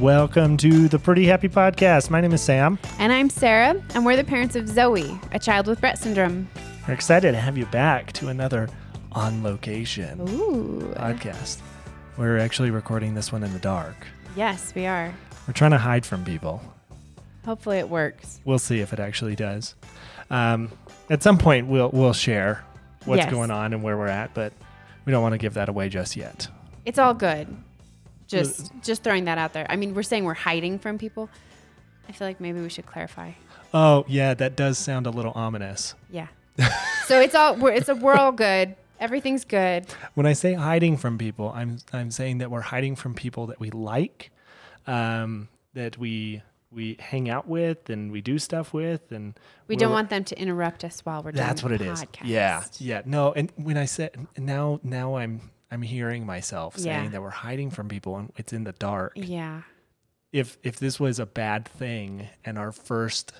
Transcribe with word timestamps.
Welcome 0.00 0.56
to 0.56 0.88
the 0.88 0.98
Pretty 0.98 1.26
Happy 1.26 1.50
Podcast. 1.50 2.08
My 2.08 2.22
name 2.22 2.32
is 2.32 2.40
Sam. 2.40 2.78
And 2.98 3.12
I'm 3.12 3.28
Sarah, 3.28 3.80
and 3.94 4.06
we're 4.06 4.16
the 4.16 4.24
parents 4.24 4.56
of 4.56 4.64
Zoey, 4.64 5.22
a 5.34 5.38
child 5.38 5.66
with 5.66 5.78
Rett 5.82 5.98
syndrome. 5.98 6.48
We're 6.88 6.94
excited 6.94 7.32
to 7.32 7.38
have 7.38 7.58
you 7.58 7.66
back 7.66 8.10
to 8.14 8.28
another 8.28 8.70
on 9.12 9.42
location 9.42 10.18
Ooh. 10.22 10.94
podcast. 10.96 11.58
We're 12.16 12.38
actually 12.38 12.70
recording 12.70 13.14
this 13.14 13.30
one 13.30 13.42
in 13.42 13.52
the 13.52 13.58
dark. 13.58 13.94
Yes, 14.36 14.74
we 14.74 14.86
are. 14.86 15.14
We're 15.46 15.52
trying 15.52 15.72
to 15.72 15.78
hide 15.78 16.06
from 16.06 16.24
people. 16.24 16.62
Hopefully 17.50 17.78
it 17.78 17.88
works. 17.88 18.38
We'll 18.44 18.60
see 18.60 18.78
if 18.78 18.92
it 18.92 19.00
actually 19.00 19.34
does. 19.34 19.74
Um, 20.30 20.70
at 21.10 21.20
some 21.20 21.36
point, 21.36 21.66
we'll 21.66 21.90
we'll 21.92 22.12
share 22.12 22.64
what's 23.06 23.22
Yes. 23.24 23.30
going 23.32 23.50
on 23.50 23.72
and 23.72 23.82
where 23.82 23.96
we're 23.98 24.06
at, 24.06 24.32
but 24.34 24.52
we 25.04 25.10
don't 25.10 25.20
want 25.20 25.32
to 25.32 25.38
give 25.38 25.54
that 25.54 25.68
away 25.68 25.88
just 25.88 26.14
yet. 26.14 26.46
It's 26.84 26.96
all 27.00 27.12
good. 27.12 27.48
Just 28.28 28.70
just 28.84 29.02
throwing 29.02 29.24
that 29.24 29.36
out 29.36 29.52
there. 29.52 29.66
I 29.68 29.74
mean, 29.74 29.94
we're 29.94 30.04
saying 30.04 30.22
we're 30.22 30.34
hiding 30.34 30.78
from 30.78 30.96
people. 30.96 31.28
I 32.08 32.12
feel 32.12 32.28
like 32.28 32.40
maybe 32.40 32.60
we 32.60 32.68
should 32.68 32.86
clarify. 32.86 33.32
Oh 33.74 34.04
yeah, 34.06 34.34
that 34.34 34.54
does 34.54 34.78
sound 34.78 35.08
a 35.08 35.10
little 35.10 35.32
ominous. 35.34 35.96
Yeah. 36.08 36.28
so 37.06 37.20
it's 37.20 37.34
all 37.34 37.56
we're 37.56 37.72
it's 37.72 37.88
a 37.88 37.96
we're 37.96 38.14
all 38.14 38.30
good. 38.30 38.76
Everything's 39.00 39.44
good. 39.44 39.86
When 40.14 40.24
I 40.24 40.34
say 40.34 40.52
hiding 40.52 40.98
from 40.98 41.18
people, 41.18 41.50
I'm 41.52 41.78
I'm 41.92 42.12
saying 42.12 42.38
that 42.38 42.48
we're 42.52 42.60
hiding 42.60 42.94
from 42.94 43.14
people 43.14 43.48
that 43.48 43.58
we 43.58 43.70
like, 43.70 44.30
um, 44.86 45.48
that 45.74 45.98
we 45.98 46.42
we 46.72 46.96
hang 47.00 47.28
out 47.28 47.48
with 47.48 47.90
and 47.90 48.12
we 48.12 48.20
do 48.20 48.38
stuff 48.38 48.72
with, 48.72 49.10
and 49.12 49.38
We 49.66 49.76
don't 49.76 49.92
want 49.92 50.08
them 50.10 50.24
to 50.24 50.38
interrupt 50.40 50.84
us 50.84 51.00
while 51.04 51.22
we're 51.22 51.32
doing 51.32 51.44
That's 51.46 51.62
what 51.62 51.72
it 51.72 51.80
is. 51.80 52.02
podcast. 52.04 52.20
Yeah, 52.24 52.62
yeah. 52.78 53.02
No, 53.04 53.32
and 53.32 53.52
when 53.56 53.76
I 53.76 53.86
said 53.86 54.26
now, 54.38 54.78
now 54.82 55.16
I'm 55.16 55.50
I'm 55.72 55.82
hearing 55.82 56.26
myself 56.26 56.74
Yeah. 56.78 57.00
saying 57.00 57.10
that 57.10 57.22
we're 57.22 57.30
hiding 57.30 57.70
from 57.70 57.88
people 57.88 58.16
and 58.16 58.32
it's 58.36 58.52
in 58.52 58.64
the 58.64 58.72
dark. 58.72 59.12
Yeah. 59.16 59.62
If 60.32 60.58
if 60.62 60.78
this 60.78 61.00
was 61.00 61.18
a 61.18 61.26
bad 61.26 61.66
thing 61.66 62.28
and 62.44 62.56
our 62.58 62.70
first 62.72 63.32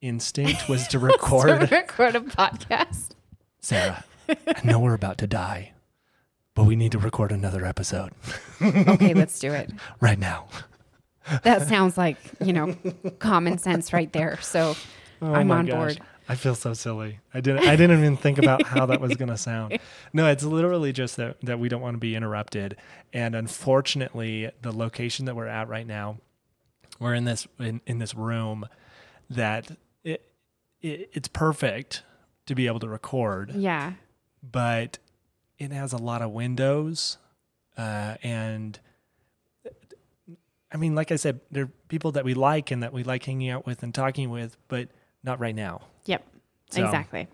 instinct 0.00 0.68
was 0.68 0.82
to 0.88 0.90
To 0.92 0.98
record, 1.00 1.70
record 1.72 2.14
a 2.16 2.20
podcast. 2.20 3.10
Sarah, 3.60 4.04
I 4.28 4.60
know 4.64 4.78
we're 4.78 4.94
about 4.94 5.18
to 5.18 5.26
die, 5.26 5.72
but 6.54 6.64
we 6.64 6.76
need 6.76 6.92
to 6.92 6.98
record 6.98 7.32
another 7.32 7.64
episode 7.66 8.12
Okay, 8.62 9.12
let's 9.14 9.38
do 9.40 9.52
it. 9.52 9.72
right 10.00 10.18
now. 10.18 10.46
That 11.42 11.66
sounds 11.68 11.98
like, 11.98 12.18
you 12.44 12.52
know, 12.52 12.76
common 13.18 13.58
sense 13.58 13.92
right 13.92 14.12
there. 14.12 14.38
So 14.40 14.74
Oh 15.22 15.34
I'm 15.34 15.50
on 15.50 15.66
gosh. 15.66 15.74
board. 15.74 16.00
I 16.28 16.34
feel 16.34 16.54
so 16.54 16.74
silly. 16.74 17.20
I 17.32 17.40
didn't. 17.40 17.68
I 17.68 17.76
didn't 17.76 17.98
even 18.00 18.16
think 18.16 18.38
about 18.38 18.64
how 18.66 18.86
that 18.86 19.00
was 19.00 19.14
going 19.14 19.28
to 19.28 19.36
sound. 19.36 19.78
No, 20.12 20.28
it's 20.28 20.44
literally 20.44 20.92
just 20.92 21.16
that 21.16 21.40
that 21.42 21.58
we 21.58 21.68
don't 21.68 21.80
want 21.82 21.94
to 21.94 21.98
be 21.98 22.16
interrupted. 22.16 22.76
And 23.12 23.34
unfortunately, 23.34 24.50
the 24.62 24.72
location 24.72 25.26
that 25.26 25.36
we're 25.36 25.46
at 25.46 25.68
right 25.68 25.86
now, 25.86 26.18
we're 26.98 27.14
in 27.14 27.24
this 27.24 27.46
in, 27.58 27.80
in 27.86 27.98
this 27.98 28.14
room 28.14 28.66
that 29.30 29.70
it, 30.04 30.28
it 30.80 31.10
it's 31.12 31.28
perfect 31.28 32.02
to 32.46 32.54
be 32.54 32.66
able 32.66 32.80
to 32.80 32.88
record, 32.88 33.52
yeah. 33.54 33.92
but 34.42 34.98
it 35.58 35.70
has 35.70 35.92
a 35.92 35.98
lot 35.98 36.22
of 36.22 36.30
windows, 36.30 37.18
uh, 37.76 38.16
and 38.22 38.80
I 40.76 40.78
mean, 40.78 40.94
like 40.94 41.10
I 41.10 41.16
said, 41.16 41.40
there 41.50 41.64
are 41.64 41.70
people 41.88 42.12
that 42.12 42.24
we 42.26 42.34
like 42.34 42.70
and 42.70 42.82
that 42.82 42.92
we 42.92 43.02
like 43.02 43.24
hanging 43.24 43.48
out 43.48 43.64
with 43.64 43.82
and 43.82 43.94
talking 43.94 44.28
with, 44.28 44.58
but 44.68 44.90
not 45.24 45.40
right 45.40 45.54
now. 45.54 45.80
Yep. 46.04 46.22
So- 46.70 46.84
Exactly. 46.84 47.28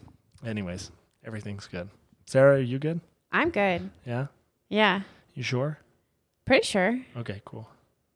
Anyways, 0.46 0.92
everything's 1.24 1.66
good. 1.66 1.88
Sarah, 2.26 2.56
are 2.58 2.60
you 2.60 2.78
good? 2.78 3.00
I'm 3.32 3.50
good. 3.50 3.90
Yeah? 4.06 4.26
Yeah. 4.68 5.00
You 5.34 5.42
sure? 5.42 5.78
Pretty 6.44 6.64
sure. 6.64 7.00
Okay, 7.16 7.42
cool. 7.44 7.68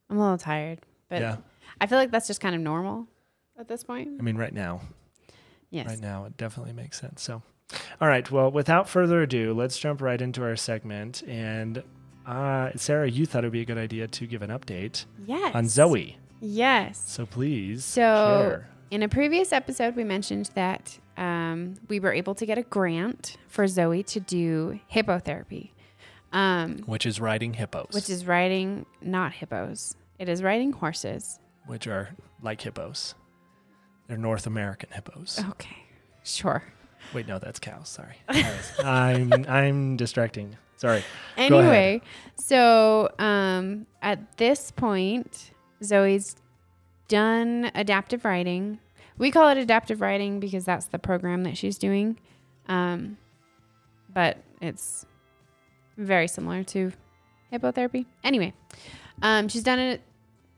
I'm 0.09 0.19
a 0.19 0.20
little 0.22 0.38
tired, 0.38 0.78
but 1.09 1.20
yeah. 1.20 1.37
I 1.81 1.87
feel 1.87 1.98
like 1.98 2.12
that's 2.12 2.28
just 2.28 2.41
kind 2.41 2.54
of 2.54 2.60
normal 2.60 3.08
at 3.58 3.66
this 3.66 3.82
point. 3.82 4.10
I 4.20 4.22
mean, 4.22 4.37
right 4.37 4.54
now, 4.54 4.81
Yes. 5.70 5.88
right 5.88 6.00
now, 6.00 6.25
it 6.26 6.37
definitely 6.37 6.72
makes 6.72 7.00
sense. 7.00 7.20
So, 7.22 7.43
all 8.00 8.06
right. 8.08 8.31
Well, 8.31 8.50
without 8.53 8.88
further 8.88 9.22
ado, 9.22 9.53
let's 9.54 9.76
jump 9.76 10.00
right 10.00 10.20
into 10.22 10.44
our 10.44 10.54
segment. 10.56 11.22
And 11.26 11.82
uh, 12.26 12.70
Sarah, 12.76 13.09
you 13.10 13.26
thought 13.26 13.44
it 13.44 13.47
would 13.48 13.53
be 13.53 13.60
a 13.60 13.64
good 13.66 13.78
idea 13.78 14.06
to 14.09 14.26
give 14.26 14.42
an 14.42 14.50
update 14.50 15.04
Yes. 15.26 15.54
on 15.54 15.64
Zoey. 15.66 16.16
Yes. 16.41 17.03
So 17.06 17.25
please 17.26 17.84
So 17.84 18.00
share. 18.03 18.69
in 18.91 19.03
a 19.03 19.09
previous 19.09 19.53
episode, 19.53 19.97
we 19.97 20.04
mentioned 20.04 20.50
that 20.54 20.98
um, 21.16 21.75
we 21.88 21.98
were 22.00 22.12
able 22.12 22.34
to 22.34 22.44
get 22.47 22.59
a 22.59 22.62
grant 22.62 23.37
for 23.48 23.64
Zoey 23.64 24.04
to 24.06 24.20
do 24.20 24.78
hippotherapy, 24.92 25.70
um, 26.32 26.78
Which 26.87 27.06
is 27.06 27.20
riding 27.20 27.54
hippos, 27.54 27.88
which 27.92 28.10
is 28.10 28.26
riding 28.26 28.84
not 29.00 29.32
hippos. 29.32 29.97
It 30.19 30.28
is 30.28 30.43
riding 30.43 30.72
horses. 30.72 31.38
which 31.66 31.87
are 31.87 32.10
like 32.43 32.60
hippos. 32.60 33.14
They're 34.08 34.16
North 34.19 34.47
American 34.47 34.91
hippos. 34.93 35.43
Okay. 35.50 35.76
Sure. 36.22 36.62
Wait, 37.14 37.26
no, 37.28 37.38
that's 37.38 37.58
cows. 37.58 37.88
Sorry, 37.88 38.16
I'm 38.84 39.32
I'm 39.48 39.97
distracting. 39.97 40.56
Sorry. 40.76 41.03
Anyway, 41.37 42.03
so 42.37 43.10
um, 43.19 43.87
at 44.03 44.37
this 44.37 44.70
point, 44.70 45.50
Zoey's 45.82 46.37
done 47.09 47.70
adaptive 47.75 48.25
riding. 48.25 48.78
We 49.19 49.31
call 49.31 49.48
it 49.48 49.56
adaptive 49.59 50.00
riding 50.00 50.41
because 50.41 50.64
that's 50.64 50.87
the 50.87 50.98
program 50.98 51.44
that 51.44 51.56
she's 51.56 51.78
doing. 51.78 52.19
Um, 52.69 53.16
but 54.12 54.38
it's 54.60 55.06
very 55.97 56.28
similar 56.28 56.62
to 56.64 56.93
hippotherapy. 57.53 58.06
Anyway, 58.25 58.53
um, 59.22 59.48
she's 59.48 59.62
done 59.62 59.78
it 59.78 60.00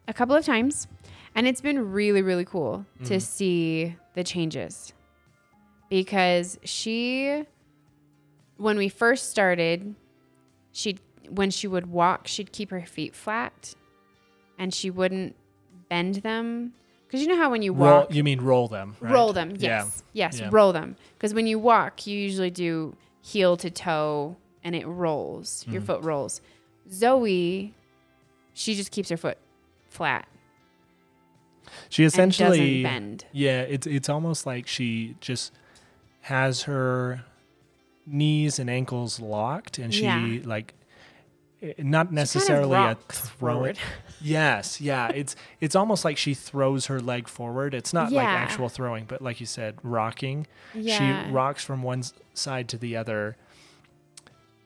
a 0.09 0.15
couple 0.15 0.35
of 0.35 0.45
times, 0.45 0.89
and 1.35 1.47
it's 1.47 1.61
been 1.61 1.93
really, 1.93 2.23
really 2.23 2.45
cool 2.45 2.87
to 3.05 3.15
Mhm. 3.17 3.23
see 3.23 3.97
the 4.15 4.25
changes 4.25 4.93
because 5.91 6.59
she, 6.65 7.45
when 8.57 8.77
we 8.79 8.89
first 8.89 9.31
started, 9.31 9.95
she'd 10.79 11.01
when 11.29 11.51
she 11.51 11.67
would 11.67 11.87
walk, 11.91 12.27
she'd 12.27 12.53
keep 12.53 12.71
her 12.71 12.81
feet 12.87 13.15
flat, 13.15 13.75
and 14.59 14.73
she 14.73 14.89
wouldn't 14.91 15.35
bend 15.89 16.17
them. 16.17 16.73
Because 17.07 17.21
you 17.23 17.29
know 17.29 17.37
how 17.37 17.51
when 17.51 17.63
you 17.63 17.73
Roll, 17.73 18.01
walk, 18.01 18.15
you 18.15 18.23
mean 18.23 18.41
roll 18.41 18.69
them? 18.69 18.97
Right? 19.01 19.13
roll 19.13 19.33
them. 19.33 19.51
Yeah. 19.51 19.85
Yes, 19.85 20.03
yes, 20.13 20.41
Yeah. 20.41 20.49
roll 20.53 20.73
them. 20.73 20.97
Because 21.15 21.35
when 21.35 21.47
you 21.47 21.59
walk, 21.59 22.07
you 22.07 22.17
usually 22.19 22.51
do 22.51 22.97
heel 23.23 23.57
to 23.59 23.71
toe, 23.71 24.37
and 24.63 24.75
it 24.77 24.87
rolls. 24.87 25.67
Your 25.69 25.83
Mhm. 25.83 25.87
foot 25.87 26.03
rolls. 26.05 26.41
Zoey, 26.91 27.73
she 28.55 28.75
just 28.75 28.91
keeps 28.91 29.09
her 29.11 29.17
foot 29.17 29.39
flat 29.89 30.29
She 31.91 32.05
essentially 32.05 32.83
bend. 32.83 33.25
Yeah, 33.33 33.61
it's 33.63 33.87
it's 33.87 34.09
almost 34.09 34.47
like 34.47 34.67
she 34.67 35.17
just 35.21 35.53
has 36.23 36.63
her 36.63 37.25
knees 38.11 38.59
and 38.59 38.69
ankles 38.71 39.21
locked, 39.21 39.79
and 39.79 39.93
she 39.95 40.05
Yeah. 40.05 40.39
like 40.45 40.75
eh, 41.63 41.73
not 41.79 41.79
She 41.79 41.83
kind 41.83 42.07
of 42.09 42.13
necessarily 42.13 42.77
a 42.77 42.81
rocks 42.81 43.21
throw. 43.21 43.53
forward. 43.55 43.79
Yes, 44.21 44.81
yeah, 44.81 45.11
it's 45.15 45.37
it's 45.61 45.77
almost 45.77 46.05
like 46.05 46.17
she 46.19 46.35
throws 46.35 46.87
her 46.87 46.99
leg 47.01 47.29
forward. 47.29 47.73
It's 47.73 47.93
not 47.93 48.11
like 48.11 48.27
actual 48.27 48.69
throwing, 48.69 49.05
but 49.05 49.23
like 49.23 49.39
you 49.39 49.47
said, 49.47 49.77
rocking. 49.85 50.49
Yeah. 50.75 51.27
She 51.27 51.33
rocks 51.33 51.63
from 51.65 51.85
one 51.85 52.03
side 52.35 52.69
to 52.71 52.79
the 52.79 52.97
other. 52.97 53.37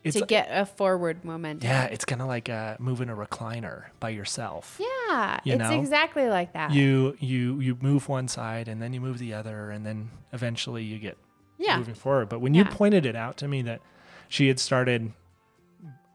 It's 0.05 0.19
to 0.19 0.25
get 0.25 0.49
a 0.51 0.65
forward 0.65 1.23
momentum. 1.25 1.69
yeah, 1.69 1.85
it's 1.85 2.05
kind 2.07 2.23
of 2.23 2.29
like 2.29 2.49
uh, 2.49 2.77
moving 2.79 3.11
a 3.11 3.15
recliner 3.15 3.85
by 4.01 4.09
yourself. 4.09 4.81
Yeah, 4.81 5.39
You 5.45 5.53
it's 5.53 5.59
know? 5.61 5.79
exactly 5.79 6.29
like 6.29 6.55
that. 6.55 6.73
You 6.73 7.17
you 7.21 7.61
you 7.61 7.77
move 7.83 8.09
one 8.09 8.27
side 8.29 8.69
and 8.69 8.81
then 8.83 8.95
you 8.95 9.01
move 9.03 9.19
the 9.19 9.35
other, 9.35 9.71
and 9.71 9.85
then 9.85 10.11
eventually 10.33 10.83
you 10.83 10.99
get 10.99 11.19
yeah. 11.63 11.79
moving 11.79 11.95
forward. 11.95 12.29
But 12.29 12.41
when 12.41 12.55
you 12.55 12.65
pointed 12.65 13.07
it 13.07 13.17
out 13.17 13.37
to 13.39 13.49
me 13.49 13.63
that 13.63 13.81
she 14.29 14.49
had 14.49 14.59
started 14.59 15.13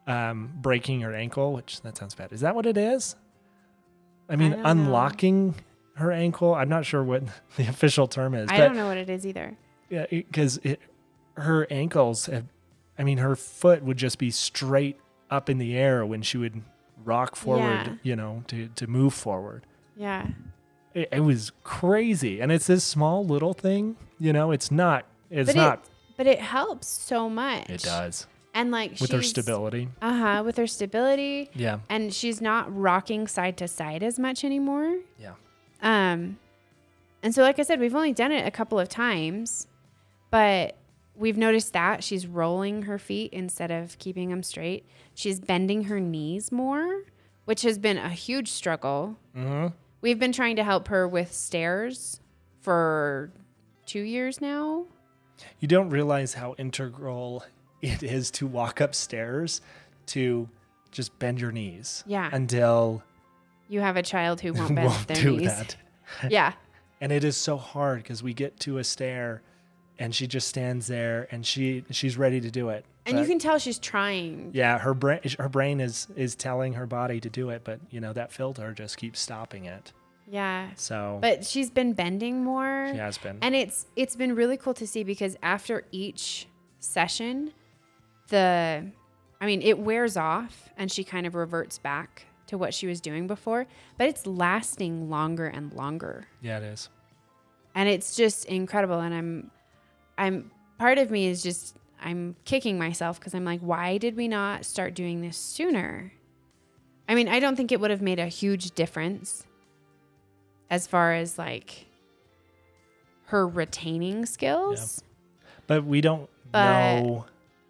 um, 0.07 0.51
breaking 0.55 1.01
her 1.01 1.13
ankle, 1.13 1.53
which 1.53 1.81
that 1.81 1.97
sounds 1.97 2.15
bad. 2.15 2.31
Is 2.31 2.41
that 2.41 2.55
what 2.55 2.65
it 2.65 2.77
is? 2.77 3.15
I 4.29 4.35
mean, 4.35 4.51
know. 4.51 4.61
unlocking 4.63 5.55
her 5.95 6.11
ankle. 6.11 6.55
I'm 6.55 6.69
not 6.69 6.85
sure 6.85 7.03
what 7.03 7.23
the 7.57 7.67
official 7.67 8.07
term 8.07 8.33
is, 8.33 8.49
I 8.49 8.57
don't 8.57 8.75
know 8.75 8.87
what 8.87 8.97
it 8.97 9.09
is 9.09 9.25
either. 9.25 9.57
yeah, 9.89 10.05
because 10.09 10.59
her 11.35 11.67
ankles 11.69 12.25
have. 12.27 12.45
I 12.99 13.03
mean, 13.03 13.19
her 13.19 13.35
foot 13.35 13.83
would 13.83 13.97
just 13.97 14.17
be 14.17 14.31
straight 14.31 14.99
up 15.29 15.51
in 15.51 15.59
the 15.59 15.77
air 15.77 16.03
when 16.03 16.23
she 16.23 16.39
would 16.39 16.63
rock 17.03 17.35
forward. 17.35 17.61
Yeah. 17.61 17.95
You 18.01 18.15
know, 18.15 18.43
to 18.47 18.69
to 18.69 18.87
move 18.87 19.13
forward. 19.13 19.65
Yeah. 19.95 20.27
It, 20.93 21.09
it 21.11 21.19
was 21.19 21.51
crazy, 21.63 22.39
and 22.39 22.51
it's 22.51 22.67
this 22.67 22.83
small 22.83 23.25
little 23.25 23.53
thing. 23.53 23.97
You 24.17 24.33
know, 24.33 24.51
it's 24.51 24.71
not. 24.71 25.05
It's 25.29 25.47
but 25.47 25.55
not. 25.55 25.73
it 25.79 25.89
but 26.17 26.27
it 26.27 26.39
helps 26.39 26.87
so 26.87 27.29
much. 27.29 27.69
It 27.69 27.83
does 27.83 28.25
And 28.53 28.71
like 28.71 28.99
with 28.99 29.11
her 29.11 29.21
stability. 29.21 29.89
Uh-huh, 30.01 30.41
with 30.45 30.57
her 30.57 30.67
stability 30.67 31.49
Yeah. 31.53 31.79
and 31.89 32.13
she's 32.13 32.41
not 32.41 32.75
rocking 32.75 33.27
side 33.27 33.57
to 33.57 33.67
side 33.67 34.01
as 34.03 34.17
much 34.19 34.43
anymore. 34.43 34.97
Yeah. 35.19 35.33
Um 35.81 36.39
And 37.23 37.33
so, 37.35 37.41
like 37.41 37.59
I 37.59 37.63
said, 37.63 37.79
we've 37.79 37.95
only 37.95 38.13
done 38.13 38.31
it 38.31 38.45
a 38.47 38.51
couple 38.51 38.79
of 38.79 38.89
times, 38.89 39.67
but 40.31 40.75
we've 41.15 41.37
noticed 41.37 41.73
that 41.73 42.03
she's 42.03 42.27
rolling 42.27 42.83
her 42.83 42.97
feet 42.99 43.33
instead 43.33 43.71
of 43.71 43.97
keeping 43.97 44.29
them 44.29 44.43
straight. 44.43 44.85
She's 45.15 45.39
bending 45.39 45.85
her 45.85 45.99
knees 45.99 46.51
more, 46.51 47.03
which 47.45 47.63
has 47.63 47.77
been 47.79 47.97
a 47.97 48.09
huge 48.09 48.49
struggle. 48.51 49.17
Mm-hmm. 49.35 49.67
We've 50.01 50.19
been 50.19 50.31
trying 50.31 50.55
to 50.57 50.63
help 50.63 50.89
her 50.89 51.07
with 51.07 51.33
stairs 51.33 52.21
for 52.61 53.31
two 53.87 54.01
years 54.01 54.39
now. 54.41 54.85
You 55.59 55.67
don't 55.67 55.89
realize 55.89 56.33
how 56.33 56.55
integral 56.57 57.43
it 57.81 58.03
is 58.03 58.31
to 58.31 58.47
walk 58.47 58.79
upstairs 58.81 59.61
to 60.07 60.49
just 60.91 61.17
bend 61.19 61.39
your 61.39 61.51
knees. 61.51 62.03
Yeah. 62.07 62.29
Until 62.31 63.03
You 63.69 63.81
have 63.81 63.97
a 63.97 64.03
child 64.03 64.41
who 64.41 64.53
won't 64.53 64.75
bend 64.75 64.87
won't 64.89 65.07
their 65.07 65.17
do 65.17 65.37
knees. 65.37 65.47
that. 65.47 65.75
Yeah. 66.29 66.53
And 67.01 67.11
it 67.11 67.23
is 67.23 67.37
so 67.37 67.57
hard 67.57 68.01
because 68.01 68.23
we 68.23 68.33
get 68.33 68.59
to 68.61 68.77
a 68.79 68.83
stair 68.83 69.41
and 69.99 70.15
she 70.15 70.25
just 70.27 70.47
stands 70.47 70.87
there 70.87 71.27
and 71.31 71.45
she 71.45 71.83
she's 71.91 72.17
ready 72.17 72.39
to 72.41 72.49
do 72.49 72.69
it. 72.69 72.85
And 73.05 73.19
you 73.19 73.25
can 73.25 73.39
tell 73.39 73.57
she's 73.59 73.79
trying. 73.79 74.51
Yeah, 74.53 74.77
her 74.79 74.93
brain 74.93 75.19
her 75.37 75.49
brain 75.49 75.79
is 75.79 76.07
is 76.15 76.35
telling 76.35 76.73
her 76.73 76.85
body 76.85 77.19
to 77.21 77.29
do 77.29 77.49
it, 77.51 77.61
but 77.63 77.79
you 77.89 77.99
know 77.99 78.13
that 78.13 78.31
filter 78.31 78.73
just 78.73 78.97
keeps 78.97 79.19
stopping 79.19 79.65
it. 79.65 79.91
Yeah. 80.29 80.69
So 80.75 81.19
But 81.21 81.45
she's 81.45 81.69
been 81.69 81.93
bending 81.93 82.43
more. 82.43 82.89
she 82.91 82.97
has 82.97 83.17
been. 83.17 83.37
And 83.41 83.55
it's 83.55 83.85
it's 83.95 84.15
been 84.15 84.35
really 84.35 84.57
cool 84.57 84.73
to 84.75 84.85
see 84.85 85.03
because 85.03 85.37
after 85.41 85.85
each 85.91 86.47
session, 86.79 87.53
the 88.29 88.85
I 89.39 89.45
mean, 89.45 89.61
it 89.61 89.79
wears 89.79 90.17
off 90.17 90.69
and 90.77 90.91
she 90.91 91.03
kind 91.03 91.25
of 91.27 91.35
reverts 91.35 91.77
back 91.77 92.25
to 92.47 92.57
what 92.57 92.73
she 92.73 92.87
was 92.87 93.01
doing 93.01 93.27
before, 93.27 93.67
but 93.97 94.07
it's 94.07 94.25
lasting 94.25 95.09
longer 95.09 95.47
and 95.47 95.73
longer. 95.73 96.27
yeah, 96.41 96.57
it 96.57 96.63
is. 96.63 96.89
And 97.75 97.87
it's 97.87 98.15
just 98.15 98.45
incredible 98.45 98.99
and 98.99 99.13
I'm 99.13 99.51
I'm 100.17 100.51
part 100.77 100.97
of 100.97 101.11
me 101.11 101.27
is 101.27 101.41
just 101.43 101.75
I'm 102.01 102.35
kicking 102.45 102.77
myself 102.77 103.19
because 103.19 103.33
I'm 103.33 103.45
like, 103.45 103.61
why 103.61 103.97
did 103.97 104.15
we 104.15 104.27
not 104.27 104.65
start 104.65 104.93
doing 104.93 105.21
this 105.21 105.37
sooner? 105.37 106.11
I 107.09 107.15
mean, 107.15 107.27
I 107.29 107.39
don't 107.39 107.55
think 107.55 107.71
it 107.71 107.79
would 107.79 107.91
have 107.91 108.01
made 108.01 108.19
a 108.19 108.27
huge 108.27 108.71
difference 108.71 109.45
as 110.69 110.87
far 110.87 111.13
as 111.13 111.37
like 111.37 111.85
her 113.25 113.47
retaining 113.47 114.25
skills. 114.25 115.03
But 115.67 115.83
we 115.85 116.01
don't 116.01 116.29
But- 116.51 117.01
know 117.01 117.25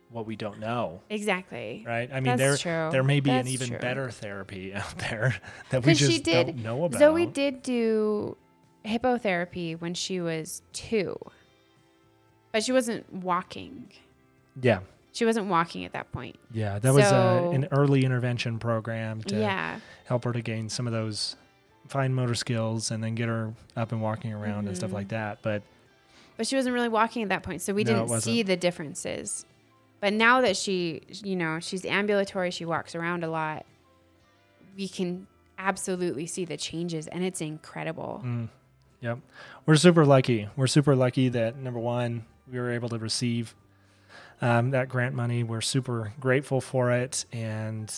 what 0.10 0.26
we 0.26 0.36
don't 0.38 0.60
know, 0.60 1.02
Exactly. 1.10 1.84
right? 1.86 2.10
I 2.12 2.16
mean, 2.16 2.38
That's 2.38 2.40
there 2.40 2.58
true. 2.58 2.92
there 2.92 3.04
may 3.04 3.20
be 3.20 3.30
an 3.30 3.48
even 3.48 3.70
true. 3.70 3.78
better 3.80 4.10
therapy 4.10 4.74
out 4.74 4.98
there 5.00 5.36
that 5.70 5.86
we 5.86 5.94
just 5.94 6.24
did, 6.24 6.48
don't 6.48 6.64
know 6.64 6.86
about. 6.86 7.02
Zoey 7.02 7.32
did 7.32 7.62
do 7.62 8.38
hippotherapy 8.86 9.80
when 9.80 9.94
she 9.94 10.22
was 10.22 10.62
two, 10.72 11.18
but 12.54 12.64
she 12.64 12.72
wasn't 12.72 13.12
walking. 13.12 13.92
Yeah, 14.62 14.80
She 15.12 15.26
wasn't 15.26 15.48
walking 15.48 15.84
at 15.86 15.92
that 15.94 16.12
point. 16.12 16.38
yeah. 16.54 16.80
That 16.80 16.94
was 16.94 17.04
uh, 17.06 17.10
So- 17.10 17.52
an 17.52 17.68
early 17.72 18.06
intervention 18.06 18.60
program 18.60 19.22
to 19.24 19.40
yeah. 19.40 19.80
help 20.06 20.24
her 20.24 20.32
to 20.32 20.42
gain 20.42 20.70
some 20.70 20.88
of 20.88 20.94
those 20.94 21.36
fine 21.88 22.14
motor 22.14 22.36
skills 22.36 22.92
and 22.92 23.04
then 23.04 23.16
get 23.16 23.28
her 23.28 23.54
up 23.76 23.92
and 23.92 24.02
walking 24.02 24.34
around 24.34 24.68
and 24.68 24.76
stuff 24.78 24.92
Mhm. 24.92 24.94
like 24.94 25.08
that. 25.10 25.42
But 25.42 25.64
But 26.38 26.46
she 26.46 26.56
wasn't 26.56 26.74
really 26.76 26.90
walking 26.90 27.24
at 27.24 27.30
that 27.30 27.42
point, 27.44 27.62
so 27.62 27.74
we 27.74 27.84
No, 27.84 28.06
didn't 28.06 28.22
see 28.22 28.44
the 28.44 28.56
differences. 28.56 29.46
But 30.00 30.14
now 30.14 30.42
that 30.42 30.56
she, 30.56 31.02
you 31.24 31.36
know, 31.36 31.60
she's 31.60 31.84
ambulatory, 31.84 32.52
she 32.52 32.64
walks 32.66 32.94
around 32.94 33.24
a 33.24 33.30
lot, 33.30 33.66
we 34.76 34.88
can 34.88 35.26
absolutely 35.58 36.28
see 36.28 36.46
the 36.46 36.56
changes, 36.58 37.08
and 37.08 37.24
it's 37.24 37.42
incredible. 37.42 38.22
Mm, 38.24 38.50
yep. 39.02 39.18
We're 39.66 39.76
super 39.78 40.06
lucky. 40.06 40.48
We're 40.56 40.68
super 40.68 40.96
lucky 40.96 41.30
that 41.30 41.58
number 41.58 41.80
one, 41.80 42.26
we 42.52 42.60
were 42.60 42.72
able 42.72 42.90
to 42.90 43.00
receive 43.00 43.56
um, 44.40 44.70
that 44.70 44.88
grant 44.88 45.16
money. 45.16 45.42
We're 45.44 45.62
super 45.62 46.14
grateful 46.20 46.62
for 46.62 46.92
it. 46.92 47.26
And 47.34 47.92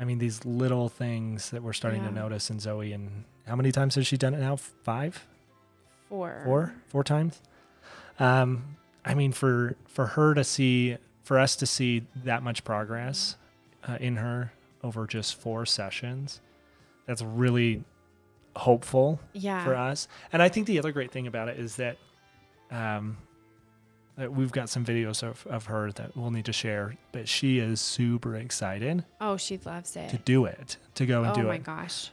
I 0.00 0.04
mean, 0.04 0.18
these 0.18 0.44
little 0.44 0.88
things 0.88 1.50
that 1.50 1.62
we're 1.62 1.72
starting 1.72 2.02
to 2.04 2.10
notice 2.10 2.50
in 2.50 2.58
Zoey. 2.58 2.94
And 2.94 3.24
how 3.46 3.54
many 3.56 3.70
times 3.72 3.94
has 3.94 4.06
she 4.06 4.16
done 4.16 4.34
it 4.34 4.40
now? 4.40 4.56
Five? 4.56 5.26
Four. 6.08 6.42
Four? 6.44 6.74
Four 6.88 7.04
times? 7.04 7.40
Um, 8.18 8.76
I 9.04 9.14
mean, 9.14 9.32
for, 9.32 9.76
for 9.86 10.06
her 10.06 10.34
to 10.34 10.42
see, 10.44 10.96
for 11.22 11.38
us 11.38 11.56
to 11.56 11.66
see 11.66 12.06
that 12.24 12.42
much 12.42 12.64
progress 12.64 13.36
uh, 13.86 13.98
in 14.00 14.16
her 14.16 14.52
over 14.82 15.06
just 15.06 15.36
four 15.40 15.64
sessions, 15.66 16.40
that's 17.06 17.22
really 17.22 17.84
hopeful 18.56 19.20
Yeah. 19.32 19.64
for 19.64 19.74
us. 19.74 20.08
And 20.32 20.42
I 20.42 20.48
think 20.48 20.66
the 20.66 20.78
other 20.78 20.92
great 20.92 21.10
thing 21.12 21.26
about 21.26 21.48
it 21.48 21.58
is 21.58 21.76
that 21.76 21.98
um, 22.70 23.16
that 23.16 23.23
we've 24.16 24.52
got 24.52 24.68
some 24.68 24.84
videos 24.84 25.22
of, 25.22 25.46
of 25.48 25.66
her 25.66 25.90
that 25.92 26.16
we'll 26.16 26.30
need 26.30 26.44
to 26.44 26.52
share, 26.52 26.94
but 27.12 27.28
she 27.28 27.58
is 27.58 27.80
super 27.80 28.36
excited 28.36 29.04
Oh, 29.20 29.36
she 29.36 29.58
loves 29.64 29.96
it. 29.96 30.10
to 30.10 30.18
do 30.18 30.44
it, 30.44 30.76
to 30.94 31.06
go 31.06 31.22
and 31.22 31.32
Oh 31.32 31.34
do 31.34 31.40
it. 31.40 31.44
Oh 31.44 31.48
my 31.48 31.58
gosh. 31.58 32.10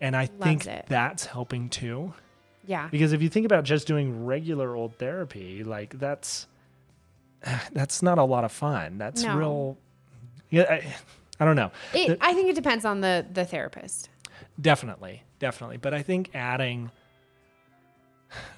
And 0.00 0.16
I 0.16 0.26
think 0.26 0.66
it. 0.66 0.86
that's 0.88 1.26
helping 1.26 1.68
too. 1.68 2.14
Yeah. 2.66 2.88
Because 2.90 3.12
if 3.12 3.20
you 3.22 3.28
think 3.28 3.46
about 3.46 3.64
just 3.64 3.86
doing 3.86 4.24
regular 4.26 4.74
old 4.76 4.94
therapy, 4.96 5.64
like 5.64 5.98
that's 5.98 6.46
that's 7.72 8.02
not 8.02 8.18
a 8.18 8.24
lot 8.24 8.44
of 8.44 8.52
fun. 8.52 8.98
That's 8.98 9.22
No. 9.22 9.36
real 9.36 9.78
yeah, 10.50 10.62
I, 10.70 10.94
I 11.40 11.44
don't 11.44 11.56
know. 11.56 11.70
It, 11.92 12.08
The- 12.08 12.24
I 12.24 12.32
think 12.34 12.48
it 12.48 12.54
depends 12.54 12.84
on 12.84 13.00
the 13.00 13.26
the 13.32 13.44
therapist. 13.44 14.08
Definitely, 14.60 15.22
definitely. 15.38 15.76
But 15.76 15.94
I 15.94 16.02
think 16.02 16.30
adding 16.34 16.90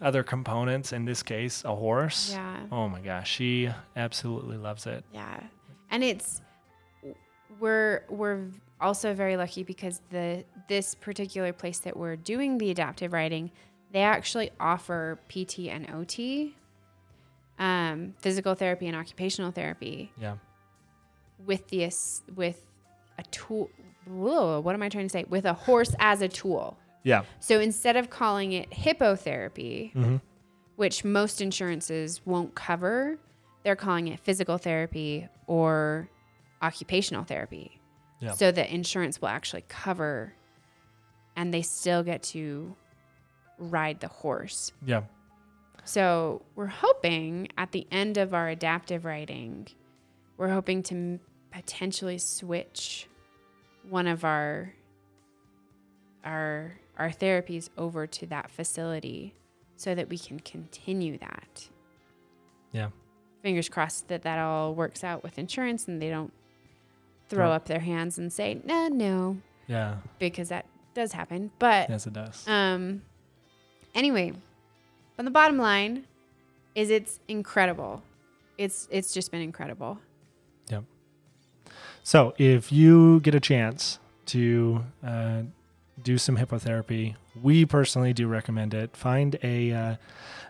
other 0.01 0.23
components, 0.23 0.93
in 0.93 1.05
this 1.05 1.23
case, 1.23 1.63
a 1.65 1.75
horse. 1.75 2.31
Yeah. 2.33 2.57
Oh 2.73 2.89
my 2.89 3.01
gosh, 3.01 3.31
she 3.31 3.71
absolutely 3.97 4.57
loves 4.57 4.87
it. 4.87 5.05
Yeah. 5.13 5.41
And 5.91 6.03
it's 6.05 6.41
we're 7.59 8.05
we're 8.09 8.47
also 8.81 9.13
very 9.15 9.37
lucky 9.37 9.63
because 9.63 10.01
the 10.11 10.45
this 10.69 10.95
particular 10.95 11.53
place 11.53 11.79
that 11.81 11.97
we're 11.97 12.17
doing 12.17 12.59
the 12.59 12.71
adaptive 12.71 13.13
riding, 13.13 13.51
they 13.93 14.03
actually 14.03 14.51
offer 14.61 15.19
PT 15.29 15.69
and 15.69 15.91
OT, 15.91 16.55
um, 17.59 18.15
physical 18.21 18.55
therapy 18.55 18.87
and 18.87 18.97
occupational 18.97 19.51
therapy 19.51 20.13
Yeah. 20.19 20.37
with 21.45 21.69
the 21.69 21.91
with 22.35 22.65
a 23.19 23.23
tool. 23.31 23.71
Whoa, 24.07 24.61
what 24.61 24.75
am 24.75 24.83
I 24.83 24.89
trying 24.89 25.07
to 25.07 25.11
say? 25.11 25.25
With 25.29 25.45
a 25.45 25.53
horse 25.53 25.95
as 25.99 26.23
a 26.23 26.29
tool. 26.29 26.79
Yeah. 27.03 27.23
So 27.41 27.61
instead 27.61 27.97
of 27.97 28.11
calling 28.11 28.53
it 28.53 28.71
hippotherapy, 28.71 29.93
hmm 29.93 30.17
which 30.77 31.05
most 31.05 31.43
insurances 31.43 32.23
won't 32.25 32.55
cover, 32.55 33.19
they're 33.65 33.77
calling 33.77 34.09
it 34.09 34.19
physical 34.19 34.57
therapy 34.57 35.29
or 35.47 36.09
occupational 36.63 37.23
therapy. 37.23 37.79
Yeah. 38.19 38.33
So 38.33 38.51
that 38.51 38.71
insurance 38.71 39.21
will 39.21 39.29
actually 39.29 39.65
cover 39.69 40.33
and 41.37 41.53
they 41.53 41.61
still 41.61 42.03
get 42.03 42.23
to 42.23 42.75
ride 43.59 44.01
the 44.01 44.09
horse. 44.09 44.73
Yeah. 44.87 45.03
So 45.85 46.41
we're 46.55 46.65
hoping 46.67 47.49
at 47.59 47.73
the 47.73 47.87
end 47.91 48.17
of 48.17 48.33
our 48.33 48.49
adaptive 48.49 49.05
riding, 49.05 49.69
we're 50.39 50.49
hoping 50.49 50.83
to 50.85 50.95
m- 50.95 51.21
potentially 51.51 52.17
switch 52.17 53.07
one 53.87 54.07
of 54.07 54.25
our 54.25 54.73
our 56.25 56.73
our 57.01 57.11
therapies 57.11 57.69
over 57.79 58.07
to 58.07 58.27
that 58.27 58.51
facility 58.51 59.35
so 59.77 59.95
that 59.95 60.09
we 60.09 60.19
can 60.19 60.39
continue 60.41 61.19
that. 61.19 61.69
Yeah. 62.73 62.91
Fingers 63.43 63.69
crossed 63.69 64.09
that 64.09 64.23
that 64.23 64.39
all 64.39 64.75
works 64.75 65.03
out 65.03 65.23
with 65.23 65.39
insurance 65.39 65.89
and 65.89 66.01
they 66.01 66.11
don't 66.11 66.33
throw 67.29 67.49
Yeah. 67.49 67.55
up 67.55 67.65
their 67.67 67.81
hands 67.81 68.19
and 68.19 68.33
say, 68.33 68.61
"No, 68.65 68.89
no," 68.89 69.39
Yeah. 69.67 69.97
because 70.19 70.51
that 70.51 70.67
does 70.95 71.13
happen. 71.13 71.51
But 71.59 71.89
Yes, 71.89 72.07
it 72.07 72.13
does. 72.13 72.47
um, 72.47 73.03
anyway, 73.95 74.35
on 75.19 75.25
the 75.25 75.31
bottom 75.31 75.57
line 75.57 76.05
is 76.75 76.91
it's 76.91 77.19
incredible. 77.29 78.03
It's 78.59 78.87
it's 78.91 79.15
just 79.15 79.31
been 79.31 79.41
incredible. 79.41 79.99
Yep. 80.69 80.85
So, 82.03 82.35
if 82.37 82.71
you 82.71 83.21
get 83.21 83.35
a 83.35 83.41
chance 83.41 83.99
to 84.27 84.85
uh, 85.03 85.43
do 86.03 86.19
some 86.19 86.37
hippotherapy, 86.37 87.17
we 87.41 87.65
personally 87.65 88.13
do 88.13 88.27
recommend 88.27 88.75
it. 88.75 88.97
Find 88.97 89.39
a 89.43 89.73
uh, 89.73 89.97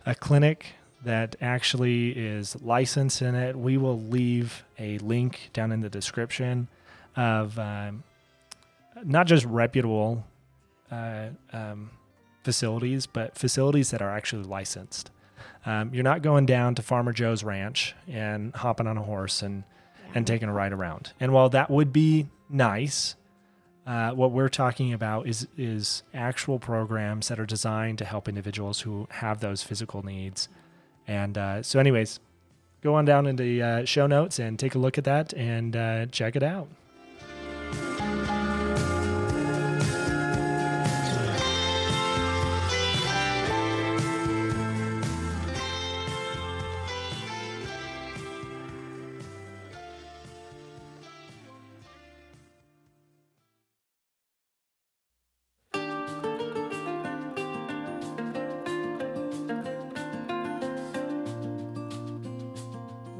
a 0.07 0.14
clinic 0.14 0.75
that 1.02 1.37
actually 1.40 2.11
is 2.11 2.61
licensed 2.61 3.23
in 3.23 3.35
it. 3.35 3.57
We 3.57 3.76
will 3.78 3.99
leave 3.99 4.64
a 4.78 4.99
link 4.99 5.50
down 5.52 5.73
in 5.73 5.80
the 5.80 5.88
description 5.88 6.69
of 7.16 7.59
um, 7.59 8.02
not 9.02 9.26
just 9.26 9.45
reputable 9.47 10.25
uh, 10.90 11.28
um, 11.52 11.90
facilities, 12.45 13.07
but 13.07 13.37
facilities 13.37 13.90
that 13.90 14.02
are 14.02 14.11
actually 14.11 14.45
licensed. 14.45 15.11
Um, 15.64 15.92
you're 15.92 16.04
not 16.04 16.23
going 16.23 16.47
down 16.47 16.75
to 16.76 16.83
Farmer 16.83 17.12
Joe's 17.12 17.45
ranch 17.45 17.95
and 18.09 18.54
hopping 18.54 18.87
on 18.87 18.97
a 18.97 19.02
horse 19.02 19.42
and 19.42 19.64
and 20.14 20.26
taking 20.26 20.49
a 20.49 20.52
ride 20.52 20.73
around. 20.73 21.12
And 21.21 21.33
while 21.33 21.49
that 21.50 21.71
would 21.71 21.92
be 21.92 22.26
nice, 22.49 23.14
Uh, 23.87 24.10
what 24.10 24.30
we're 24.30 24.49
talking 24.49 24.92
about 24.92 25.26
is 25.26 25.49
is 25.56 26.02
actual 26.12 26.58
programs 26.58 27.28
that 27.28 27.40
are 27.40 27.46
designed 27.46 27.99
to 27.99 28.04
help 28.04 28.28
individuals 28.28 28.80
who 28.80 29.08
have 29.10 29.40
those 29.40 29.62
physical 29.62 30.04
needs. 30.04 30.49
And 31.08 31.37
uh, 31.37 31.62
so, 31.62 31.80
anyways, 31.80 32.20
go 32.82 32.94
on 32.94 33.04
down 33.04 33.26
into 33.26 33.42
the 33.42 33.62
uh, 33.62 33.84
show 33.84 34.06
notes 34.06 34.38
and 34.38 34.58
take 34.58 34.75
a 34.75 34.78
look 34.78 34.99
at 34.99 35.04
that 35.04 35.32
and 35.34 35.75
uh, 35.75 36.06
check 36.06 36.37
it 36.37 36.42
out. 36.42 36.68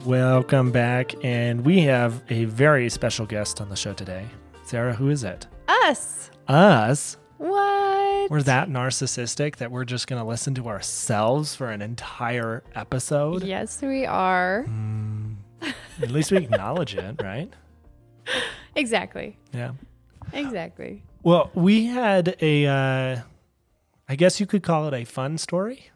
Welcome 0.05 0.71
back, 0.73 1.15
and 1.23 1.65
we 1.65 1.81
have 1.83 2.23
a 2.31 2.45
very 2.47 2.89
special 2.89 3.27
guest 3.27 3.61
on 3.61 3.69
the 3.69 3.77
show 3.77 3.93
today. 3.93 4.25
Sarah, 4.63 4.95
who 4.95 5.11
is 5.11 5.25
it? 5.25 5.47
Us. 5.69 6.31
Us. 6.49 7.19
What? 7.37 8.31
We're 8.31 8.43
that 8.43 8.71
narcissistic 8.71 9.57
that 9.57 9.71
we're 9.71 9.85
just 9.85 10.07
going 10.07 10.21
to 10.23 10.27
listen 10.27 10.55
to 10.55 10.69
ourselves 10.69 11.55
for 11.55 11.71
an 11.71 11.83
entire 11.83 12.63
episode. 12.75 13.43
Yes, 13.45 13.83
we 13.83 14.07
are. 14.07 14.65
Mm, 14.69 15.37
at 16.03 16.11
least 16.11 16.33
we 16.33 16.39
acknowledge 16.39 16.95
it, 16.95 17.17
right? 17.23 17.53
Exactly. 18.75 19.37
Yeah. 19.53 19.73
Exactly. 20.33 21.03
Well, 21.23 21.51
we 21.55 21.87
had 21.87 22.37
a, 22.41 22.67
uh, 22.67 23.21
I 24.09 24.17
guess 24.17 24.41
you 24.41 24.47
could 24.47 24.63
call 24.63 24.89
it 24.89 24.95
a 24.95 25.05
fun 25.05 25.37
story. 25.37 25.90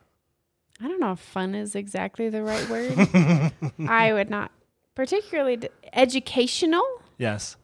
I 0.85 0.89
don't 0.89 1.01
know 1.01 1.13
if 1.13 1.19
fun 1.21 1.55
is 1.55 1.75
exactly 1.75 2.29
the 2.29 2.43
right 2.43 2.69
word. 2.69 3.53
I 3.89 4.13
would 4.13 4.29
not 4.29 4.51
particularly 4.95 5.57
d- 5.57 5.69
educational. 5.95 6.85
Yes. 7.17 7.57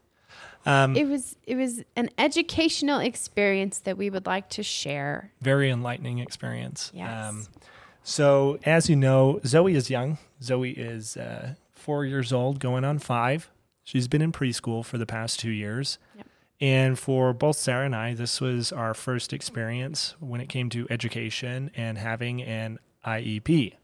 Um, 0.66 0.96
It 0.96 1.06
was 1.06 1.36
it 1.46 1.56
was 1.56 1.82
an 1.96 2.08
educational 2.18 2.98
experience 3.00 3.78
that 3.80 3.96
we 3.98 4.08
would 4.10 4.26
like 4.26 4.48
to 4.50 4.62
share. 4.62 5.32
very 5.40 5.70
enlightening 5.70 6.18
experience. 6.18 6.90
Yes. 6.94 7.28
Um, 7.30 7.46
so, 8.02 8.58
as 8.64 8.88
you 8.88 8.96
know, 8.96 9.40
Zoey 9.44 9.74
is 9.74 9.90
young. 9.90 10.16
Zoey 10.42 10.74
is 10.76 11.16
uh, 11.16 11.54
four 11.74 12.04
years 12.06 12.32
old, 12.32 12.58
going 12.58 12.84
on 12.84 12.98
five. 12.98 13.50
She's 13.84 14.08
been 14.08 14.22
in 14.22 14.32
preschool 14.32 14.84
for 14.84 14.96
the 14.98 15.06
past 15.06 15.38
two 15.40 15.50
years. 15.50 15.98
Yep. 16.16 16.26
And 16.62 16.98
for 16.98 17.32
both 17.32 17.56
Sarah 17.56 17.86
and 17.86 17.94
I, 17.96 18.14
this 18.14 18.40
was 18.40 18.70
our 18.72 18.92
first 18.94 19.32
experience 19.32 20.14
when 20.20 20.40
it 20.40 20.48
came 20.48 20.68
to 20.70 20.86
education 20.90 21.70
and 21.74 21.96
having 21.98 22.42
an 22.42 22.78
IEP. 23.06 23.74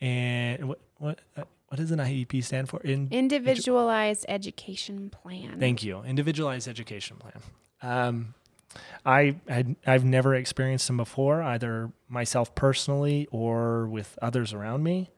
And 0.00 0.68
what 0.68 0.80
what 0.98 1.18
uh, 1.36 1.44
what 1.68 1.78
does 1.78 1.90
an 1.90 1.98
IEP 1.98 2.44
stand 2.44 2.68
for? 2.68 2.80
In 2.82 3.08
Individualized 3.10 4.26
education 4.28 5.10
plan. 5.10 5.58
Thank 5.58 5.82
you. 5.82 6.02
Individualized 6.02 6.68
education 6.68 7.16
plan. 7.16 7.40
Um, 7.82 8.34
I 9.04 9.36
had, 9.48 9.76
I've 9.86 10.04
never 10.04 10.34
experienced 10.34 10.86
them 10.86 10.96
before, 10.96 11.42
either 11.42 11.90
myself 12.08 12.54
personally 12.54 13.28
or 13.30 13.86
with 13.86 14.18
others 14.22 14.52
around 14.52 14.82
me. 14.82 15.10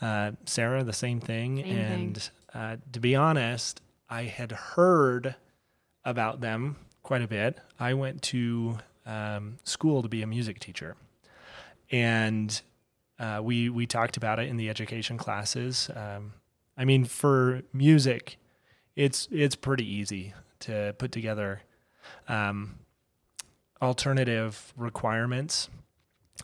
Uh, 0.00 0.32
Sarah, 0.46 0.82
the 0.84 0.92
same 0.94 1.20
thing. 1.20 1.56
Same 1.56 1.64
thing. 1.64 1.74
and 1.74 2.30
Uh, 2.54 2.76
to 2.92 3.00
be 3.00 3.14
honest, 3.14 3.82
I 4.08 4.22
had 4.22 4.50
heard 4.52 5.34
about 6.04 6.40
them 6.40 6.76
quite 7.02 7.20
a 7.20 7.28
bit. 7.28 7.58
I 7.78 7.92
went 7.94 8.22
to 8.22 8.78
um, 9.04 9.58
school 9.64 10.02
to 10.02 10.08
be 10.08 10.22
a 10.22 10.26
music 10.26 10.58
teacher, 10.60 10.96
and 11.90 12.60
uh, 13.18 13.40
we 13.42 13.68
we 13.68 13.86
talked 13.86 14.16
about 14.16 14.38
it 14.38 14.48
in 14.48 14.56
the 14.56 14.68
education 14.68 15.16
classes. 15.16 15.90
Um, 15.94 16.34
I 16.76 16.84
mean, 16.84 17.04
for 17.04 17.62
music, 17.72 18.36
it's 18.94 19.28
it's 19.30 19.56
pretty 19.56 19.90
easy 19.90 20.34
to 20.60 20.94
put 20.98 21.12
together 21.12 21.62
um, 22.28 22.76
alternative 23.80 24.72
requirements 24.76 25.68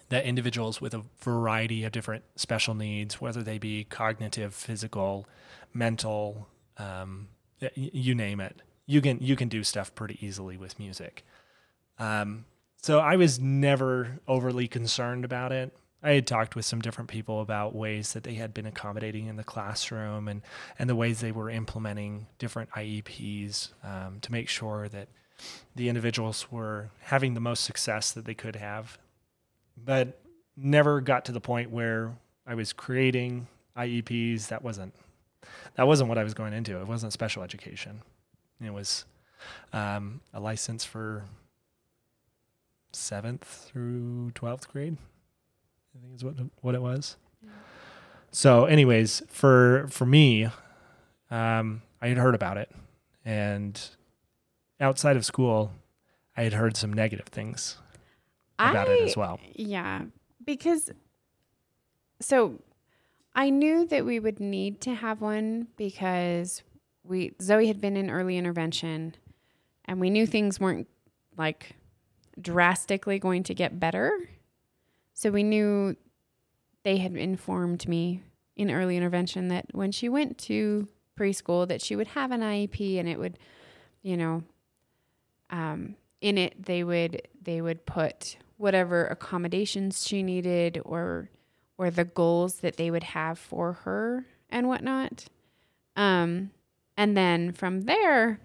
that 0.08 0.24
individuals 0.24 0.80
with 0.80 0.94
a 0.94 1.02
variety 1.20 1.84
of 1.84 1.92
different 1.92 2.24
special 2.36 2.74
needs, 2.74 3.20
whether 3.20 3.42
they 3.42 3.58
be 3.58 3.84
cognitive, 3.84 4.54
physical, 4.54 5.26
mental, 5.74 6.48
um, 6.78 7.28
you 7.74 8.14
name 8.14 8.40
it, 8.40 8.62
you 8.86 9.00
can 9.00 9.18
you 9.20 9.36
can 9.36 9.48
do 9.48 9.62
stuff 9.62 9.94
pretty 9.94 10.18
easily 10.24 10.56
with 10.56 10.78
music. 10.78 11.24
Um, 11.98 12.46
so 12.76 12.98
I 12.98 13.16
was 13.16 13.38
never 13.38 14.18
overly 14.26 14.66
concerned 14.66 15.24
about 15.24 15.52
it. 15.52 15.76
I 16.02 16.12
had 16.12 16.26
talked 16.26 16.56
with 16.56 16.64
some 16.64 16.80
different 16.80 17.08
people 17.08 17.40
about 17.40 17.74
ways 17.74 18.12
that 18.12 18.24
they 18.24 18.34
had 18.34 18.52
been 18.52 18.66
accommodating 18.66 19.26
in 19.26 19.36
the 19.36 19.44
classroom 19.44 20.26
and 20.26 20.42
and 20.78 20.90
the 20.90 20.96
ways 20.96 21.20
they 21.20 21.32
were 21.32 21.48
implementing 21.48 22.26
different 22.38 22.70
IEPs 22.70 23.68
um, 23.84 24.18
to 24.20 24.32
make 24.32 24.48
sure 24.48 24.88
that 24.88 25.08
the 25.74 25.88
individuals 25.88 26.50
were 26.50 26.90
having 27.00 27.34
the 27.34 27.40
most 27.40 27.64
success 27.64 28.12
that 28.12 28.24
they 28.24 28.34
could 28.34 28.56
have, 28.56 28.98
but 29.76 30.20
never 30.56 31.00
got 31.00 31.24
to 31.26 31.32
the 31.32 31.40
point 31.40 31.70
where 31.70 32.16
I 32.46 32.54
was 32.54 32.72
creating 32.72 33.46
IEPs. 33.76 34.48
That 34.48 34.62
wasn't 34.62 34.94
that 35.76 35.86
wasn't 35.86 36.08
what 36.08 36.18
I 36.18 36.24
was 36.24 36.34
going 36.34 36.52
into. 36.52 36.80
It 36.80 36.86
wasn't 36.86 37.12
special 37.12 37.42
education. 37.42 38.02
It 38.60 38.72
was 38.72 39.04
um, 39.72 40.20
a 40.34 40.40
license 40.40 40.84
for 40.84 41.24
seventh 42.92 43.44
through 43.44 44.32
twelfth 44.32 44.68
grade. 44.68 44.96
I 45.94 46.00
think 46.00 46.14
is 46.14 46.24
what 46.24 46.34
what 46.60 46.74
it 46.74 46.82
was. 46.82 47.16
So, 48.30 48.64
anyways, 48.64 49.22
for 49.28 49.86
for 49.90 50.06
me, 50.06 50.48
um, 51.30 51.82
I 52.00 52.08
had 52.08 52.16
heard 52.16 52.34
about 52.34 52.56
it, 52.56 52.70
and 53.24 53.80
outside 54.80 55.16
of 55.16 55.24
school, 55.24 55.72
I 56.36 56.42
had 56.44 56.54
heard 56.54 56.76
some 56.76 56.92
negative 56.92 57.26
things 57.26 57.76
about 58.58 58.88
it 58.88 59.02
as 59.02 59.16
well. 59.16 59.38
Yeah, 59.54 60.02
because 60.44 60.90
so 62.20 62.58
I 63.34 63.50
knew 63.50 63.86
that 63.86 64.04
we 64.04 64.18
would 64.18 64.40
need 64.40 64.80
to 64.82 64.94
have 64.94 65.20
one 65.20 65.68
because 65.76 66.62
we 67.04 67.30
Zoey 67.40 67.66
had 67.66 67.80
been 67.80 67.96
in 67.96 68.10
early 68.10 68.38
intervention 68.38 69.14
and 69.84 70.00
we 70.00 70.10
knew 70.10 70.26
things 70.26 70.60
weren't 70.60 70.88
like 71.36 71.74
drastically 72.40 73.18
going 73.18 73.42
to 73.44 73.54
get 73.54 73.78
better. 73.80 74.12
So 75.22 75.30
we 75.30 75.44
knew 75.44 75.94
they 76.82 76.96
had 76.96 77.14
informed 77.14 77.86
me 77.86 78.24
in 78.56 78.72
early 78.72 78.96
intervention 78.96 79.46
that 79.50 79.66
when 79.70 79.92
she 79.92 80.08
went 80.08 80.36
to 80.38 80.88
preschool 81.16 81.68
that 81.68 81.80
she 81.80 81.94
would 81.94 82.08
have 82.08 82.32
an 82.32 82.40
IEP 82.40 82.98
and 82.98 83.08
it 83.08 83.20
would, 83.20 83.38
you 84.02 84.16
know, 84.16 84.42
um, 85.50 85.94
in 86.20 86.38
it 86.38 86.66
they 86.66 86.82
would 86.82 87.22
they 87.40 87.60
would 87.60 87.86
put 87.86 88.36
whatever 88.56 89.06
accommodations 89.06 90.04
she 90.04 90.24
needed 90.24 90.82
or 90.84 91.30
or 91.78 91.88
the 91.88 92.04
goals 92.04 92.56
that 92.56 92.76
they 92.76 92.90
would 92.90 93.04
have 93.04 93.38
for 93.38 93.74
her 93.74 94.26
and 94.50 94.66
whatnot. 94.66 95.26
Um, 95.94 96.50
and 96.96 97.16
then 97.16 97.52
from 97.52 97.82
there, 97.82 98.40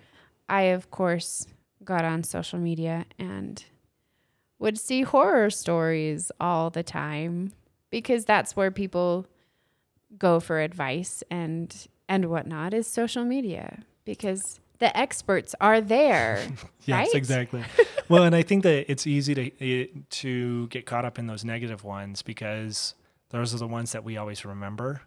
I 0.47 0.61
of 0.61 0.91
course 0.91 1.47
got 1.83 2.05
on 2.05 2.21
social 2.21 2.59
media 2.59 3.07
and 3.17 3.65
would 4.59 4.77
see 4.77 5.03
horror 5.03 5.49
stories 5.49 6.31
all 6.39 6.69
the 6.69 6.83
time 6.83 7.53
because 7.89 8.25
that's 8.25 8.55
where 8.55 8.71
people 8.71 9.27
go 10.17 10.39
for 10.39 10.59
advice 10.59 11.23
and 11.29 11.87
and 12.09 12.29
whatnot 12.29 12.73
is 12.73 12.87
social 12.87 13.25
media 13.25 13.79
because 14.05 14.59
the 14.79 14.95
experts 14.97 15.53
are 15.59 15.81
there. 15.81 16.41
Yes, 16.85 17.13
exactly. 17.13 17.65
well, 18.07 18.23
and 18.23 18.33
I 18.33 18.43
think 18.43 18.63
that 18.63 18.89
it's 18.89 19.05
easy 19.05 19.35
to 19.35 19.51
eh, 19.59 19.87
to 20.09 20.67
get 20.67 20.85
caught 20.85 21.03
up 21.03 21.19
in 21.19 21.27
those 21.27 21.43
negative 21.43 21.83
ones 21.83 22.21
because 22.21 22.93
those 23.27 23.53
are 23.53 23.57
the 23.57 23.67
ones 23.67 23.91
that 23.91 24.05
we 24.05 24.15
always 24.15 24.45
remember. 24.45 25.01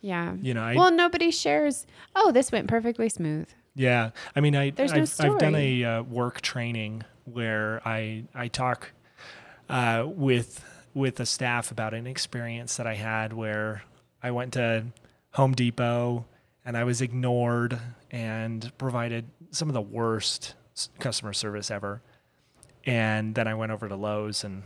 Yeah. 0.00 0.34
You 0.40 0.54
know, 0.54 0.62
I 0.62 0.76
well, 0.76 0.92
nobody 0.92 1.32
shares. 1.32 1.84
Oh, 2.14 2.30
this 2.30 2.52
went 2.52 2.68
perfectly 2.68 3.08
smooth. 3.08 3.48
Yeah, 3.74 4.10
I 4.36 4.40
mean, 4.40 4.54
I 4.54 4.70
There's 4.70 4.92
no 4.92 5.02
I've, 5.02 5.32
I've 5.32 5.38
done 5.38 5.56
a 5.56 5.84
uh, 5.84 6.02
work 6.04 6.42
training 6.42 7.02
where 7.26 7.80
I 7.84 8.24
I 8.34 8.48
talk 8.48 8.92
uh, 9.68 10.04
with 10.06 10.64
with 10.94 11.16
the 11.16 11.26
staff 11.26 11.70
about 11.70 11.92
an 11.92 12.06
experience 12.06 12.76
that 12.76 12.86
I 12.86 12.94
had 12.94 13.32
where 13.32 13.82
I 14.22 14.30
went 14.30 14.54
to 14.54 14.86
Home 15.32 15.52
Depot 15.52 16.24
and 16.64 16.76
I 16.76 16.84
was 16.84 17.00
ignored 17.00 17.78
and 18.10 18.72
provided 18.78 19.26
some 19.50 19.68
of 19.68 19.74
the 19.74 19.82
worst 19.82 20.54
customer 20.98 21.32
service 21.32 21.70
ever, 21.70 22.02
and 22.84 23.34
then 23.34 23.46
I 23.46 23.54
went 23.54 23.72
over 23.72 23.88
to 23.88 23.96
Lowe's 23.96 24.44
and 24.44 24.62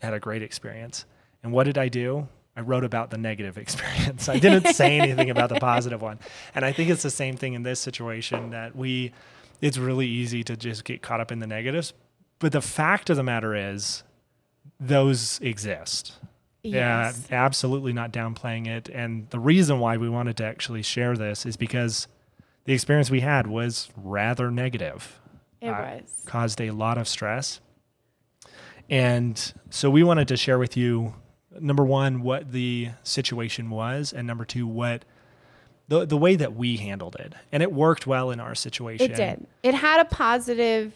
had 0.00 0.14
a 0.14 0.20
great 0.20 0.42
experience. 0.42 1.04
And 1.42 1.52
what 1.52 1.64
did 1.64 1.78
I 1.78 1.88
do? 1.88 2.28
I 2.56 2.60
wrote 2.60 2.84
about 2.84 3.10
the 3.10 3.18
negative 3.18 3.58
experience. 3.64 4.28
I 4.28 4.38
didn't 4.38 4.74
say 4.74 4.98
anything 4.98 5.30
about 5.30 5.48
the 5.48 5.60
positive 5.60 6.02
one. 6.02 6.18
And 6.54 6.64
I 6.64 6.72
think 6.72 6.90
it's 6.90 7.02
the 7.02 7.10
same 7.10 7.36
thing 7.36 7.54
in 7.54 7.62
this 7.62 7.80
situation 7.80 8.50
that 8.50 8.76
we 8.76 9.12
it's 9.60 9.78
really 9.78 10.08
easy 10.08 10.42
to 10.42 10.56
just 10.56 10.84
get 10.84 11.02
caught 11.02 11.20
up 11.20 11.30
in 11.30 11.38
the 11.38 11.46
negatives. 11.46 11.94
But 12.42 12.50
the 12.50 12.60
fact 12.60 13.08
of 13.08 13.16
the 13.16 13.22
matter 13.22 13.54
is, 13.54 14.02
those 14.80 15.38
exist. 15.40 16.14
Yes. 16.64 17.28
Yeah, 17.30 17.44
absolutely 17.44 17.92
not 17.92 18.12
downplaying 18.12 18.66
it. 18.66 18.88
And 18.88 19.30
the 19.30 19.38
reason 19.38 19.78
why 19.78 19.96
we 19.96 20.08
wanted 20.08 20.36
to 20.38 20.44
actually 20.44 20.82
share 20.82 21.16
this 21.16 21.46
is 21.46 21.56
because 21.56 22.08
the 22.64 22.72
experience 22.72 23.10
we 23.12 23.20
had 23.20 23.46
was 23.46 23.90
rather 23.96 24.50
negative, 24.50 25.20
It 25.60 25.68
uh, 25.68 26.00
was. 26.00 26.22
caused 26.26 26.60
a 26.60 26.72
lot 26.72 26.98
of 26.98 27.06
stress. 27.06 27.60
And 28.90 29.52
so 29.70 29.88
we 29.88 30.02
wanted 30.02 30.26
to 30.26 30.36
share 30.36 30.58
with 30.58 30.76
you 30.76 31.14
number 31.60 31.84
one, 31.84 32.22
what 32.22 32.50
the 32.50 32.90
situation 33.04 33.70
was, 33.70 34.12
and 34.12 34.26
number 34.26 34.44
two, 34.44 34.66
what 34.66 35.04
the, 35.86 36.04
the 36.06 36.16
way 36.16 36.34
that 36.34 36.56
we 36.56 36.76
handled 36.76 37.14
it. 37.20 37.34
And 37.52 37.62
it 37.62 37.72
worked 37.72 38.06
well 38.06 38.30
in 38.32 38.40
our 38.40 38.56
situation. 38.56 39.12
It 39.12 39.16
did. 39.16 39.46
It 39.62 39.74
had 39.74 40.00
a 40.00 40.06
positive. 40.06 40.92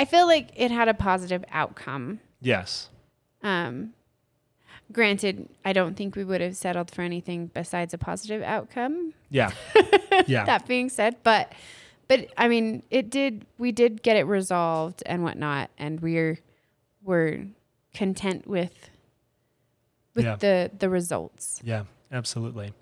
I 0.00 0.06
feel 0.06 0.26
like 0.26 0.50
it 0.56 0.70
had 0.70 0.88
a 0.88 0.94
positive 0.94 1.44
outcome. 1.52 2.20
Yes. 2.40 2.88
Um, 3.42 3.92
granted, 4.90 5.46
I 5.62 5.74
don't 5.74 5.94
think 5.94 6.16
we 6.16 6.24
would 6.24 6.40
have 6.40 6.56
settled 6.56 6.90
for 6.90 7.02
anything 7.02 7.50
besides 7.52 7.92
a 7.92 7.98
positive 7.98 8.42
outcome. 8.42 9.12
Yeah. 9.28 9.50
Yeah. 10.26 10.44
That 10.44 10.66
being 10.68 10.90
said, 10.90 11.16
but 11.22 11.52
but 12.06 12.28
I 12.36 12.46
mean, 12.48 12.82
it 12.90 13.08
did. 13.08 13.46
We 13.56 13.72
did 13.72 14.02
get 14.02 14.16
it 14.16 14.24
resolved 14.24 15.02
and 15.06 15.22
whatnot, 15.22 15.70
and 15.78 15.98
we're 16.00 16.38
we're 17.02 17.46
content 17.94 18.46
with 18.46 18.90
with 20.14 20.26
Yeah. 20.26 20.36
the 20.36 20.70
the 20.78 20.90
results. 20.90 21.60
Yeah, 21.64 21.84
absolutely. 22.12 22.74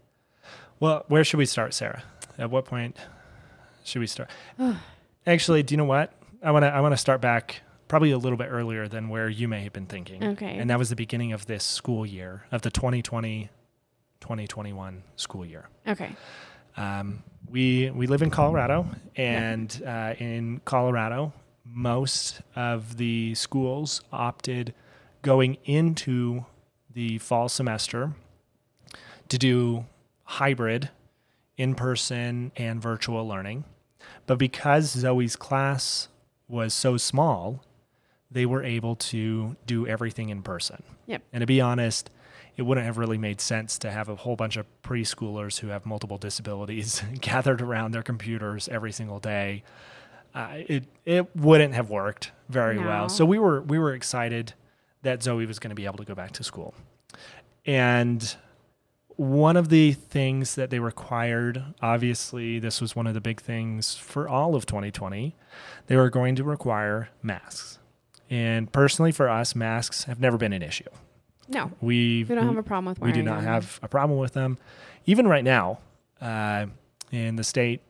Well, 0.80 1.04
where 1.06 1.22
should 1.22 1.38
we 1.38 1.46
start, 1.46 1.74
Sarah? 1.74 2.02
At 2.38 2.50
what 2.50 2.64
point 2.64 2.96
should 3.84 4.00
we 4.00 4.08
start? 4.08 4.28
Actually, 5.26 5.62
do 5.62 5.74
you 5.74 5.76
know 5.76 5.84
what? 5.84 6.12
I 6.42 6.50
want 6.50 6.64
to 6.64 6.68
I 6.68 6.80
want 6.80 6.92
to 6.92 6.96
start 6.96 7.20
back 7.20 7.62
probably 7.88 8.10
a 8.10 8.18
little 8.18 8.36
bit 8.36 8.48
earlier 8.50 8.86
than 8.86 9.08
where 9.08 9.28
you 9.28 9.48
may 9.48 9.62
have 9.62 9.72
been 9.72 9.86
thinking. 9.86 10.22
Okay. 10.22 10.58
And 10.58 10.68
that 10.70 10.78
was 10.78 10.90
the 10.90 10.96
beginning 10.96 11.32
of 11.32 11.46
this 11.46 11.64
school 11.64 12.04
year, 12.06 12.44
of 12.52 12.62
the 12.62 12.70
2020 12.70 13.50
2021 14.20 15.02
school 15.16 15.44
year. 15.44 15.68
Okay. 15.86 16.10
Um, 16.76 17.22
we 17.50 17.90
we 17.90 18.06
live 18.06 18.22
in 18.22 18.30
Colorado, 18.30 18.86
and 19.16 19.82
uh, 19.86 20.14
in 20.18 20.60
Colorado, 20.64 21.32
most 21.64 22.40
of 22.54 22.96
the 22.98 23.34
schools 23.34 24.02
opted 24.12 24.74
going 25.22 25.56
into 25.64 26.44
the 26.92 27.18
fall 27.18 27.48
semester 27.48 28.12
to 29.28 29.38
do 29.38 29.86
hybrid, 30.24 30.90
in 31.56 31.74
person 31.74 32.52
and 32.56 32.80
virtual 32.80 33.26
learning. 33.26 33.64
But 34.26 34.38
because 34.38 34.94
Zoey's 34.94 35.36
class 35.36 36.08
was 36.48 36.72
so 36.74 36.96
small, 36.96 37.62
they 38.30 38.46
were 38.46 38.62
able 38.62 38.96
to 38.96 39.56
do 39.66 39.86
everything 39.86 40.28
in 40.30 40.42
person. 40.42 40.82
Yep. 41.06 41.22
And 41.32 41.40
to 41.42 41.46
be 41.46 41.60
honest, 41.60 42.10
it 42.56 42.62
wouldn't 42.62 42.84
have 42.86 42.98
really 42.98 43.18
made 43.18 43.40
sense 43.40 43.78
to 43.78 43.90
have 43.90 44.08
a 44.08 44.16
whole 44.16 44.36
bunch 44.36 44.56
of 44.56 44.66
preschoolers 44.82 45.60
who 45.60 45.68
have 45.68 45.86
multiple 45.86 46.18
disabilities 46.18 47.02
gathered 47.20 47.62
around 47.62 47.92
their 47.92 48.02
computers 48.02 48.68
every 48.68 48.92
single 48.92 49.20
day. 49.20 49.62
Uh, 50.34 50.48
it 50.66 50.84
it 51.06 51.34
wouldn't 51.36 51.74
have 51.74 51.88
worked 51.88 52.32
very 52.48 52.76
No. 52.76 52.86
well. 52.86 53.08
So 53.08 53.24
we 53.24 53.38
were 53.38 53.62
we 53.62 53.78
were 53.78 53.94
excited 53.94 54.52
that 55.02 55.20
Zoey 55.20 55.46
was 55.46 55.58
going 55.58 55.70
to 55.70 55.74
be 55.76 55.84
able 55.86 55.96
to 55.98 56.04
go 56.04 56.14
back 56.14 56.32
to 56.32 56.44
school. 56.44 56.74
And 57.64 58.36
one 59.18 59.56
of 59.56 59.68
the 59.68 59.92
things 59.94 60.54
that 60.54 60.70
they 60.70 60.78
required, 60.78 61.62
obviously, 61.82 62.60
this 62.60 62.80
was 62.80 62.94
one 62.94 63.08
of 63.08 63.14
the 63.14 63.20
big 63.20 63.40
things 63.40 63.96
for 63.96 64.28
all 64.28 64.54
of 64.54 64.64
2020, 64.64 65.34
they 65.88 65.96
were 65.96 66.08
going 66.08 66.36
to 66.36 66.44
require 66.44 67.08
masks. 67.20 67.80
And 68.30 68.70
personally, 68.70 69.10
for 69.10 69.28
us, 69.28 69.56
masks 69.56 70.04
have 70.04 70.20
never 70.20 70.36
been 70.38 70.52
an 70.52 70.62
issue. 70.62 70.84
No, 71.48 71.72
We 71.80 72.24
we 72.28 72.34
don't 72.36 72.46
have 72.46 72.58
a 72.58 72.62
problem 72.62 72.90
with 72.94 73.00
we 73.00 73.10
do 73.10 73.22
not 73.24 73.36
them. 73.36 73.44
have 73.44 73.80
a 73.82 73.88
problem 73.88 74.20
with 74.20 74.34
them. 74.34 74.56
Even 75.06 75.26
right 75.26 75.42
now, 75.42 75.78
uh, 76.20 76.66
in 77.10 77.34
the 77.36 77.44
state, 77.44 77.80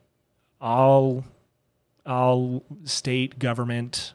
all 0.60 1.24
all 2.06 2.62
state 2.84 3.38
government 3.38 4.14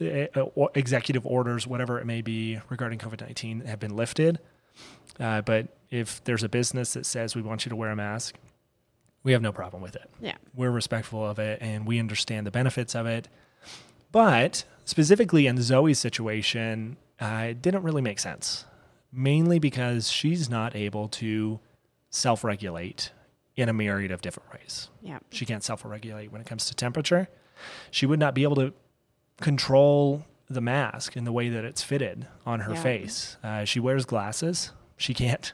uh, 0.00 0.26
executive 0.74 1.24
orders, 1.26 1.64
whatever 1.66 2.00
it 2.00 2.06
may 2.06 2.22
be 2.22 2.58
regarding 2.70 2.98
COVID 2.98 3.20
nineteen, 3.20 3.60
have 3.66 3.78
been 3.78 3.94
lifted. 3.94 4.40
Uh, 5.20 5.42
but 5.42 5.68
if 5.92 6.24
there's 6.24 6.42
a 6.42 6.48
business 6.48 6.94
that 6.94 7.06
says 7.06 7.36
we 7.36 7.42
want 7.42 7.64
you 7.64 7.70
to 7.70 7.76
wear 7.76 7.90
a 7.90 7.96
mask, 7.96 8.34
we 9.22 9.32
have 9.32 9.42
no 9.42 9.52
problem 9.52 9.82
with 9.82 9.94
it. 9.94 10.10
Yeah. 10.20 10.36
We're 10.54 10.70
respectful 10.70 11.24
of 11.24 11.38
it 11.38 11.58
and 11.60 11.86
we 11.86 12.00
understand 12.00 12.46
the 12.46 12.50
benefits 12.50 12.96
of 12.96 13.06
it. 13.06 13.28
But 14.10 14.64
specifically 14.84 15.46
in 15.46 15.56
Zoey's 15.58 15.98
situation, 15.98 16.96
uh, 17.20 17.46
it 17.50 17.62
didn't 17.62 17.82
really 17.82 18.02
make 18.02 18.18
sense, 18.18 18.64
mainly 19.12 19.58
because 19.58 20.10
she's 20.10 20.48
not 20.50 20.74
able 20.74 21.08
to 21.08 21.60
self 22.10 22.42
regulate 22.42 23.12
in 23.54 23.68
a 23.68 23.72
myriad 23.72 24.10
of 24.10 24.22
different 24.22 24.50
ways. 24.52 24.88
Yeah. 25.02 25.18
She 25.30 25.44
can't 25.46 25.62
self 25.62 25.84
regulate 25.84 26.32
when 26.32 26.40
it 26.40 26.46
comes 26.46 26.66
to 26.66 26.74
temperature. 26.74 27.28
She 27.90 28.06
would 28.06 28.18
not 28.18 28.34
be 28.34 28.42
able 28.42 28.56
to 28.56 28.72
control 29.40 30.24
the 30.48 30.60
mask 30.60 31.16
in 31.16 31.24
the 31.24 31.32
way 31.32 31.48
that 31.50 31.64
it's 31.64 31.82
fitted 31.82 32.26
on 32.44 32.60
her 32.60 32.72
Yeah. 32.74 32.82
face. 32.82 33.36
Uh, 33.44 33.64
she 33.64 33.78
wears 33.78 34.04
glasses. 34.04 34.72
She 34.96 35.14
can't. 35.14 35.52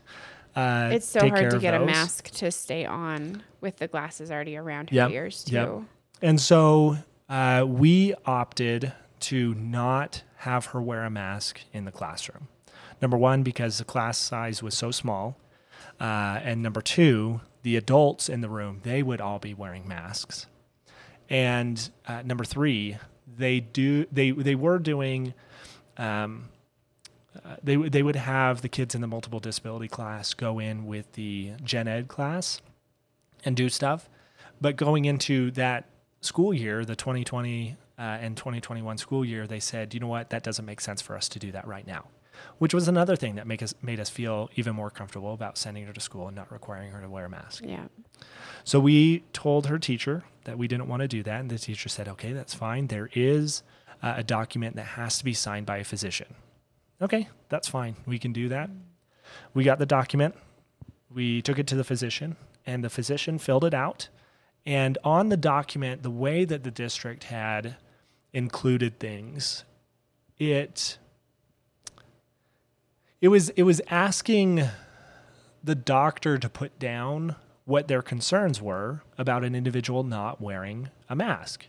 Uh, 0.56 0.90
It's 0.92 1.06
so 1.06 1.28
hard 1.28 1.50
to 1.50 1.58
get 1.58 1.74
a 1.74 1.84
mask 1.84 2.30
to 2.30 2.50
stay 2.50 2.84
on 2.84 3.42
with 3.60 3.76
the 3.76 3.86
glasses 3.88 4.30
already 4.30 4.56
around 4.56 4.90
her 4.90 4.96
Yep, 4.96 5.10
ears 5.10 5.44
too. 5.44 5.54
yep. 5.54 5.82
And 6.22 6.40
so 6.40 6.96
uh, 7.28 7.64
we 7.66 8.14
opted 8.26 8.92
to 9.20 9.54
not 9.54 10.22
have 10.38 10.66
her 10.66 10.80
wear 10.82 11.04
a 11.04 11.10
mask 11.10 11.60
in 11.72 11.84
the 11.84 11.92
classroom. 11.92 12.48
Number 13.00 13.16
one, 13.16 13.42
because 13.42 13.78
the 13.78 13.84
class 13.84 14.18
size 14.18 14.62
was 14.62 14.76
so 14.76 14.90
small. 14.90 15.36
Uh, 16.00 16.40
and 16.42 16.62
number 16.62 16.80
two, 16.80 17.40
the 17.62 17.76
adults 17.76 18.28
in 18.28 18.40
the 18.40 18.48
room, 18.48 18.80
they 18.82 19.02
would 19.02 19.20
all 19.20 19.38
be 19.38 19.54
wearing 19.54 19.86
masks. 19.86 20.46
And 21.30 21.90
uh, 22.06 22.22
number 22.22 22.44
three, 22.44 22.96
they 23.36 23.60
do 23.60 24.06
they 24.10 24.30
they 24.30 24.54
were 24.54 24.78
doing 24.78 25.34
um, 25.96 26.48
uh, 27.48 27.56
they 27.62 27.76
would 27.76 27.92
they 27.92 28.02
would 28.02 28.16
have 28.16 28.60
the 28.62 28.68
kids 28.68 28.94
in 28.94 29.00
the 29.00 29.06
multiple 29.06 29.40
disability 29.40 29.88
class 29.88 30.34
go 30.34 30.58
in 30.58 30.86
with 30.86 31.12
the 31.12 31.52
gen 31.64 31.88
ed 31.88 32.06
class 32.08 32.60
and 33.44 33.56
do 33.56 33.68
stuff 33.68 34.08
but 34.60 34.76
going 34.76 35.04
into 35.06 35.50
that 35.52 35.86
school 36.20 36.52
year 36.52 36.84
the 36.84 36.96
2020 36.96 37.76
uh, 37.98 38.02
and 38.02 38.36
2021 38.36 38.98
school 38.98 39.24
year 39.24 39.46
they 39.46 39.60
said 39.60 39.94
you 39.94 40.00
know 40.00 40.06
what 40.08 40.30
that 40.30 40.42
doesn't 40.42 40.64
make 40.66 40.80
sense 40.80 41.00
for 41.00 41.16
us 41.16 41.28
to 41.28 41.38
do 41.38 41.50
that 41.52 41.66
right 41.66 41.86
now 41.86 42.04
which 42.58 42.72
was 42.74 42.86
another 42.86 43.16
thing 43.16 43.34
that 43.36 43.46
make 43.46 43.62
us 43.62 43.74
made 43.82 43.98
us 43.98 44.10
feel 44.10 44.48
even 44.56 44.74
more 44.74 44.90
comfortable 44.90 45.32
about 45.32 45.56
sending 45.58 45.86
her 45.86 45.92
to 45.92 46.00
school 46.00 46.26
and 46.28 46.36
not 46.36 46.50
requiring 46.52 46.90
her 46.92 47.00
to 47.00 47.08
wear 47.08 47.24
a 47.24 47.30
mask 47.30 47.64
Yeah. 47.64 47.86
so 48.64 48.78
we 48.78 49.20
told 49.32 49.66
her 49.66 49.78
teacher 49.78 50.24
that 50.44 50.56
we 50.58 50.66
didn't 50.68 50.88
want 50.88 51.02
to 51.02 51.08
do 51.08 51.22
that, 51.24 51.40
and 51.40 51.50
the 51.50 51.58
teacher 51.58 51.90
said, 51.90 52.08
"Okay, 52.08 52.32
that's 52.32 52.54
fine. 52.54 52.86
There 52.86 53.10
is 53.12 53.62
uh, 54.02 54.14
a 54.16 54.22
document 54.22 54.76
that 54.76 54.86
has 54.96 55.18
to 55.18 55.24
be 55.24 55.34
signed 55.34 55.66
by 55.66 55.76
a 55.76 55.84
physician." 55.84 56.28
Okay, 57.00 57.28
that's 57.48 57.68
fine. 57.68 57.96
We 58.06 58.18
can 58.18 58.32
do 58.32 58.48
that. 58.48 58.70
We 59.54 59.64
got 59.64 59.78
the 59.78 59.86
document. 59.86 60.34
We 61.14 61.42
took 61.42 61.58
it 61.58 61.66
to 61.68 61.74
the 61.76 61.84
physician, 61.84 62.36
and 62.66 62.82
the 62.82 62.90
physician 62.90 63.38
filled 63.38 63.64
it 63.64 63.74
out. 63.74 64.08
And 64.66 64.98
on 65.04 65.28
the 65.28 65.36
document, 65.36 66.02
the 66.02 66.10
way 66.10 66.44
that 66.44 66.64
the 66.64 66.70
district 66.70 67.24
had 67.24 67.76
included 68.32 68.98
things, 68.98 69.64
it 70.38 70.98
it 73.20 73.28
was 73.28 73.48
it 73.50 73.62
was 73.62 73.80
asking 73.88 74.64
the 75.64 75.74
doctor 75.74 76.38
to 76.38 76.48
put 76.48 76.78
down 76.78 77.36
what 77.64 77.88
their 77.88 78.02
concerns 78.02 78.60
were 78.62 79.02
about 79.16 79.44
an 79.44 79.54
individual 79.54 80.02
not 80.02 80.40
wearing 80.40 80.88
a 81.08 81.16
mask. 81.16 81.66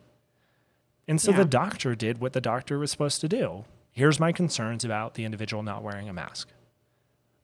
And 1.08 1.20
so 1.20 1.32
Yeah. 1.32 1.38
the 1.38 1.46
doctor 1.46 1.96
did 1.96 2.20
what 2.20 2.34
the 2.34 2.42
doctor 2.42 2.78
was 2.80 2.92
supposed 2.92 3.20
to 3.22 3.28
do. 3.28 3.66
Here's 4.00 4.18
my 4.20 4.32
concerns 4.32 4.86
about 4.86 5.16
the 5.16 5.26
individual 5.26 5.62
not 5.62 5.84
wearing 5.84 6.08
a 6.08 6.14
mask. 6.14 6.48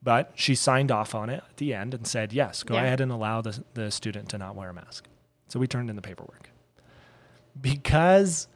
But 0.01 0.31
she 0.35 0.55
signed 0.55 0.89
off 0.89 1.13
on 1.13 1.29
it 1.29 1.43
at 1.49 1.57
the 1.57 1.73
end 1.73 1.93
and 1.93 2.07
said, 2.07 2.31
yes, 2.31 2.63
go 2.63 2.75
Yeah. 2.75 2.83
ahead 2.83 3.01
and 3.01 3.11
allow 3.11 3.41
the, 3.41 3.61
the 3.73 3.91
student 3.91 4.29
to 4.29 4.37
not 4.37 4.55
wear 4.55 4.69
a 4.69 4.73
mask. 4.73 5.05
So 5.49 5.59
we 5.59 5.67
turned 5.67 5.89
in 5.89 5.97
the 5.97 6.01
paperwork. 6.01 6.49
Because 7.59 8.47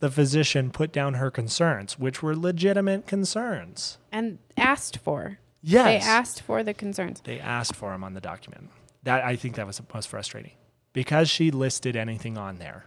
the 0.00 0.10
physician 0.10 0.70
put 0.72 0.92
down 0.92 1.14
her 1.14 1.30
concerns, 1.30 1.96
which 1.96 2.24
were 2.24 2.34
legitimate 2.34 3.06
concerns. 3.06 3.98
And 4.10 4.38
asked 4.56 4.98
for. 4.98 5.38
Yes. 5.62 5.84
They 6.04 6.10
asked 6.10 6.42
for 6.42 6.64
the 6.64 6.74
concerns. 6.74 7.20
They 7.22 7.38
asked 7.38 7.76
for 7.76 7.92
them 7.92 8.02
on 8.02 8.14
the 8.14 8.20
document. 8.20 8.70
That 9.04 9.24
I 9.24 9.36
think 9.36 9.54
that 9.54 9.66
was 9.68 9.80
most 9.94 10.08
frustrating. 10.08 10.52
Because 10.92 11.30
she 11.30 11.52
listed 11.52 11.94
anything 11.94 12.36
on 12.36 12.56
there, 12.58 12.86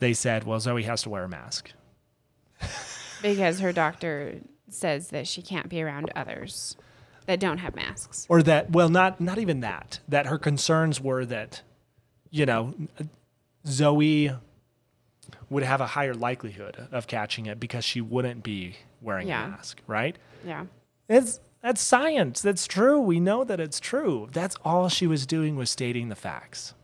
they 0.00 0.12
said, 0.12 0.42
"Well, 0.42 0.58
Zoey 0.58 0.84
has 0.84 1.02
to 1.02 1.10
wear 1.10 1.22
a 1.24 1.28
mask." 1.28 1.70
because 3.32 3.60
her 3.60 3.72
doctor 3.72 4.40
says 4.68 5.08
that 5.08 5.26
she 5.26 5.42
can't 5.42 5.68
be 5.68 5.82
around 5.82 6.10
others 6.14 6.76
that 7.26 7.40
don't 7.40 7.58
have 7.58 7.74
masks. 7.74 8.26
Or 8.28 8.42
that 8.42 8.70
well, 8.70 8.88
not 8.88 9.20
not 9.20 9.38
even 9.38 9.60
that. 9.60 10.00
That 10.08 10.26
her 10.26 10.38
concerns 10.38 11.00
were 11.00 11.24
that 11.26 11.62
you 12.30 12.46
know, 12.46 12.74
Zoey 13.66 14.36
would 15.48 15.62
have 15.62 15.80
a 15.80 15.86
higher 15.86 16.14
likelihood 16.14 16.88
of 16.90 17.06
catching 17.06 17.46
it 17.46 17.60
because 17.60 17.84
she 17.84 18.00
wouldn't 18.00 18.42
be 18.42 18.76
wearing 19.00 19.28
Yeah. 19.28 19.46
a 19.46 19.48
mask, 19.50 19.80
right? 19.86 20.16
Yeah. 20.44 20.66
It's 21.08 21.40
that's 21.62 21.80
science. 21.80 22.42
That's 22.42 22.66
true. 22.66 23.00
We 23.00 23.20
know 23.20 23.44
that 23.44 23.58
it's 23.60 23.80
true. 23.80 24.28
That's 24.32 24.56
all 24.64 24.88
she 24.88 25.06
was 25.06 25.26
doing 25.26 25.56
was 25.56 25.70
stating 25.70 26.08
the 26.08 26.16
facts. 26.16 26.74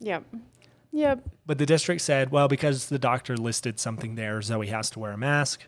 Yep. 0.00 0.24
Yep. 0.92 1.28
But 1.46 1.58
the 1.58 1.66
district 1.66 2.02
said, 2.02 2.30
well, 2.30 2.48
because 2.48 2.86
the 2.86 2.98
doctor 2.98 3.36
listed 3.36 3.80
something 3.80 4.14
there, 4.14 4.38
Zoey 4.40 4.68
has 4.68 4.90
to 4.90 4.98
wear 4.98 5.12
a 5.12 5.18
mask, 5.18 5.62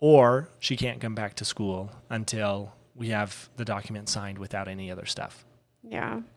or 0.00 0.48
she 0.58 0.76
can't 0.76 1.00
come 1.00 1.14
back 1.14 1.34
to 1.36 1.44
school 1.44 1.90
until 2.08 2.72
we 2.94 3.08
have 3.08 3.50
the 3.56 3.64
document 3.64 4.08
signed 4.08 4.38
without 4.38 4.68
any 4.68 4.90
other 4.90 5.06
stuff. 5.06 5.44
Yeah. 5.82 6.20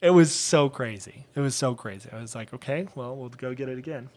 It 0.00 0.10
was 0.10 0.32
so 0.32 0.68
crazy. 0.68 1.26
It 1.34 1.40
was 1.40 1.54
so 1.54 1.74
crazy. 1.74 2.08
I 2.12 2.20
was 2.20 2.34
like, 2.34 2.52
okay, 2.52 2.86
well, 2.94 3.16
we'll 3.16 3.30
go 3.30 3.54
get 3.54 3.68
it 3.68 3.78
again. 3.78 4.10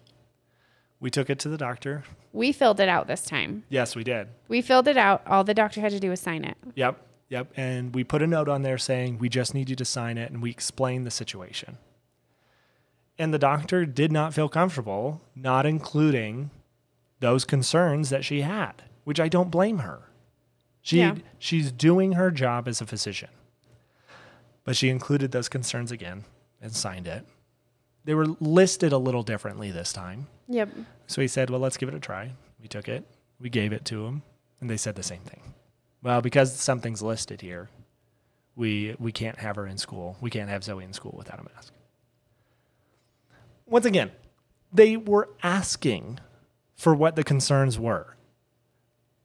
We 0.99 1.09
took 1.09 1.29
it 1.29 1.39
to 1.39 1.49
the 1.49 1.57
doctor. 1.57 2.03
We 2.33 2.51
filled 2.51 2.81
it 2.81 2.89
out 2.89 3.07
this 3.07 3.23
time. 3.23 3.63
Yes, 3.69 3.95
we 3.95 4.03
did. 4.03 4.27
We 4.49 4.61
filled 4.61 4.89
it 4.89 4.97
out. 4.97 5.25
All 5.25 5.45
the 5.45 5.53
doctor 5.53 5.79
had 5.79 5.93
to 5.93 5.99
do 5.99 6.09
was 6.09 6.19
sign 6.19 6.43
it. 6.43 6.57
Yep. 6.75 6.99
Yep. 7.29 7.53
And 7.55 7.93
we 7.93 8.03
put 8.03 8.21
a 8.21 8.27
note 8.27 8.49
on 8.49 8.63
there 8.63 8.77
saying, 8.77 9.19
we 9.19 9.29
just 9.29 9.53
need 9.53 9.69
you 9.69 9.75
to 9.75 9.85
sign 9.85 10.17
it. 10.17 10.31
And 10.31 10.41
we 10.41 10.49
explained 10.49 11.05
the 11.05 11.11
situation. 11.11 11.77
And 13.17 13.33
the 13.33 13.39
doctor 13.39 13.85
did 13.85 14.11
not 14.11 14.33
feel 14.33 14.49
comfortable 14.49 15.21
not 15.35 15.65
including 15.65 16.49
those 17.19 17.45
concerns 17.45 18.09
that 18.09 18.25
she 18.25 18.41
had, 18.41 18.83
which 19.03 19.19
I 19.19 19.27
don't 19.27 19.51
blame 19.51 19.79
her. 19.79 20.03
She, 20.81 20.99
Yeah. 20.99 21.15
She's 21.37 21.71
doing 21.71 22.13
her 22.13 22.31
job 22.31 22.67
as 22.67 22.81
a 22.81 22.85
physician. 22.85 23.29
But 24.63 24.75
she 24.75 24.89
included 24.89 25.31
those 25.31 25.49
concerns 25.49 25.91
again 25.91 26.23
and 26.61 26.73
signed 26.73 27.07
it. 27.07 27.25
They 28.05 28.13
were 28.15 28.27
listed 28.39 28.93
a 28.93 28.97
little 28.97 29.23
differently 29.23 29.71
this 29.71 29.91
time. 29.93 30.27
Yep. 30.47 30.69
So 31.07 31.21
he 31.21 31.27
said, 31.27 31.49
Well, 31.49 31.59
let's 31.59 31.77
give 31.77 31.89
it 31.89 31.95
a 31.95 31.99
try. 31.99 32.31
We 32.61 32.67
took 32.67 32.87
it, 32.87 33.05
we 33.39 33.49
gave 33.49 33.73
it 33.73 33.85
to 33.85 34.05
him, 34.05 34.23
and 34.61 34.69
they 34.69 34.77
said 34.77 34.95
the 34.95 35.03
same 35.03 35.21
thing. 35.21 35.41
Well, 36.01 36.21
because 36.21 36.53
something's 36.55 37.01
listed 37.01 37.41
here, 37.41 37.69
we 38.55 38.95
we 38.99 39.11
can't 39.11 39.39
have 39.39 39.55
her 39.55 39.67
in 39.67 39.77
school. 39.77 40.17
We 40.21 40.29
can't 40.29 40.49
have 40.49 40.63
Zoey 40.63 40.83
in 40.83 40.93
school 40.93 41.13
without 41.17 41.39
a 41.39 41.43
mask. 41.55 41.73
Once 43.65 43.85
again, 43.85 44.11
they 44.71 44.97
were 44.97 45.29
asking 45.43 46.19
for 46.75 46.95
what 46.95 47.15
the 47.15 47.23
concerns 47.23 47.77
were. 47.77 48.15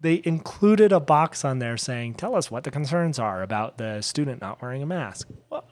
They 0.00 0.20
included 0.24 0.92
a 0.92 1.00
box 1.00 1.44
on 1.44 1.60
there 1.60 1.76
saying, 1.76 2.14
"Tell 2.14 2.34
us 2.34 2.50
what 2.50 2.64
the 2.64 2.70
concerns 2.70 3.18
are 3.18 3.42
about 3.42 3.78
the 3.78 4.02
student 4.02 4.40
not 4.40 4.60
wearing 4.60 4.82
a 4.82 4.87
mask." 4.87 5.28
Well, 5.50 5.64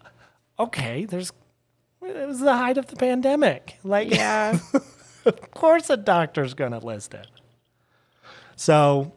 okay, 0.58 1.04
there's 1.04 1.32
it 2.02 2.26
was 2.26 2.40
the 2.40 2.56
height 2.56 2.78
of 2.78 2.86
the 2.86 2.96
pandemic. 2.96 3.78
Like 3.84 4.10
Yeah. 4.10 4.58
of 5.24 5.50
course 5.52 5.90
a 5.90 5.96
doctor's 5.96 6.54
going 6.54 6.72
to 6.72 6.78
list 6.78 7.14
it. 7.14 7.26
So 8.56 9.12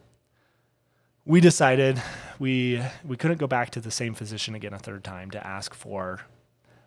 we 1.25 1.41
decided 1.41 2.01
we 2.39 2.81
we 3.03 3.17
couldn't 3.17 3.37
go 3.37 3.47
back 3.47 3.71
to 3.71 3.81
the 3.81 3.91
same 3.91 4.13
physician 4.13 4.55
again 4.55 4.73
a 4.73 4.79
third 4.79 5.03
time 5.03 5.31
to 5.31 5.45
ask 5.45 5.73
for 5.73 6.21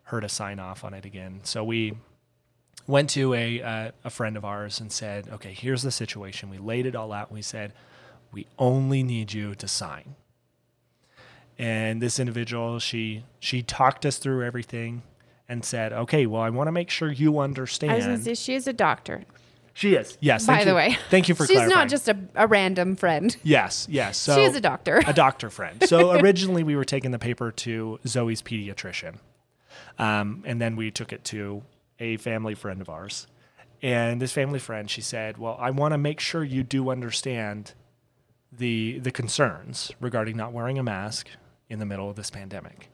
her 0.04 0.20
to 0.20 0.28
sign 0.28 0.58
off 0.58 0.84
on 0.84 0.94
it 0.94 1.04
again. 1.04 1.40
So 1.42 1.62
we 1.64 1.94
went 2.86 3.10
to 3.10 3.34
a 3.34 3.62
uh, 3.62 3.90
a 4.04 4.10
friend 4.10 4.36
of 4.36 4.44
ours 4.44 4.80
and 4.80 4.90
said, 4.92 5.28
"Okay, 5.28 5.52
here's 5.52 5.82
the 5.82 5.90
situation." 5.90 6.50
We 6.50 6.58
laid 6.58 6.86
it 6.86 6.94
all 6.94 7.12
out. 7.12 7.28
And 7.28 7.36
we 7.36 7.42
said, 7.42 7.72
"We 8.32 8.46
only 8.58 9.02
need 9.02 9.32
you 9.32 9.54
to 9.56 9.68
sign." 9.68 10.14
And 11.58 12.00
this 12.00 12.20
individual, 12.20 12.78
she 12.78 13.24
she 13.40 13.62
talked 13.62 14.06
us 14.06 14.18
through 14.18 14.44
everything 14.44 15.02
and 15.48 15.64
said, 15.64 15.92
"Okay, 15.92 16.26
well, 16.26 16.42
I 16.42 16.50
want 16.50 16.68
to 16.68 16.72
make 16.72 16.90
sure 16.90 17.10
you 17.10 17.40
understand." 17.40 17.92
I 17.92 18.08
was 18.08 18.24
say 18.24 18.34
she 18.34 18.54
is 18.54 18.66
a 18.66 18.72
doctor. 18.72 19.24
She 19.78 19.94
is. 19.94 20.18
Yes. 20.20 20.44
By 20.44 20.54
thank 20.54 20.64
the 20.64 20.70
you. 20.70 20.74
way, 20.74 20.98
Thank 21.08 21.28
you 21.28 21.36
for 21.36 21.46
She's 21.46 21.54
clarifying. 21.54 21.78
not 21.78 21.88
just 21.88 22.08
a, 22.08 22.18
a 22.34 22.48
random 22.48 22.96
friend. 22.96 23.36
Yes. 23.44 23.86
Yes. 23.88 24.18
So 24.18 24.34
she 24.34 24.42
is 24.42 24.56
a 24.56 24.60
doctor. 24.60 25.00
a 25.06 25.12
doctor 25.12 25.50
friend. 25.50 25.84
So 25.86 26.10
originally 26.20 26.64
we 26.64 26.74
were 26.74 26.84
taking 26.84 27.12
the 27.12 27.18
paper 27.20 27.52
to 27.52 28.00
Zoey's 28.04 28.42
pediatrician, 28.42 29.18
um, 29.96 30.42
and 30.44 30.60
then 30.60 30.74
we 30.74 30.90
took 30.90 31.12
it 31.12 31.22
to 31.26 31.62
a 32.00 32.16
family 32.16 32.56
friend 32.56 32.80
of 32.80 32.88
ours. 32.88 33.28
And 33.80 34.20
this 34.20 34.32
family 34.32 34.58
friend, 34.58 34.90
she 34.90 35.00
said, 35.00 35.38
"Well, 35.38 35.56
I 35.60 35.70
want 35.70 35.92
to 35.92 35.98
make 35.98 36.18
sure 36.18 36.42
you 36.42 36.64
do 36.64 36.90
understand 36.90 37.74
the 38.50 38.98
the 38.98 39.12
concerns 39.12 39.92
regarding 40.00 40.36
not 40.36 40.52
wearing 40.52 40.80
a 40.80 40.82
mask 40.82 41.28
in 41.68 41.78
the 41.78 41.86
middle 41.86 42.10
of 42.10 42.16
this 42.16 42.30
pandemic." 42.30 42.88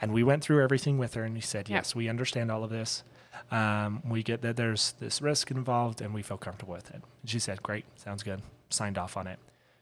And 0.00 0.12
we 0.12 0.22
went 0.22 0.44
through 0.44 0.62
everything 0.62 0.96
with 0.96 1.14
her, 1.14 1.24
and 1.24 1.34
we 1.34 1.40
said, 1.40 1.68
Yep. 1.68 1.76
"Yes, 1.76 1.94
we 1.96 2.08
understand 2.08 2.52
all 2.52 2.62
of 2.62 2.70
this. 2.70 3.02
Um, 3.50 4.02
we 4.08 4.22
get 4.22 4.42
that 4.42 4.56
there's 4.56 4.92
this 5.00 5.20
risk 5.20 5.50
involved, 5.50 6.00
and 6.00 6.14
we 6.14 6.22
feel 6.22 6.38
comfortable 6.38 6.74
with 6.74 6.90
it." 6.90 7.02
She 7.24 7.38
said, 7.38 7.62
"Great, 7.62 7.84
sounds 7.96 8.22
good." 8.22 8.42
Signed 8.68 8.98
off 8.98 9.16
on 9.16 9.26
it 9.26 9.40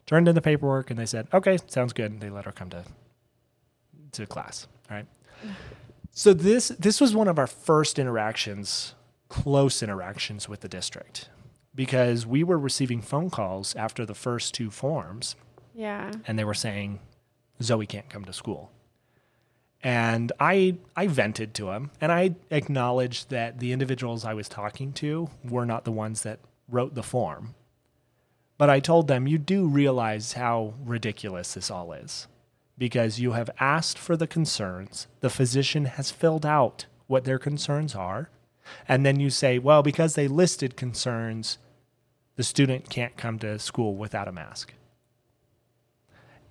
turned 0.08 0.26
in 0.26 0.34
the 0.34 0.40
paperwork 0.40 0.90
and 0.90 0.98
they 0.98 1.06
said, 1.06 1.28
okay, 1.32 1.58
sounds 1.66 1.92
good. 1.92 2.10
And 2.10 2.20
they 2.20 2.30
let 2.30 2.46
her 2.46 2.52
come 2.52 2.70
to 2.70 2.84
to 4.12 4.26
class. 4.26 4.66
All 4.90 4.96
right. 4.96 5.06
So 6.10 6.32
this 6.32 6.68
this 6.68 7.00
was 7.00 7.14
one 7.14 7.28
of 7.28 7.38
our 7.38 7.46
first 7.46 7.98
interactions, 7.98 8.94
close 9.28 9.82
interactions 9.82 10.48
with 10.48 10.60
the 10.60 10.68
district, 10.68 11.28
because 11.74 12.26
we 12.26 12.42
were 12.42 12.58
receiving 12.58 13.02
phone 13.02 13.28
calls 13.28 13.76
after 13.76 14.06
the 14.06 14.14
first 14.14 14.54
two 14.54 14.70
forms, 14.70 15.36
yeah. 15.74 16.10
and 16.26 16.38
they 16.38 16.44
were 16.44 16.54
saying, 16.54 17.00
Zoey 17.60 17.86
can't 17.86 18.08
come 18.08 18.24
to 18.24 18.32
school. 18.32 18.72
And 19.82 20.32
I 20.40 20.76
I 20.96 21.06
vented 21.06 21.54
to 21.54 21.70
him, 21.70 21.90
and 22.00 22.10
I 22.10 22.34
acknowledged 22.50 23.30
that 23.30 23.60
the 23.60 23.72
individuals 23.72 24.24
I 24.24 24.34
was 24.34 24.48
talking 24.48 24.92
to 24.94 25.30
were 25.44 25.66
not 25.66 25.84
the 25.84 25.92
ones 25.92 26.22
that 26.22 26.40
wrote 26.68 26.94
the 26.94 27.02
form. 27.02 27.54
But 28.56 28.68
I 28.68 28.80
told 28.80 29.06
them, 29.06 29.28
you 29.28 29.38
do 29.38 29.68
realize 29.68 30.32
how 30.32 30.74
ridiculous 30.84 31.54
this 31.54 31.70
all 31.70 31.92
is. 31.92 32.26
Because 32.76 33.20
you 33.20 33.32
have 33.32 33.50
asked 33.60 33.98
for 33.98 34.16
the 34.16 34.26
concerns, 34.26 35.06
the 35.20 35.30
physician 35.30 35.84
has 35.84 36.10
filled 36.10 36.44
out 36.44 36.86
what 37.06 37.24
their 37.24 37.38
concerns 37.38 37.94
are, 37.94 38.30
and 38.86 39.06
then 39.06 39.18
you 39.18 39.30
say, 39.30 39.58
well, 39.58 39.82
because 39.82 40.14
they 40.14 40.28
listed 40.28 40.76
concerns, 40.76 41.58
the 42.36 42.42
student 42.42 42.90
can't 42.90 43.16
come 43.16 43.38
to 43.38 43.58
school 43.58 43.96
without 43.96 44.28
a 44.28 44.32
mask. 44.32 44.74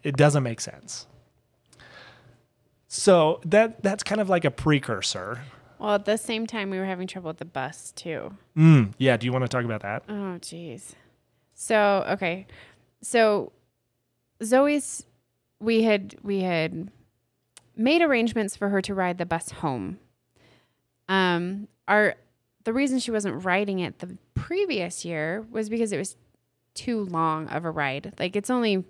It 0.03 0.17
doesn't 0.17 0.43
make 0.43 0.61
sense. 0.61 1.07
So 2.97 3.39
that 3.45 3.83
that's 3.83 4.03
kind 4.03 4.19
of 4.19 4.27
like 4.27 4.43
a 4.43 4.49
precursor. 4.51 5.41
Well, 5.77 5.93
at 5.95 6.05
the 6.05 6.17
same 6.17 6.47
time, 6.47 6.71
we 6.71 6.79
were 6.79 6.85
having 6.85 7.05
trouble 7.05 7.27
with 7.27 7.37
the 7.37 7.45
bus 7.45 7.91
too. 7.95 8.33
Mm, 8.57 8.93
yeah, 8.97 9.15
do 9.17 9.27
you 9.27 9.31
want 9.31 9.43
to 9.43 9.47
talk 9.47 9.63
about 9.63 9.81
that? 9.83 10.03
Oh, 10.09 10.39
jeez. 10.41 10.93
So 11.53 12.03
okay, 12.09 12.47
so 13.01 13.51
Zoey's 14.41 15.05
we 15.59 15.83
had 15.83 16.15
we 16.23 16.41
had 16.41 16.89
made 17.75 18.01
arrangements 18.01 18.55
for 18.55 18.69
her 18.69 18.81
to 18.81 18.95
ride 18.95 19.19
the 19.19 19.25
bus 19.27 19.51
home. 19.51 19.99
Um, 21.07 21.67
our 21.87 22.15
the 22.63 22.73
reason 22.73 22.97
she 22.99 23.11
wasn't 23.11 23.45
riding 23.45 23.79
it 23.79 23.99
the 23.99 24.17
previous 24.33 25.05
year 25.05 25.45
was 25.51 25.69
because 25.69 25.91
it 25.91 25.97
was 25.97 26.15
too 26.73 27.05
long 27.05 27.47
of 27.49 27.63
a 27.63 27.69
ride. 27.71 28.13
Like 28.19 28.35
it's 28.35 28.49
only 28.49 28.83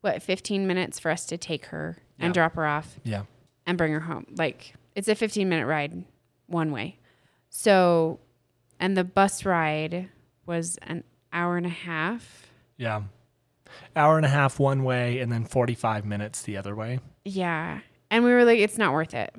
what 0.00 0.22
15 0.22 0.66
minutes 0.66 0.98
for 0.98 1.10
us 1.10 1.24
to 1.26 1.38
take 1.38 1.66
her 1.66 1.98
and 2.18 2.30
Yeah. 2.30 2.32
drop 2.34 2.54
her 2.56 2.66
off 2.66 2.98
Yeah. 3.04 3.22
And 3.66 3.78
bring 3.78 3.92
her 3.92 4.00
home. 4.00 4.26
Like 4.36 4.74
it's 4.94 5.08
a 5.08 5.14
15 5.14 5.48
minute 5.48 5.66
ride 5.66 6.04
one 6.46 6.70
way. 6.72 6.98
So, 7.50 8.20
and 8.80 8.96
the 8.96 9.04
bus 9.04 9.44
ride 9.44 10.08
was 10.46 10.78
an 10.82 11.04
hour 11.32 11.56
and 11.56 11.66
a 11.66 11.70
half. 11.70 12.46
Yeah. 12.76 13.02
Hour 13.96 14.16
and 14.16 14.26
a 14.26 14.30
half 14.30 14.58
one 14.58 14.84
way 14.84 15.18
and 15.20 15.30
then 15.32 15.44
45 15.44 16.04
minutes 16.04 16.42
the 16.42 16.56
other 16.56 16.74
way. 16.74 17.00
Yeah. 17.24 17.80
And 18.10 18.24
we 18.24 18.30
were 18.30 18.44
like, 18.44 18.58
it's 18.58 18.78
not 18.78 18.92
worth 18.92 19.14
it 19.14 19.34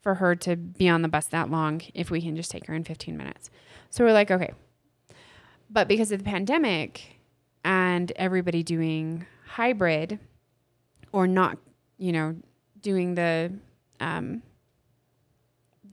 for 0.00 0.14
her 0.14 0.34
to 0.36 0.56
be 0.56 0.88
on 0.88 1.02
the 1.02 1.08
bus 1.08 1.26
that 1.26 1.50
long 1.50 1.82
if 1.94 2.10
we 2.10 2.20
can 2.20 2.36
just 2.36 2.50
take 2.50 2.66
her 2.66 2.74
in 2.74 2.84
15 2.84 3.16
minutes. 3.16 3.50
So 3.90 4.04
we're 4.04 4.12
like, 4.12 4.30
okay. 4.30 4.52
But 5.70 5.88
because 5.88 6.12
of 6.12 6.18
the 6.18 6.24
pandemic 6.24 7.20
and 7.64 8.10
everybody 8.16 8.62
doing 8.62 9.26
hybrid 9.46 10.18
or 11.12 11.26
not, 11.26 11.58
you 11.98 12.12
know, 12.12 12.36
doing 12.80 13.14
the 13.14 13.52
um 14.00 14.42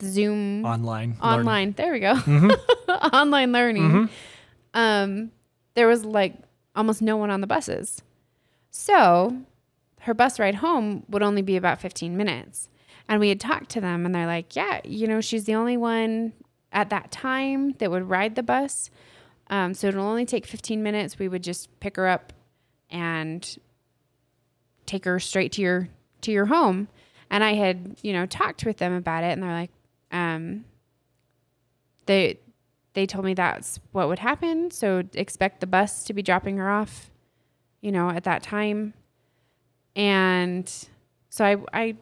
Zoom 0.01 0.65
Online. 0.65 1.09
learning. 1.09 1.21
online. 1.21 1.71
There 1.73 1.93
we 1.93 1.99
go. 1.99 2.15
Mhm. 2.15 2.57
online 3.13 3.51
learning. 3.51 3.83
Mhm. 3.91 4.09
Um, 4.73 5.31
there 5.75 5.87
was 5.87 6.03
like 6.03 6.35
almost 6.75 7.01
no 7.01 7.15
one 7.15 7.29
on 7.29 7.39
the 7.41 7.47
buses. 7.47 8.01
So 8.71 9.37
her 10.01 10.13
bus 10.13 10.37
ride 10.37 10.55
home 10.55 11.03
would 11.09 11.23
only 11.23 11.41
be 11.41 11.55
about 11.55 11.79
15 11.79 12.17
minutes. 12.17 12.67
And 13.07 13.19
we 13.21 13.29
had 13.29 13.39
talked 13.39 13.69
to 13.71 13.81
them 13.81 14.05
and 14.05 14.13
they're 14.13 14.25
like, 14.27 14.55
yeah, 14.55 14.81
you 14.83 15.07
know, 15.07 15.21
she's 15.21 15.45
the 15.45 15.55
only 15.55 15.77
one 15.77 16.33
at 16.73 16.89
that 16.89 17.09
time 17.11 17.71
that 17.73 17.89
would 17.89 18.09
ride 18.09 18.35
the 18.35 18.43
bus. 18.43 18.89
Um, 19.49 19.73
so 19.73 19.87
it'll 19.87 20.05
only 20.05 20.25
take 20.25 20.45
15 20.45 20.83
minutes. 20.83 21.17
We 21.17 21.29
would 21.29 21.43
just 21.43 21.69
pick 21.79 21.95
her 21.95 22.07
up 22.07 22.33
and 22.89 23.57
take 24.85 25.05
her 25.05 25.19
straight 25.19 25.53
to 25.53 25.61
your 25.61 25.87
to 26.21 26.31
your 26.31 26.47
home. 26.47 26.87
And 27.35 27.43
I 27.43 27.55
had, 27.55 27.97
you 28.01 28.13
know, 28.13 28.25
talked 28.25 28.63
with 28.63 28.77
them 28.77 28.93
about 28.93 29.25
it 29.25 29.33
and 29.33 29.43
they're 29.43 29.51
like, 29.51 29.71
um, 30.09 30.63
they 32.05 32.39
they 32.93 33.05
told 33.05 33.25
me 33.25 33.33
that's 33.33 33.77
what 33.91 34.07
would 34.07 34.19
happen. 34.19 34.71
So 34.71 35.03
expect 35.13 35.59
the 35.59 35.67
bus 35.67 36.05
to 36.05 36.13
be 36.13 36.21
dropping 36.21 36.55
her 36.59 36.69
off, 36.69 37.11
you 37.81 37.91
know, 37.91 38.09
at 38.09 38.23
that 38.23 38.41
time. 38.41 38.93
And 39.97 40.73
so 41.27 41.43
I, 41.43 41.57
I, 41.73 41.95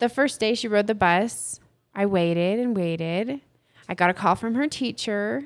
the 0.00 0.08
first 0.08 0.40
day 0.40 0.56
she 0.56 0.66
rode 0.66 0.88
the 0.88 0.96
bus, 0.96 1.60
I 1.94 2.06
waited 2.06 2.58
and 2.58 2.76
waited. 2.76 3.40
I 3.88 3.94
got 3.94 4.10
a 4.10 4.14
call 4.14 4.34
from 4.34 4.56
her 4.56 4.66
teacher, 4.66 5.44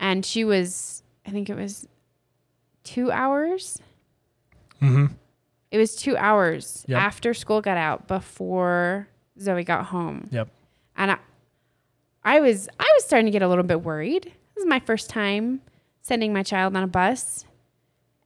and 0.00 0.24
she 0.24 0.42
was, 0.42 1.02
I 1.26 1.32
think 1.32 1.50
it 1.50 1.54
was 1.54 1.86
two 2.82 3.12
hours. 3.12 3.78
Mm-hmm. 4.80 5.12
It 5.70 5.78
was 5.78 5.96
two 5.96 6.16
hours 6.16 6.84
Yep. 6.88 6.98
after 7.00 7.34
school 7.34 7.60
got 7.60 7.76
out 7.76 8.06
before 8.08 9.08
Zoey 9.38 9.64
got 9.64 9.86
home. 9.86 10.28
Yep. 10.30 10.48
And 10.96 11.10
I, 11.12 11.18
I 12.24 12.40
was 12.40 12.68
I 12.78 12.90
was 12.96 13.04
starting 13.04 13.26
to 13.26 13.32
get 13.32 13.42
a 13.42 13.48
little 13.48 13.64
bit 13.64 13.82
worried. 13.82 14.24
This 14.54 14.62
is 14.62 14.66
my 14.66 14.80
first 14.80 15.10
time 15.10 15.60
sending 16.02 16.32
my 16.32 16.42
child 16.42 16.76
on 16.76 16.82
a 16.82 16.86
bus, 16.86 17.44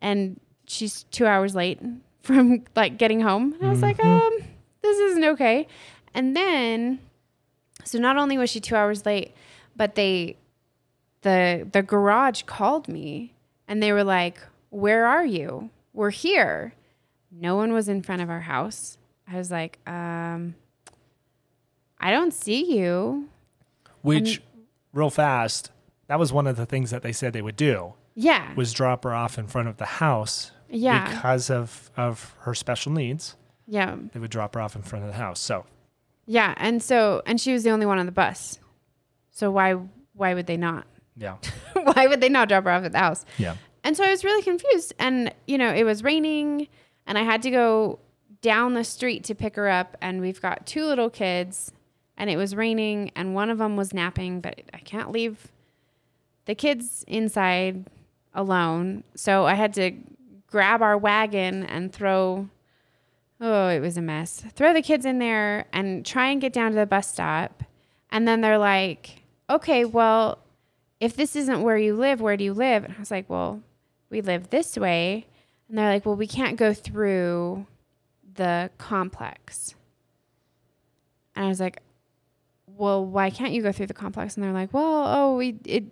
and 0.01 0.39
she's 0.67 1.05
two 1.05 1.27
hours 1.27 1.55
late 1.55 1.81
from 2.23 2.65
like 2.77 2.99
getting 2.99 3.21
home. 3.21 3.55
And 3.55 3.67
I 3.67 3.71
was 3.71 3.83
like, 3.83 4.03
um, 4.05 4.33
this 4.83 4.99
isn't 4.99 5.25
okay. 5.25 5.67
And 6.15 6.37
then, 6.37 7.01
so 7.85 7.99
not 7.99 8.17
only 8.17 8.37
was 8.39 8.51
she 8.51 8.61
two 8.61 8.77
hours 8.77 9.07
late, 9.07 9.35
but 9.77 9.95
they, 9.95 10.37
the 11.23 11.67
the 11.73 11.83
garage 11.83 12.43
called 12.43 12.87
me, 12.89 13.35
and 13.67 13.83
they 13.83 13.93
were 13.93 14.05
like, 14.05 14.39
"Where 14.71 15.07
are 15.07 15.25
you? 15.25 15.71
We're 15.93 16.11
here." 16.11 16.75
No 17.31 17.57
one 17.57 17.73
was 17.73 17.89
in 17.89 18.03
front 18.03 18.23
of 18.23 18.31
our 18.31 18.41
house. 18.41 18.99
I 19.29 19.37
was 19.37 19.51
like, 19.51 19.79
um, 19.89 20.55
I 21.99 22.11
don't 22.11 22.33
see 22.33 22.79
you. 22.79 23.29
Which, 24.03 24.41
real 24.93 25.11
fast, 25.11 25.71
that 26.09 26.19
was 26.19 26.33
one 26.33 26.47
of 26.47 26.57
the 26.57 26.67
things 26.67 26.91
that 26.91 27.03
they 27.03 27.13
said 27.13 27.33
they 27.33 27.43
would 27.43 27.57
do 27.57 27.95
Yeah. 28.15 28.55
was 28.55 28.73
drop 28.73 29.05
her 29.05 29.15
off 29.15 29.39
in 29.39 29.47
front 29.47 29.69
of 29.69 29.77
the 29.77 29.85
house 29.87 30.51
Yeah. 30.69 31.09
because 31.15 31.51
of 31.51 31.91
of 31.97 32.35
her 32.41 32.55
special 32.55 32.93
needs. 32.93 33.37
yeah. 33.67 33.97
They 34.13 34.19
would 34.19 34.31
drop 34.31 34.55
her 34.55 34.61
off 34.61 34.75
in 34.75 34.83
front 34.83 35.05
of 35.05 35.11
the 35.13 35.17
house. 35.19 35.39
So 35.39 35.67
Yeah. 36.27 36.55
And 36.57 36.83
so, 36.83 37.23
and 37.27 37.41
she 37.41 37.53
was 37.53 37.63
the 37.63 37.71
only 37.71 37.87
one 37.87 37.99
on 37.99 38.07
the 38.07 38.13
bus. 38.13 38.59
So 39.31 39.51
why, 39.51 39.75
why 40.15 40.35
would 40.35 40.47
they 40.47 40.57
not? 40.57 40.87
yeah, 41.17 41.37
why 41.75 42.07
would 42.07 42.21
they 42.21 42.29
not 42.31 42.49
drop 42.49 42.65
her 42.65 42.71
off 42.71 42.85
at 42.85 42.93
the 42.93 42.99
house? 42.99 43.25
yeah, 43.37 43.55
And 43.85 43.97
so 43.97 44.03
I 44.05 44.11
was 44.11 44.25
really 44.25 44.43
confused. 44.43 44.95
And, 44.99 45.33
you 45.47 45.59
know, 45.59 45.73
it 45.73 45.85
was 45.85 46.03
raining 46.03 46.67
and 47.11 47.19
I 47.19 47.25
had 47.25 47.43
to 47.43 47.51
go 47.51 47.99
down 48.41 48.75
the 48.75 48.85
street 48.85 49.25
to 49.25 49.35
pick 49.35 49.57
her 49.57 49.69
up. 49.69 49.97
And 50.01 50.21
we've 50.21 50.41
got 50.41 50.65
two 50.65 50.85
little 50.87 51.11
kids 51.11 51.73
and 52.17 52.31
it 52.31 52.37
was 52.37 52.55
raining 52.55 53.11
and 53.17 53.35
one 53.35 53.51
of 53.51 53.59
them 53.59 53.77
was 53.77 53.93
napping, 53.93 54.41
but 54.41 54.63
I 54.73 54.79
can't 54.79 55.11
leave 55.11 55.49
the 56.45 56.55
kids 56.55 57.05
inside 57.09 57.91
alone. 58.33 59.03
So 59.17 59.45
I 59.45 59.55
had 59.55 59.75
to 59.75 59.91
grab 60.47 60.83
our 60.83 60.97
wagon 60.97 61.65
and 61.65 61.93
throw, 61.93 62.49
oh, 63.41 63.69
it 63.69 63.81
was 63.81 63.97
a 63.97 64.03
mess. 64.03 64.45
Throw 64.55 64.73
the 64.73 64.81
kids 64.81 65.05
in 65.05 65.19
there 65.19 65.67
and 65.73 66.07
try 66.07 66.29
and 66.29 66.41
get 66.41 66.53
down 66.53 66.71
to 66.71 66.77
the 66.77 66.87
bus 66.87 67.09
stop. 67.09 67.65
And 68.13 68.29
then 68.29 68.41
they're 68.41 68.57
like, 68.57 69.25
okay, 69.51 69.85
well, 69.85 70.39
if 71.01 71.17
this 71.17 71.35
isn't 71.35 71.63
where 71.63 71.77
you 71.77 71.97
live, 71.97 72.21
where 72.21 72.37
do 72.37 72.45
you 72.45 72.55
live? 72.55 72.85
And 72.85 72.95
I 72.95 73.01
was 73.01 73.11
like, 73.11 73.29
well, 73.29 73.61
we 74.11 74.21
live 74.21 74.51
this 74.51 74.77
way. 74.77 75.27
And 75.71 75.79
they're 75.79 75.89
like, 75.89 76.05
well, 76.05 76.17
we 76.17 76.27
can't 76.27 76.57
go 76.57 76.75
through 76.75 77.65
the 78.35 78.71
complex. 78.77 79.77
And 81.37 81.45
I 81.45 81.49
was 81.49 81.61
like, 81.61 81.81
well, 82.67 83.07
why 83.07 83.31
can't 83.31 83.53
you 83.53 83.63
go 83.63 83.71
through 83.71 83.87
the 83.87 83.95
complex? 83.95 84.35
And 84.35 84.43
they're 84.43 84.53
like, 84.53 84.75
well, 84.75 85.05
oh, 85.07 85.37
we 85.37 85.61
it 85.65 85.85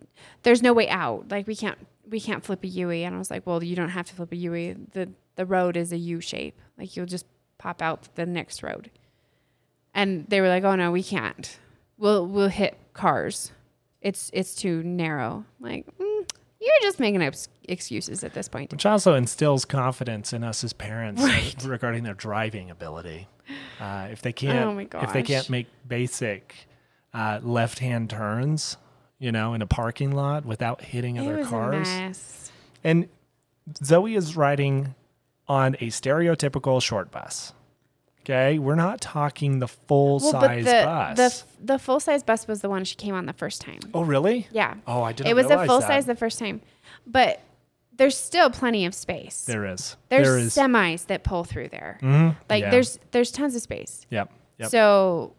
there's 0.43 0.63
no 0.63 0.73
way 0.73 0.89
out. 0.89 1.31
Like 1.31 1.47
we 1.47 1.55
can't 1.55 1.79
we 2.11 2.21
can't 2.21 2.45
flip 2.45 2.65
a 2.65 2.67
U-ey. 2.67 3.05
And 3.05 3.15
I 3.15 3.19
was 3.19 3.31
like, 3.31 3.47
well, 3.47 3.63
you 3.63 3.77
don't 3.77 3.91
have 3.91 4.07
to 4.07 4.15
flip 4.15 4.33
a 4.33 4.37
U-ey. 4.37 4.73
The 4.73 5.11
the 5.37 5.47
road 5.47 5.77
is 5.77 5.93
a 5.93 5.97
U 5.97 6.21
shape. 6.21 6.59
Like 6.77 6.97
you'll 6.97 7.07
just 7.07 7.27
pop 7.57 7.81
out 7.81 8.09
the 8.17 8.27
next 8.27 8.65
road. 8.65 8.91
And 9.95 10.27
they 10.27 10.41
were 10.41 10.49
like, 10.49 10.65
oh 10.65 10.75
no, 10.75 10.91
we 10.91 11.05
can't. 11.05 11.57
We'll 11.99 12.27
we'll 12.27 12.49
hit 12.49 12.77
cars. 12.95 13.53
It's 14.03 14.29
it's 14.35 14.57
too 14.57 14.83
narrow. 14.83 15.45
Like 15.61 15.87
mm, 15.99 16.29
you're 16.61 16.81
just 16.83 16.99
making 17.01 17.23
up 17.23 17.35
excuses 17.65 18.25
at 18.25 18.35
this 18.35 18.49
point. 18.49 18.73
which 18.73 18.87
also 18.87 19.15
instills 19.15 19.65
confidence 19.65 20.33
in 20.33 20.43
us 20.45 20.65
as 20.65 20.73
parents 20.73 21.23
Right. 21.23 21.55
regarding 21.65 22.03
their 22.05 22.15
driving 22.15 22.71
ability. 22.71 23.29
Uh, 23.81 24.09
if 24.11 24.21
they 24.23 24.33
can't, 24.33 24.67
Oh 24.67 24.75
my 24.75 24.87
if 25.03 25.13
they 25.13 25.23
can't 25.23 25.49
make 25.49 25.67
basic 25.87 26.55
uh, 27.15 27.41
left-hand 27.43 28.11
turns, 28.11 28.77
you 29.19 29.33
know, 29.33 29.55
in 29.55 29.63
a 29.63 29.67
parking 29.67 30.11
lot 30.13 30.45
without 30.45 30.83
hitting 30.83 31.17
It 31.17 31.21
other 31.27 31.45
cars, 31.45 32.51
and 32.85 33.09
Zoey 33.83 34.17
is 34.17 34.37
riding 34.37 34.95
on 35.49 35.75
a 35.77 35.87
stereotypical 35.89 36.83
short 36.83 37.11
bus. 37.11 37.53
Okay, 38.29 38.59
we're 38.59 38.75
not 38.75 39.01
talking 39.01 39.59
the 39.59 39.69
full 39.69 40.19
Well, 40.21 40.33
but 40.33 40.41
size 40.43 40.65
the 40.67 40.83
bus. 40.85 41.17
the 41.59 41.65
the 41.75 41.79
full 41.79 41.99
size 41.99 42.23
bus 42.23 42.47
was 42.47 42.61
the 42.61 42.69
one 42.69 42.85
she 42.85 42.95
came 42.95 43.15
on 43.15 43.25
the 43.27 43.33
first 43.33 43.61
time. 43.63 43.81
oh, 43.95 44.03
really? 44.03 44.47
Yeah, 44.53 44.75
Oh, 44.87 45.03
I 45.03 45.13
didn't. 45.13 45.27
Know. 45.27 45.31
It 45.31 45.35
was 45.43 45.51
a 45.51 45.65
full 45.67 45.81
that. 45.81 45.87
size 45.89 46.05
the 46.07 46.15
first 46.15 46.39
time, 46.39 46.61
but 47.07 47.41
there's 47.97 48.17
still 48.17 48.51
plenty 48.51 48.85
of 48.85 48.95
space. 48.95 49.45
There 49.47 49.65
is. 49.65 49.97
there's 50.11 50.27
there 50.27 50.39
is. 50.39 50.55
semis 50.55 51.07
that 51.07 51.25
pull 51.25 51.45
through 51.45 51.69
there. 51.69 51.99
Mhm. 52.03 52.37
Like 52.51 52.65
Yeah. 52.65 52.71
there's 52.71 52.99
there's 53.13 53.31
tons 53.33 53.57
of 53.57 53.63
space. 53.63 54.07
Yep. 54.11 54.31
Yep. 54.59 54.69
So 54.71 55.33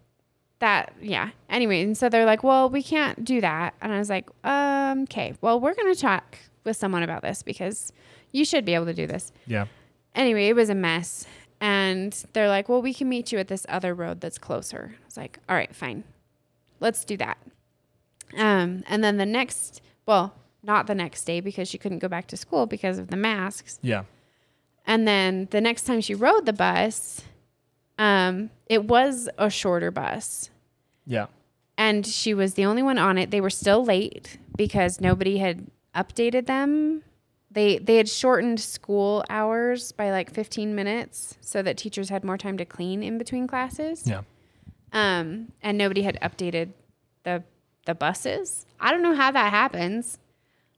that 0.58 0.92
yeah. 1.00 1.30
Anyway, 1.50 1.84
and 1.84 1.96
so 1.98 2.10
they're 2.10 2.26
like, 2.26 2.44
"Well, 2.44 2.70
we 2.72 2.82
can't 2.82 3.24
do 3.24 3.40
that." 3.42 3.76
And 3.84 3.94
I 3.94 4.00
was 4.00 4.10
like, 4.10 4.28
"Um, 4.44 5.04
okay. 5.04 5.36
Well, 5.42 5.60
we're 5.60 5.76
going 5.76 5.94
to 5.94 6.00
talk 6.00 6.38
with 6.66 6.76
someone 6.76 7.04
about 7.04 7.22
this 7.22 7.44
because 7.44 7.94
you 8.32 8.44
should 8.46 8.66
be 8.66 8.74
able 8.74 8.86
to 8.88 8.94
do 8.96 9.06
this." 9.06 9.32
yeah. 9.46 9.66
Anyway, 10.16 10.48
it 10.48 10.56
was 10.56 10.70
a 10.70 10.76
mess. 10.76 11.28
And 11.62 12.14
they're 12.34 12.48
like, 12.48 12.70
"Well, 12.70 12.82
we 12.82 12.94
can 12.94 13.10
meet 13.10 13.32
you 13.32 13.40
at 13.40 13.48
this 13.50 13.66
other 13.70 13.94
road 13.94 14.22
that's 14.22 14.38
closer." 14.38 14.96
I 15.02 15.06
was 15.06 15.18
like, 15.18 15.40
"All 15.50 15.56
right, 15.56 15.76
fine. 15.76 16.04
Let's 16.80 17.04
do 17.04 17.18
that." 17.18 17.38
Um, 18.38 18.84
and 18.88 19.04
then 19.04 19.18
the 19.18 19.26
next, 19.26 19.82
well, 20.06 20.34
not 20.64 20.88
the 20.88 20.96
next 20.96 21.26
day 21.26 21.40
because 21.40 21.68
she 21.68 21.78
couldn't 21.78 22.00
go 22.00 22.08
back 22.08 22.28
to 22.28 22.38
school 22.38 22.66
because 22.66 22.98
of 22.98 23.10
the 23.10 23.18
masks. 23.18 23.80
Yeah. 23.82 24.04
And 24.86 25.08
then 25.08 25.48
the 25.52 25.62
next 25.62 25.84
time 25.84 26.02
she 26.02 26.16
rode 26.16 26.46
the 26.46 26.54
bus, 26.54 27.22
um, 27.98 28.50
it 28.66 28.86
was 28.86 29.30
a 29.38 29.50
shorter 29.50 29.92
bus. 29.92 30.50
Yeah. 31.06 31.28
And 31.78 32.06
she 32.06 32.34
was 32.34 32.56
the 32.56 32.66
only 32.66 32.82
one 32.84 32.98
on 32.98 33.18
it. 33.18 33.32
They 33.32 33.42
were 33.42 33.50
still 33.50 33.84
late 33.84 34.38
because 34.58 35.00
nobody 35.00 35.38
had 35.38 35.68
updated 35.96 36.46
them. 36.46 37.04
They 37.52 37.80
they 37.80 37.98
had 37.98 38.08
shortened 38.08 38.60
school 38.60 39.24
hours 39.30 39.92
by 39.92 40.12
like 40.12 40.32
15 40.32 40.76
minutes 40.76 41.38
so 41.42 41.62
that 41.64 41.78
teachers 41.78 42.10
had 42.10 42.24
more 42.24 42.38
time 42.38 42.58
to 42.58 42.66
clean 42.66 43.02
in 43.02 43.18
between 43.18 43.48
classes. 43.48 44.04
Yeah. 44.06 44.22
Um, 44.94 45.52
and 45.62 45.78
nobody 45.78 46.04
had 46.04 46.20
updated 46.22 46.70
the 47.24 47.44
the 47.86 47.96
buses. 47.96 48.66
I 48.80 48.92
don't 48.92 49.02
know 49.02 49.16
how 49.16 49.32
that 49.32 49.52
happens, 49.52 50.20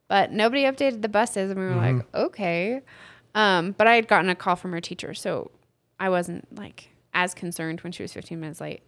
but 0.07 0.31
nobody 0.31 0.63
updated 0.63 1.01
the 1.01 1.09
buses, 1.09 1.51
and 1.51 1.59
we 1.59 1.65
were 1.65 1.75
like, 1.75 2.05
okay. 2.13 2.81
Um, 3.35 3.73
but 3.77 3.87
I 3.87 3.95
had 3.95 4.07
gotten 4.07 4.29
a 4.29 4.35
call 4.35 4.55
from 4.55 4.71
her 4.71 4.81
teacher, 4.81 5.13
so 5.13 5.51
I 5.99 6.09
wasn't 6.09 6.57
like 6.57 6.89
as 7.13 7.33
concerned 7.33 7.81
when 7.81 7.91
she 7.91 8.03
was 8.03 8.13
15 8.13 8.39
minutes 8.39 8.61
late. 8.61 8.81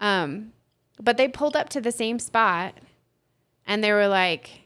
Um, 0.00 0.52
but 1.00 1.16
they 1.16 1.28
pulled 1.28 1.56
up 1.56 1.68
to 1.70 1.80
the 1.80 1.92
same 1.92 2.18
spot, 2.18 2.74
and 3.66 3.82
they 3.82 3.92
were 3.92 4.08
like, 4.08 4.62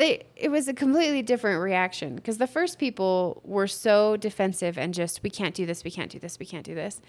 they 0.00 0.24
it 0.36 0.50
was 0.50 0.66
a 0.68 0.74
completely 0.74 1.22
different 1.22 1.60
reaction 1.62 2.16
because 2.16 2.38
the 2.38 2.46
first 2.46 2.78
people 2.78 3.40
were 3.44 3.66
so 3.66 4.16
defensive 4.16 4.78
and 4.78 4.94
just 4.94 5.22
we 5.22 5.30
can't 5.30 5.54
do 5.54 5.66
this, 5.66 5.84
we 5.84 5.90
can't 5.90 6.10
do 6.10 6.18
this, 6.18 6.38
we 6.38 6.46
can't 6.46 6.64
do 6.64 6.74
this, 6.74 7.00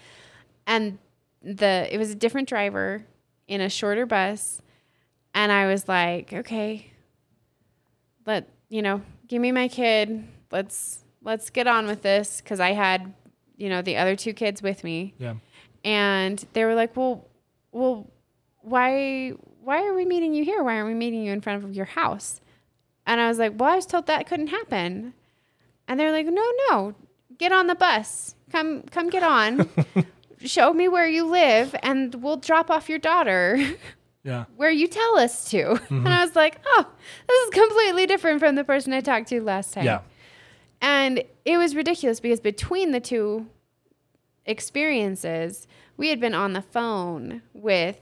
and 0.66 0.98
the 1.42 1.88
it 1.90 1.98
was 1.98 2.10
a 2.10 2.14
different 2.14 2.48
driver 2.48 3.04
in 3.48 3.60
a 3.60 3.68
shorter 3.68 4.06
bus 4.06 4.60
and 5.34 5.50
I 5.50 5.66
was 5.66 5.88
like, 5.88 6.32
okay, 6.32 6.92
let 8.26 8.48
you 8.68 8.82
know, 8.82 9.00
give 9.26 9.40
me 9.40 9.52
my 9.52 9.68
kid. 9.68 10.24
Let's 10.50 11.04
let's 11.22 11.50
get 11.50 11.66
on 11.66 11.86
with 11.86 12.02
this 12.02 12.40
because 12.40 12.60
I 12.60 12.72
had, 12.72 13.12
you 13.56 13.68
know, 13.68 13.80
the 13.82 13.96
other 13.96 14.16
two 14.16 14.32
kids 14.34 14.62
with 14.62 14.84
me, 14.84 15.14
Yeah. 15.18 15.34
and 15.84 16.44
they 16.52 16.64
were 16.64 16.74
like, 16.74 16.96
well, 16.96 17.26
well, 17.72 18.10
why 18.60 19.30
why 19.64 19.86
are 19.86 19.94
we 19.94 20.04
meeting 20.04 20.34
you 20.34 20.44
here? 20.44 20.62
Why 20.62 20.74
aren't 20.76 20.88
we 20.88 20.94
meeting 20.94 21.22
you 21.24 21.32
in 21.32 21.40
front 21.40 21.64
of 21.64 21.74
your 21.74 21.86
house? 21.86 22.40
And 23.06 23.20
I 23.20 23.28
was 23.28 23.38
like, 23.38 23.54
well, 23.56 23.70
I 23.70 23.76
was 23.76 23.86
told 23.86 24.06
that 24.06 24.26
couldn't 24.26 24.48
happen, 24.48 25.14
and 25.88 25.98
they're 25.98 26.12
like, 26.12 26.26
no, 26.26 26.52
no, 26.70 26.94
get 27.38 27.52
on 27.52 27.66
the 27.66 27.74
bus. 27.74 28.34
Come 28.50 28.82
come 28.82 29.10
get 29.10 29.22
on. 29.22 29.68
Show 30.44 30.72
me 30.72 30.88
where 30.88 31.08
you 31.08 31.26
live, 31.26 31.74
and 31.82 32.14
we'll 32.16 32.36
drop 32.36 32.70
off 32.70 32.88
your 32.88 32.98
daughter. 32.98 33.58
Yeah. 34.24 34.44
where 34.56 34.70
you 34.70 34.86
tell 34.86 35.18
us 35.18 35.50
to. 35.50 35.64
Mm-hmm. 35.64 36.06
And 36.06 36.08
I 36.08 36.24
was 36.24 36.36
like, 36.36 36.60
oh, 36.64 36.86
this 37.28 37.42
is 37.44 37.50
completely 37.50 38.06
different 38.06 38.38
from 38.38 38.54
the 38.54 38.64
person 38.64 38.92
I 38.92 39.00
talked 39.00 39.28
to 39.28 39.42
last 39.42 39.74
time. 39.74 39.84
Yeah. 39.84 40.00
And 40.80 41.24
it 41.44 41.58
was 41.58 41.74
ridiculous 41.74 42.20
because 42.20 42.40
between 42.40 42.92
the 42.92 43.00
two 43.00 43.46
experiences, 44.46 45.66
we 45.96 46.08
had 46.08 46.20
been 46.20 46.34
on 46.34 46.52
the 46.52 46.62
phone 46.62 47.42
with 47.52 48.00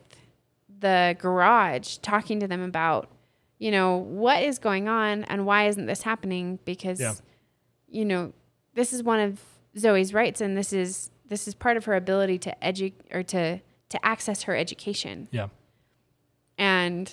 the 0.78 1.16
garage 1.18 1.98
talking 1.98 2.40
to 2.40 2.48
them 2.48 2.62
about, 2.62 3.10
you 3.60 3.70
know, 3.70 3.98
what 3.98 4.42
is 4.42 4.58
going 4.58 4.88
on 4.88 5.22
and 5.24 5.46
why 5.46 5.68
isn't 5.68 5.86
this 5.86 6.02
happening? 6.02 6.58
Because, 6.64 6.98
Yeah. 6.98 7.14
you 7.88 8.04
know, 8.04 8.32
this 8.74 8.92
is 8.92 9.02
one 9.04 9.20
of 9.20 9.40
Zoey's 9.76 10.12
rights, 10.12 10.40
and 10.40 10.56
this 10.56 10.72
is 10.72 11.12
this 11.28 11.46
is 11.46 11.54
part 11.54 11.76
of 11.76 11.84
her 11.84 11.94
ability 11.94 12.38
to 12.38 12.56
edu 12.60 12.92
or 13.12 13.22
to 13.22 13.60
to 13.90 14.04
access 14.04 14.42
her 14.44 14.56
education, 14.56 15.28
Yeah. 15.30 15.46
and 16.58 17.12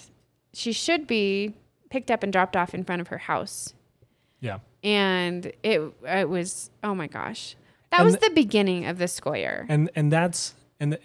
she 0.53 0.71
should 0.71 1.05
be 1.07 1.53
picked 1.89 2.09
up 2.11 2.23
and 2.23 2.31
dropped 2.33 2.55
off 2.55 2.73
in 2.73 2.83
front 2.83 3.01
of 3.01 3.07
her 3.09 3.17
house. 3.19 3.73
Yeah. 4.39 4.59
And 4.83 5.51
it 5.63 5.81
it 6.03 6.29
was 6.29 6.69
oh 6.83 6.95
my 6.95 7.07
gosh, 7.07 7.55
that 7.91 7.99
And 7.99 8.05
was 8.05 8.15
the- 8.17 8.29
the 8.29 8.35
beginning 8.35 8.85
of 8.85 8.97
the 8.97 9.07
school 9.07 9.35
year. 9.35 9.65
And 9.69 9.89
and 9.95 10.11
that's 10.11 10.55
and 10.79 10.93
th- 10.93 11.03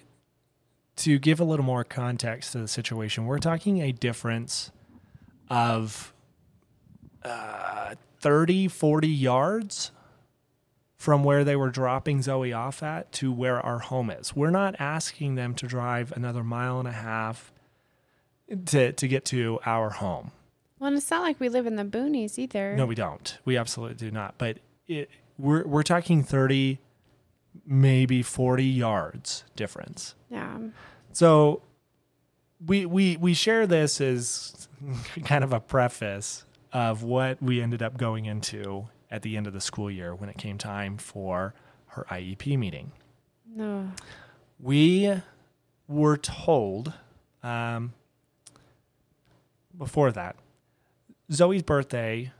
to 0.96 1.18
give 1.18 1.40
a 1.40 1.44
little 1.44 1.64
more 1.64 1.84
context 1.84 2.52
to 2.52 2.58
the 2.58 2.68
situation, 2.68 3.26
we're 3.26 3.38
talking 3.38 3.80
a 3.82 3.92
difference 3.92 4.70
of 5.52 6.14
uh, 7.22 7.94
30, 8.20 8.68
40 8.68 9.08
yards 9.08 9.92
from 10.96 11.24
where 11.24 11.44
they 11.44 11.56
were 11.56 11.68
dropping 11.68 12.20
Zoey 12.20 12.56
off 12.56 12.82
at 12.82 13.12
to 13.12 13.30
where 13.30 13.60
our 13.60 13.80
home 13.80 14.08
is. 14.08 14.34
We're 14.34 14.50
not 14.50 14.76
asking 14.78 15.34
them 15.34 15.54
to 15.56 15.66
drive 15.66 16.10
another 16.12 16.42
mile 16.42 16.78
and 16.78 16.88
a 16.88 16.92
half 16.92 17.52
to 18.66 18.92
to 18.92 19.08
get 19.08 19.24
to 19.26 19.58
our 19.66 19.90
home. 19.90 20.30
Well, 20.78 20.88
and 20.88 20.96
it's 20.96 21.10
not 21.10 21.22
like 21.22 21.38
we 21.38 21.48
live 21.48 21.66
in 21.66 21.76
the 21.76 21.84
boonies 21.84 22.38
either. 22.38 22.74
No, 22.74 22.86
we 22.86 22.94
don't. 22.94 23.38
We 23.44 23.56
absolutely 23.56 23.96
do 23.96 24.10
not. 24.10 24.36
But 24.38 24.58
it, 24.88 25.10
we're 25.38 25.66
we're 25.66 25.82
talking 25.82 26.22
30 26.22 26.78
maybe 27.66 28.22
40 28.22 28.64
yards 28.64 29.44
difference. 29.54 30.14
Yeah. 30.30 30.58
So 31.12 31.62
we 32.66 32.86
we 32.86 33.16
we 33.16 33.34
share 33.34 33.66
this 33.66 34.00
as 34.00 34.68
kind 35.24 35.44
of 35.44 35.52
a 35.52 35.60
preface 35.60 36.44
of 36.72 37.02
what 37.02 37.42
we 37.42 37.60
ended 37.60 37.82
up 37.82 37.96
going 37.96 38.26
into 38.26 38.88
at 39.10 39.22
the 39.22 39.36
end 39.36 39.46
of 39.46 39.52
the 39.52 39.60
school 39.60 39.90
year 39.90 40.14
when 40.14 40.28
it 40.28 40.38
came 40.38 40.56
time 40.58 40.96
for 40.96 41.54
her 41.88 42.06
IEP 42.10 42.58
meeting. 42.58 42.92
No. 43.54 43.90
We 44.58 45.20
were 45.86 46.16
told 46.16 46.94
um, 47.42 47.92
before 49.76 50.12
that 50.12 50.36
Zoey's 51.30 51.62
birthday 51.62 52.32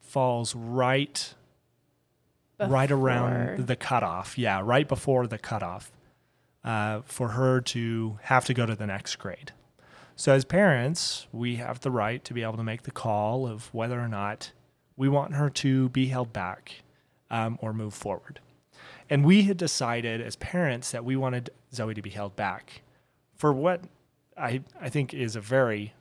falls 0.00 0.54
right 0.54 1.34
right 2.58 2.90
around 2.90 3.68
the 3.68 3.76
cutoff. 3.76 4.36
Yeah, 4.36 4.60
right 4.64 4.88
before 4.88 5.28
the 5.28 5.38
cutoff 5.38 5.92
uh, 6.64 7.02
for 7.04 7.28
her 7.28 7.60
to 7.60 8.18
have 8.22 8.44
to 8.46 8.54
go 8.54 8.66
to 8.66 8.74
the 8.74 8.86
next 8.86 9.16
grade. 9.16 9.52
So, 10.18 10.32
as 10.32 10.44
parents, 10.44 11.28
we 11.30 11.56
have 11.56 11.78
the 11.78 11.92
right 11.92 12.24
to 12.24 12.34
be 12.34 12.42
able 12.42 12.56
to 12.56 12.64
make 12.64 12.82
the 12.82 12.90
call 12.90 13.46
of 13.46 13.72
whether 13.72 14.00
or 14.00 14.08
not 14.08 14.50
we 14.96 15.08
want 15.08 15.34
her 15.34 15.48
to 15.48 15.90
be 15.90 16.08
held 16.08 16.32
back 16.32 16.82
um, 17.30 17.56
or 17.62 17.72
move 17.72 17.94
forward. 17.94 18.40
And 19.08 19.24
we 19.24 19.44
had 19.44 19.56
decided 19.56 20.20
as 20.20 20.34
parents 20.34 20.90
that 20.90 21.04
we 21.04 21.14
wanted 21.14 21.50
Zoey 21.72 21.94
to 21.94 22.02
be 22.02 22.10
held 22.10 22.34
back 22.34 22.82
for 23.36 23.52
what 23.52 23.82
I, 24.36 24.62
I 24.80 24.88
think 24.88 25.14
is 25.14 25.36
a 25.36 25.40
very 25.40 25.94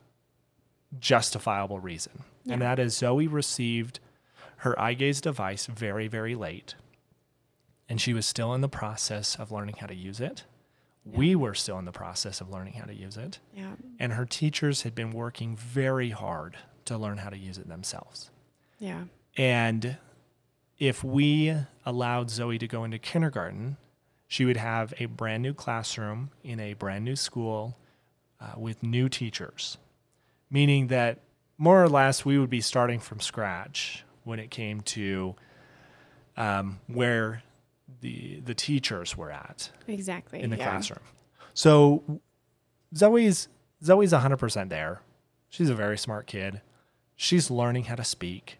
justifiable 1.00 1.80
reason. 1.80 2.24
And 2.50 2.60
that 2.64 2.80
is 2.80 2.96
Zoey 2.96 3.32
received 3.32 4.00
her 4.58 4.80
eye 4.82 4.96
gaze 4.96 5.22
device 5.22 5.68
very, 5.68 6.08
very 6.08 6.34
late. 6.34 6.74
And 7.88 8.02
she 8.02 8.16
was 8.16 8.26
still 8.26 8.56
in 8.56 8.62
the 8.62 8.68
process 8.68 9.36
of 9.36 9.52
learning 9.52 9.76
how 9.80 9.86
to 9.86 9.96
use 9.96 10.20
it. 10.20 10.44
We 11.14 11.36
were 11.36 11.54
still 11.54 11.80
in 11.80 11.86
the 11.86 11.92
process 11.92 12.42
of 12.42 12.50
learning 12.50 12.74
how 12.74 12.86
to 12.86 12.94
use 12.94 13.18
it. 13.18 13.40
Yeah. 13.56 13.74
And 14.00 14.14
her 14.14 14.26
teachers 14.26 14.84
had 14.84 14.96
been 14.96 15.12
working 15.12 15.56
very 15.56 16.10
hard 16.10 16.58
to 16.86 16.98
learn 16.98 17.18
how 17.18 17.30
to 17.30 17.38
use 17.38 17.58
it 17.58 17.68
themselves. 17.68 18.30
Yeah. 18.80 19.04
And 19.36 19.98
if 20.80 21.04
we 21.04 21.56
allowed 21.86 22.28
Zoey 22.30 22.60
to 22.60 22.68
go 22.68 22.84
into 22.84 23.00
kindergarten, 23.00 23.78
she 24.28 24.46
would 24.46 24.58
have 24.58 24.94
a 25.00 25.06
brand 25.06 25.44
new 25.44 25.54
classroom 25.54 26.32
in 26.44 26.60
a 26.60 26.74
brand 26.74 27.06
new 27.06 27.16
school 27.16 27.78
uh, 28.40 28.54
with 28.58 28.84
new 28.84 29.10
teachers, 29.10 29.78
meaning 30.50 30.88
that 30.88 31.20
more 31.58 31.82
or 31.82 31.90
less 31.90 32.26
we 32.26 32.38
would 32.38 32.50
be 32.50 32.62
starting 32.62 33.00
from 33.00 33.20
scratch 33.20 34.04
when 34.24 34.40
it 34.40 34.52
came 34.52 34.82
to 34.82 35.36
um, 36.36 36.80
where 36.88 37.42
the 38.02 38.40
the 38.42 38.54
teachers 38.54 39.18
were 39.18 39.32
at 39.32 39.72
Exactly. 39.88 40.42
in 40.42 40.50
the 40.50 40.58
yeah. 40.58 40.70
classroom. 40.72 41.00
So 41.54 42.22
Zoey's 42.94 43.48
Zoey's 43.84 44.12
100% 44.14 44.70
there. 44.70 45.02
She's 45.50 45.70
a 45.70 45.76
very 45.76 45.98
smart 45.98 46.28
kid. 46.28 46.62
She's 47.16 47.50
learning 47.52 47.86
how 47.86 47.96
to 47.96 48.04
speak. 48.04 48.58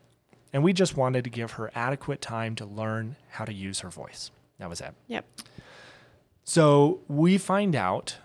And 0.54 0.64
we 0.64 0.74
just 0.74 0.96
wanted 0.96 1.24
to 1.26 1.30
give 1.30 1.52
her 1.54 1.72
adequate 1.76 2.22
time 2.22 2.56
to 2.56 2.66
learn 2.66 3.16
how 3.30 3.46
to 3.46 3.54
use 3.54 3.80
her 3.82 3.90
voice. 3.90 4.32
That 4.60 4.70
was 4.70 4.80
it. 4.82 4.94
Yep. 5.08 5.26
So 6.44 7.02
we 7.08 7.38
find 7.38 7.76
out 7.76 8.18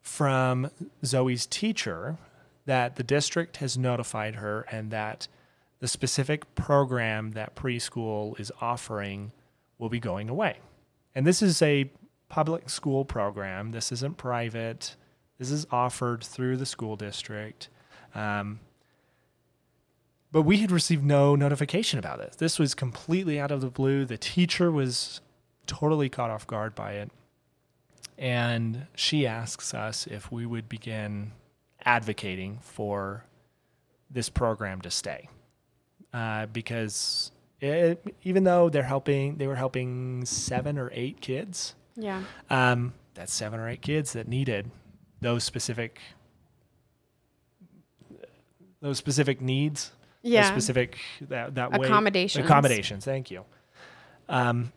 from 0.00 0.70
Zoey's 1.04 1.46
teacher 1.46 2.18
that 2.66 2.96
the 2.96 3.02
district 3.02 3.58
has 3.58 3.78
notified 3.78 4.36
her 4.36 4.62
and 4.70 4.90
that 4.90 5.28
the 5.78 5.88
specific 5.88 6.54
program 6.54 7.32
that 7.32 7.54
preschool 7.54 8.38
is 8.38 8.50
offering 8.60 9.32
will 9.82 9.88
be 9.88 9.98
going 9.98 10.28
away. 10.30 10.58
And 11.12 11.26
this 11.26 11.42
is 11.42 11.60
a 11.60 11.90
public 12.28 12.70
school 12.70 13.04
program. 13.04 13.72
This 13.72 13.90
isn't 13.90 14.16
private. 14.16 14.94
This 15.38 15.50
is 15.50 15.66
offered 15.72 16.22
through 16.22 16.56
the 16.58 16.64
school 16.64 16.94
district. 16.94 17.68
Um, 18.14 18.60
but 20.30 20.42
we 20.42 20.58
had 20.58 20.70
received 20.70 21.04
no 21.04 21.34
notification 21.34 21.98
about 21.98 22.18
this. 22.18 22.36
This 22.36 22.60
was 22.60 22.76
completely 22.76 23.40
out 23.40 23.50
of 23.50 23.60
the 23.60 23.70
blue. 23.70 24.04
The 24.04 24.16
teacher 24.16 24.70
was 24.70 25.20
totally 25.66 26.08
caught 26.08 26.30
off 26.30 26.46
guard 26.46 26.76
by 26.76 26.92
it. 26.92 27.10
And 28.16 28.86
she 28.94 29.26
asks 29.26 29.74
us 29.74 30.06
if 30.06 30.30
we 30.30 30.46
would 30.46 30.68
begin 30.68 31.32
advocating 31.84 32.60
for 32.62 33.24
this 34.08 34.28
program 34.28 34.80
to 34.82 34.92
stay. 34.92 35.28
Uh, 36.14 36.46
because 36.46 37.31
it, 37.62 38.14
even 38.22 38.44
though 38.44 38.68
they're 38.68 38.82
helping, 38.82 39.36
they 39.36 39.46
were 39.46 39.54
helping 39.56 40.24
seven 40.24 40.78
or 40.78 40.90
eight 40.92 41.20
kids. 41.20 41.74
Yeah. 41.96 42.22
Um, 42.50 42.92
that's 43.14 43.32
seven 43.32 43.60
or 43.60 43.68
eight 43.68 43.82
kids 43.82 44.12
that 44.14 44.26
needed 44.28 44.70
those 45.20 45.44
specific 45.44 46.00
those 48.80 48.98
specific 48.98 49.40
needs, 49.40 49.92
Yeah. 50.22 50.50
specific 50.50 50.98
that 51.22 51.54
that 51.54 51.72
way 51.72 51.86
Accommodations. 51.86 52.44
accommodations. 52.44 53.04
Thank 53.04 53.30
you. 53.30 53.44
Um, 54.28 54.72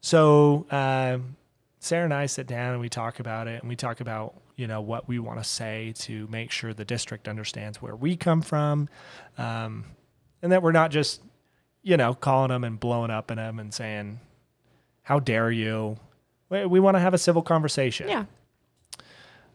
so 0.00 0.66
um, 0.70 1.36
Sarah 1.80 2.04
and 2.04 2.14
I 2.14 2.26
sit 2.26 2.46
down 2.46 2.72
and 2.72 2.80
we 2.80 2.88
talk 2.88 3.18
about 3.20 3.48
it, 3.48 3.60
and 3.62 3.68
we 3.68 3.76
talk 3.76 4.00
about 4.00 4.34
you 4.56 4.66
know 4.68 4.80
what 4.80 5.08
we 5.08 5.18
want 5.18 5.38
to 5.38 5.44
say 5.44 5.92
to 5.98 6.28
make 6.28 6.50
sure 6.52 6.72
the 6.72 6.84
district 6.84 7.26
understands 7.26 7.82
where 7.82 7.96
we 7.96 8.16
come 8.16 8.42
from, 8.42 8.88
um, 9.38 9.84
and 10.42 10.52
that 10.52 10.62
we're 10.62 10.70
not 10.72 10.90
just 10.92 11.20
you 11.84 11.96
know 11.96 12.14
calling 12.14 12.48
them 12.48 12.64
and 12.64 12.80
blowing 12.80 13.12
up 13.12 13.30
at 13.30 13.36
them 13.36 13.60
and 13.60 13.72
saying, 13.72 14.18
"How 15.02 15.20
dare 15.20 15.52
you." 15.52 15.98
We, 16.48 16.66
we 16.66 16.80
want 16.80 16.96
to 16.96 17.00
have 17.00 17.14
a 17.14 17.18
civil 17.18 17.42
conversation. 17.42 18.08
Yeah. 18.08 18.24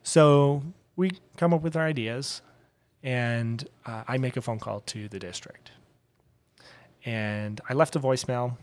So 0.04 0.64
we 0.96 1.12
come 1.38 1.54
up 1.54 1.62
with 1.62 1.76
our 1.76 1.86
ideas, 1.86 2.42
and 3.04 3.68
uh, 3.86 4.04
I 4.08 4.18
make 4.18 4.38
a 4.38 4.42
phone 4.42 4.60
call 4.60 4.80
to 4.82 5.10
the 5.10 5.20
district. 5.20 5.72
And 7.06 7.60
I 7.70 7.74
left 7.74 7.96
a 7.96 8.00
voicemail. 8.00 8.58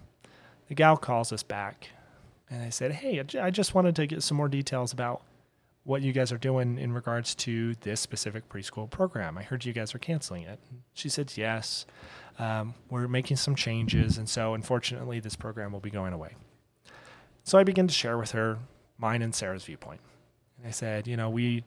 The 0.69 0.75
gal 0.75 0.97
calls 0.97 1.33
us 1.33 1.43
back, 1.43 1.91
and 2.51 2.63
I 2.63 2.71
said, 2.71 2.93
Hey, 2.93 3.23
I 3.41 3.51
just 3.51 3.75
wanted 3.75 3.97
to 3.97 4.07
get 4.07 4.23
some 4.23 4.37
more 4.37 4.49
details 4.49 4.93
about 4.93 5.23
what 5.85 6.03
you 6.03 6.13
guys 6.13 6.33
are 6.33 6.39
doing 6.39 6.79
in 6.79 6.93
regards 6.93 7.35
to 7.37 7.75
this 7.83 8.01
specific 8.01 8.49
preschool 8.49 8.91
program. 8.91 9.39
I 9.39 9.43
heard 9.43 9.65
you 9.65 9.73
guys 9.73 9.95
are 9.95 9.99
canceling 9.99 10.43
it. 10.43 10.59
She 10.93 11.09
said, 11.09 11.33
Yes. 11.37 11.87
Um, 12.39 12.75
we're 12.91 13.09
making 13.09 13.39
some 13.39 13.55
changes, 13.55 14.19
and 14.19 14.29
so 14.29 14.55
unfortunately, 14.55 15.21
this 15.21 15.37
program 15.37 15.73
will 15.73 15.81
be 15.81 15.91
going 15.91 16.13
away. 16.13 16.35
So 17.45 17.59
I 17.59 17.65
began 17.65 17.87
to 17.87 17.95
share 17.95 18.19
with 18.19 18.33
her 18.33 18.59
mine 18.99 19.23
and 19.23 19.35
Sarah's 19.35 19.65
viewpoint. 19.65 20.01
And 20.59 20.67
I 20.67 20.71
said, 20.71 21.07
you 21.07 21.17
know, 21.17 21.31
we 21.31 21.65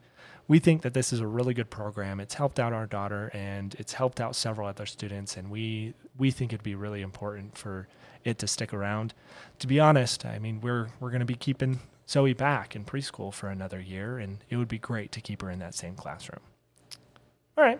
we 0.47 0.59
think 0.59 0.81
that 0.81 0.93
this 0.95 1.13
is 1.13 1.19
a 1.19 1.27
really 1.27 1.53
good 1.53 1.69
program. 1.69 2.19
It's 2.19 2.33
helped 2.33 2.59
out 2.59 2.73
our 2.73 2.87
daughter 2.87 3.29
and 3.33 3.75
it's 3.77 3.93
helped 3.93 4.19
out 4.19 4.35
several 4.35 4.67
other 4.67 4.85
students 4.85 5.37
and 5.37 5.49
we 5.49 5.93
we 6.17 6.31
think 6.31 6.51
it'd 6.51 6.63
be 6.63 6.75
really 6.75 7.01
important 7.01 7.57
for 7.57 7.87
it 8.25 8.39
to 8.39 8.47
stick 8.47 8.73
around. 8.73 9.13
To 9.59 9.67
be 9.67 9.79
honest, 9.79 10.25
I 10.25 10.39
mean, 10.39 10.59
we're 10.59 10.89
we're 10.99 11.11
going 11.11 11.19
to 11.19 11.25
be 11.25 11.35
keeping 11.35 11.79
Zoey 12.07 12.35
back 12.35 12.75
in 12.75 12.83
preschool 12.83 13.31
for 13.33 13.49
another 13.49 13.79
year 13.79 14.17
and 14.17 14.43
it 14.49 14.57
would 14.57 14.67
be 14.67 14.79
great 14.79 15.11
to 15.13 15.21
keep 15.21 15.41
her 15.43 15.51
in 15.51 15.59
that 15.59 15.75
same 15.75 15.95
classroom. 15.95 16.41
All 17.57 17.63
right. 17.63 17.79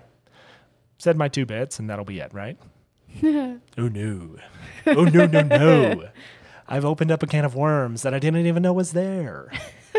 Said 0.99 1.17
my 1.17 1.27
two 1.27 1.45
bits 1.45 1.79
and 1.79 1.89
that'll 1.89 2.05
be 2.05 2.19
it, 2.19 2.33
right? 2.33 2.57
oh 3.23 3.59
no. 3.87 4.35
Oh 4.87 5.03
no, 5.05 5.25
no, 5.25 5.41
no. 5.41 6.03
I've 6.67 6.85
opened 6.85 7.11
up 7.11 7.23
a 7.23 7.27
can 7.27 7.45
of 7.45 7.55
worms 7.55 8.03
that 8.03 8.13
I 8.13 8.19
didn't 8.19 8.45
even 8.45 8.61
know 8.61 8.73
was 8.73 8.91
there. 8.91 9.51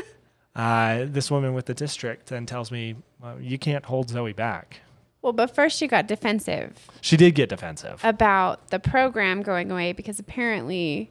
uh, 0.55 1.05
this 1.09 1.31
woman 1.31 1.53
with 1.55 1.67
the 1.67 1.75
district 1.75 2.27
then 2.27 2.47
tells 2.47 2.71
me, 2.71 2.97
well, 3.21 3.41
you 3.41 3.59
can't 3.59 3.85
hold 3.85 4.09
Zoey 4.09 4.35
back. 4.35 4.81
Well, 5.23 5.33
but 5.33 5.55
first 5.55 5.77
she 5.77 5.87
got 5.87 6.07
defensive 6.07 6.89
She 7.03 7.17
did 7.17 7.35
get 7.35 7.49
defensive. 7.51 8.01
about 8.05 8.69
the 8.69 8.79
program 8.79 9.43
going 9.43 9.71
away 9.71 9.93
because 9.93 10.19
apparently 10.19 11.11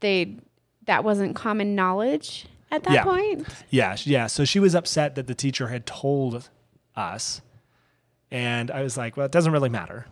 they 0.00 0.36
that 0.86 1.04
wasn't 1.04 1.36
common 1.36 1.74
knowledge 1.74 2.46
at 2.70 2.82
that 2.84 2.92
Yeah. 2.92 3.04
point. 3.04 3.46
Yeah, 3.70 3.94
sh- 3.94 4.06
yeah. 4.06 4.26
So 4.26 4.44
she 4.44 4.58
was 4.58 4.74
upset 4.74 5.14
that 5.16 5.26
the 5.26 5.34
teacher 5.34 5.68
had 5.68 5.84
told 5.86 6.48
us, 6.96 7.40
and 8.30 8.70
I 8.70 8.82
was 8.82 8.96
like, 8.96 9.16
"Well, 9.16 9.26
it 9.26 9.32
doesn't 9.32 9.52
really 9.52 9.68
matter. 9.68 10.06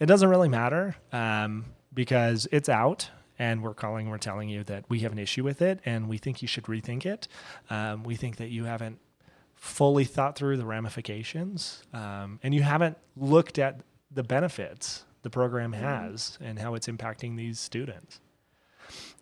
It 0.00 0.06
doesn't 0.06 0.28
really 0.28 0.48
matter 0.48 0.96
um, 1.12 1.66
because 1.92 2.48
it's 2.50 2.68
out, 2.68 3.10
and 3.38 3.62
we're 3.62 3.74
calling, 3.74 4.08
we're 4.08 4.18
telling 4.18 4.48
you 4.48 4.64
that 4.64 4.84
we 4.88 5.00
have 5.00 5.12
an 5.12 5.18
issue 5.18 5.44
with 5.44 5.62
it, 5.62 5.80
and 5.84 6.08
we 6.08 6.18
think 6.18 6.42
you 6.42 6.48
should 6.48 6.64
rethink 6.64 7.06
it. 7.06 7.28
Um, 7.70 8.02
we 8.02 8.16
think 8.16 8.36
that 8.36 8.48
you 8.48 8.64
haven't 8.64 8.98
fully 9.54 10.04
thought 10.04 10.36
through 10.36 10.56
the 10.56 10.66
ramifications, 10.66 11.84
um, 11.92 12.40
and 12.42 12.54
you 12.54 12.62
haven't 12.62 12.98
looked 13.16 13.58
at 13.58 13.80
the 14.10 14.22
benefits 14.22 15.04
the 15.22 15.30
program 15.30 15.72
has 15.72 16.36
and 16.40 16.58
how 16.58 16.74
it's 16.74 16.88
impacting 16.88 17.36
these 17.36 17.60
students." 17.60 18.20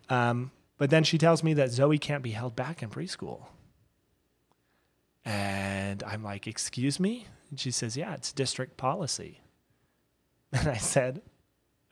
Um, 0.09 0.51
but 0.81 0.89
then 0.89 1.05
she 1.05 1.18
tells 1.18 1.45
me 1.45 1.53
that 1.55 1.68
Zoey 1.68 2.01
can't 2.01 2.22
be 2.22 2.31
held 2.31 2.57
back 2.57 2.83
in 2.83 2.89
preschool. 2.89 3.49
And 5.26 6.03
I'm 6.03 6.22
like, 6.24 6.47
Excuse 6.47 6.99
me? 6.99 7.26
And 7.51 7.59
she 7.59 7.71
says, 7.71 7.97
Yeah, 7.97 8.15
it's 8.15 8.33
district 8.33 8.77
policy. 8.77 9.41
And 10.53 10.67
I 10.69 10.77
said, 10.77 11.23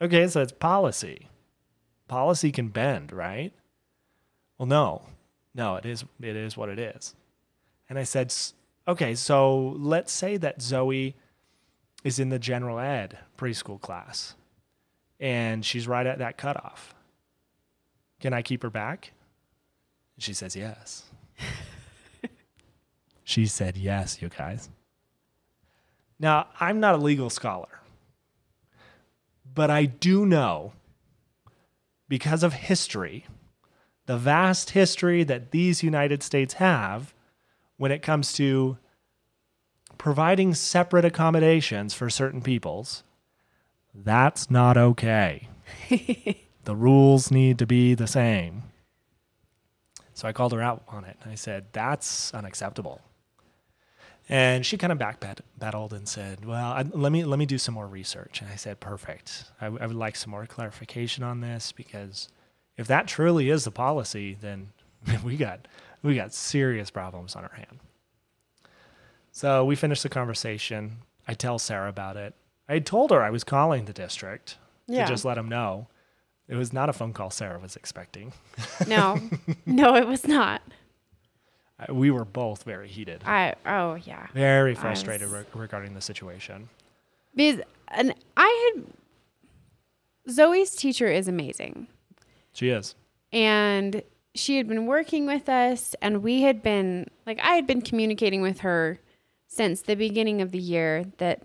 Okay, 0.00 0.26
so 0.26 0.40
it's 0.40 0.52
policy. 0.52 1.28
Policy 2.08 2.50
can 2.50 2.68
bend, 2.68 3.12
right? 3.12 3.52
Well, 4.56 4.66
no. 4.66 5.02
No, 5.54 5.76
it 5.76 5.86
is 5.86 6.04
it 6.20 6.36
is 6.36 6.56
what 6.56 6.68
it 6.68 6.78
is. 6.78 7.14
And 7.88 7.98
I 7.98 8.04
said, 8.04 8.34
Okay, 8.86 9.14
so 9.14 9.74
let's 9.78 10.12
say 10.12 10.36
that 10.38 10.60
Zoey 10.60 11.14
is 12.04 12.18
in 12.18 12.28
the 12.28 12.38
general 12.38 12.78
ed 12.78 13.18
preschool 13.36 13.80
class 13.80 14.34
and 15.20 15.64
she's 15.64 15.88
right 15.88 16.06
at 16.06 16.18
that 16.18 16.36
cutoff. 16.38 16.94
Can 18.20 18.32
I 18.32 18.42
keep 18.42 18.62
her 18.62 18.70
back? 18.70 19.12
She 20.18 20.32
says, 20.32 20.56
Yes. 20.56 21.04
she 23.24 23.46
said, 23.46 23.76
Yes, 23.76 24.20
you 24.20 24.28
guys. 24.28 24.68
Now, 26.20 26.48
I'm 26.58 26.80
not 26.80 26.94
a 26.94 26.98
legal 26.98 27.30
scholar, 27.30 27.80
but 29.54 29.70
I 29.70 29.84
do 29.84 30.26
know 30.26 30.72
because 32.08 32.42
of 32.42 32.54
history, 32.54 33.26
the 34.06 34.16
vast 34.16 34.70
history 34.70 35.22
that 35.24 35.50
these 35.50 35.82
United 35.82 36.22
States 36.22 36.54
have 36.54 37.14
when 37.76 37.92
it 37.92 38.02
comes 38.02 38.32
to 38.34 38.78
providing 39.98 40.54
separate 40.54 41.04
accommodations 41.04 41.94
for 41.94 42.08
certain 42.08 42.40
peoples, 42.40 43.02
that's 43.94 44.50
not 44.50 44.76
okay. 44.76 45.48
the 45.88 46.76
rules 46.76 47.30
need 47.30 47.58
to 47.58 47.66
be 47.66 47.94
the 47.94 48.06
same. 48.06 48.62
So 50.14 50.26
I 50.26 50.32
called 50.32 50.52
her 50.52 50.62
out 50.62 50.82
on 50.88 51.04
it. 51.04 51.16
And 51.22 51.30
I 51.30 51.36
said, 51.36 51.66
that's 51.72 52.34
unacceptable. 52.34 53.00
And 54.30 54.66
she 54.66 54.76
kind 54.76 54.92
of 54.92 54.98
backpedaled 54.98 55.92
and 55.92 56.06
said, 56.06 56.44
"Well, 56.44 56.72
I, 56.72 56.82
let 56.92 57.12
me 57.12 57.24
let 57.24 57.38
me 57.38 57.46
do 57.46 57.56
some 57.58 57.74
more 57.74 57.86
research." 57.86 58.42
And 58.42 58.50
I 58.50 58.56
said, 58.56 58.78
"Perfect. 58.78 59.44
I, 59.60 59.64
w- 59.66 59.82
I 59.82 59.86
would 59.86 59.96
like 59.96 60.16
some 60.16 60.30
more 60.30 60.44
clarification 60.46 61.24
on 61.24 61.40
this 61.40 61.72
because 61.72 62.28
if 62.76 62.86
that 62.88 63.06
truly 63.08 63.48
is 63.48 63.64
the 63.64 63.70
policy, 63.70 64.36
then 64.40 64.70
we 65.24 65.36
got 65.38 65.66
we 66.02 66.14
got 66.14 66.34
serious 66.34 66.90
problems 66.90 67.36
on 67.36 67.44
our 67.44 67.54
hand." 67.54 67.80
So 69.32 69.64
we 69.64 69.76
finished 69.76 70.02
the 70.02 70.08
conversation. 70.08 70.98
I 71.26 71.34
tell 71.34 71.58
Sarah 71.58 71.88
about 71.88 72.16
it. 72.16 72.34
I 72.68 72.74
had 72.74 72.86
told 72.86 73.10
her 73.10 73.22
I 73.22 73.30
was 73.30 73.44
calling 73.44 73.84
the 73.86 73.92
district 73.92 74.58
Yeah. 74.86 75.04
to 75.04 75.10
just 75.12 75.24
let 75.24 75.34
them 75.36 75.48
know. 75.48 75.88
It 76.48 76.56
was 76.56 76.72
not 76.72 76.88
a 76.88 76.92
phone 76.92 77.12
call 77.12 77.30
Sarah 77.30 77.58
was 77.58 77.76
expecting. 77.76 78.32
No. 78.86 79.20
no, 79.66 79.94
it 79.96 80.06
was 80.06 80.26
not. 80.26 80.62
Uh, 81.80 81.94
We 81.94 82.10
were 82.10 82.24
both 82.24 82.62
very 82.64 82.88
heated, 82.88 83.22
I 83.24 83.54
oh 83.66 83.94
yeah. 83.94 84.26
very 84.34 84.74
frustrated 84.74 85.30
was- 85.30 85.44
re- 85.54 85.60
regarding 85.62 85.94
the 85.94 86.00
situation. 86.00 86.68
Because 87.34 87.60
and 87.88 88.14
I 88.36 88.72
had 88.74 88.84
Zoey's 90.34 90.74
teacher 90.74 91.06
is 91.06 91.28
amazing. 91.28 91.88
She 92.52 92.68
is. 92.70 92.94
and 93.32 94.02
she 94.34 94.56
had 94.56 94.68
been 94.68 94.86
working 94.86 95.26
with 95.26 95.48
us 95.48 95.94
and 96.00 96.22
we 96.22 96.42
had 96.42 96.62
been 96.62 97.06
like 97.26 97.40
I 97.42 97.54
had 97.54 97.66
been 97.66 97.80
communicating 97.82 98.40
with 98.40 98.60
her 98.60 99.00
since 99.48 99.82
the 99.82 99.94
beginning 99.96 100.40
of 100.42 100.52
the 100.52 100.58
year 100.58 101.04
that 101.18 101.42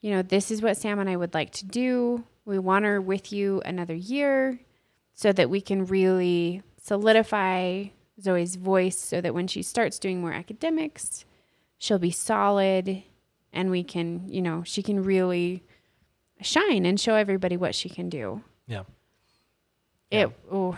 you 0.00 0.10
know 0.12 0.22
this 0.22 0.50
is 0.50 0.62
what 0.62 0.76
Sam 0.76 0.98
and 0.98 1.08
I 1.10 1.16
would 1.16 1.34
like 1.34 1.50
to 1.52 1.64
do. 1.66 2.24
We 2.44 2.58
want 2.58 2.84
her 2.84 3.00
with 3.00 3.32
you 3.32 3.62
another 3.64 3.94
year 3.94 4.60
so 5.14 5.32
that 5.32 5.50
we 5.50 5.60
can 5.60 5.86
really 5.86 6.62
solidify 6.80 7.86
Zoey's 8.20 8.56
voice 8.56 8.98
so 8.98 9.20
that 9.20 9.34
when 9.34 9.46
she 9.46 9.62
starts 9.62 9.98
doing 9.98 10.20
more 10.20 10.32
academics, 10.32 11.24
she'll 11.78 11.98
be 11.98 12.10
solid 12.10 13.02
and 13.52 13.70
we 13.70 13.82
can, 13.82 14.28
you 14.28 14.42
know, 14.42 14.62
she 14.64 14.82
can 14.82 15.02
really 15.02 15.62
shine 16.40 16.84
and 16.86 17.00
show 17.00 17.14
everybody 17.14 17.56
what 17.56 17.74
she 17.74 17.88
can 17.88 18.08
do. 18.08 18.42
Yeah. 18.66 18.84
It 20.10 20.30
oh 20.50 20.76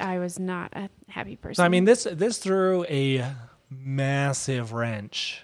I 0.00 0.18
was 0.18 0.38
not 0.38 0.72
a 0.74 0.88
happy 1.08 1.36
person. 1.36 1.56
So 1.56 1.64
I 1.64 1.68
mean, 1.68 1.84
this 1.84 2.06
this 2.10 2.38
threw 2.38 2.84
a 2.84 3.24
massive 3.70 4.72
wrench 4.72 5.42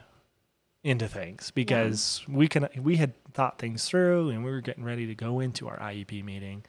into 0.83 1.09
things 1.09 1.51
because 1.51 2.23
we 2.29 2.49
can 2.49 2.69
we 2.79 2.97
had 2.97 3.13
thought 3.33 3.59
things 3.59 3.85
through 3.85 4.31
and 4.31 4.45
we 4.45 4.51
were 4.51 4.61
getting 4.61 4.85
ready 4.85 5.07
to 5.07 5.15
go 5.15 5.41
into 5.41 5.69
our 5.69 5.79
IEP 5.79 6.25
meeting 6.25 6.65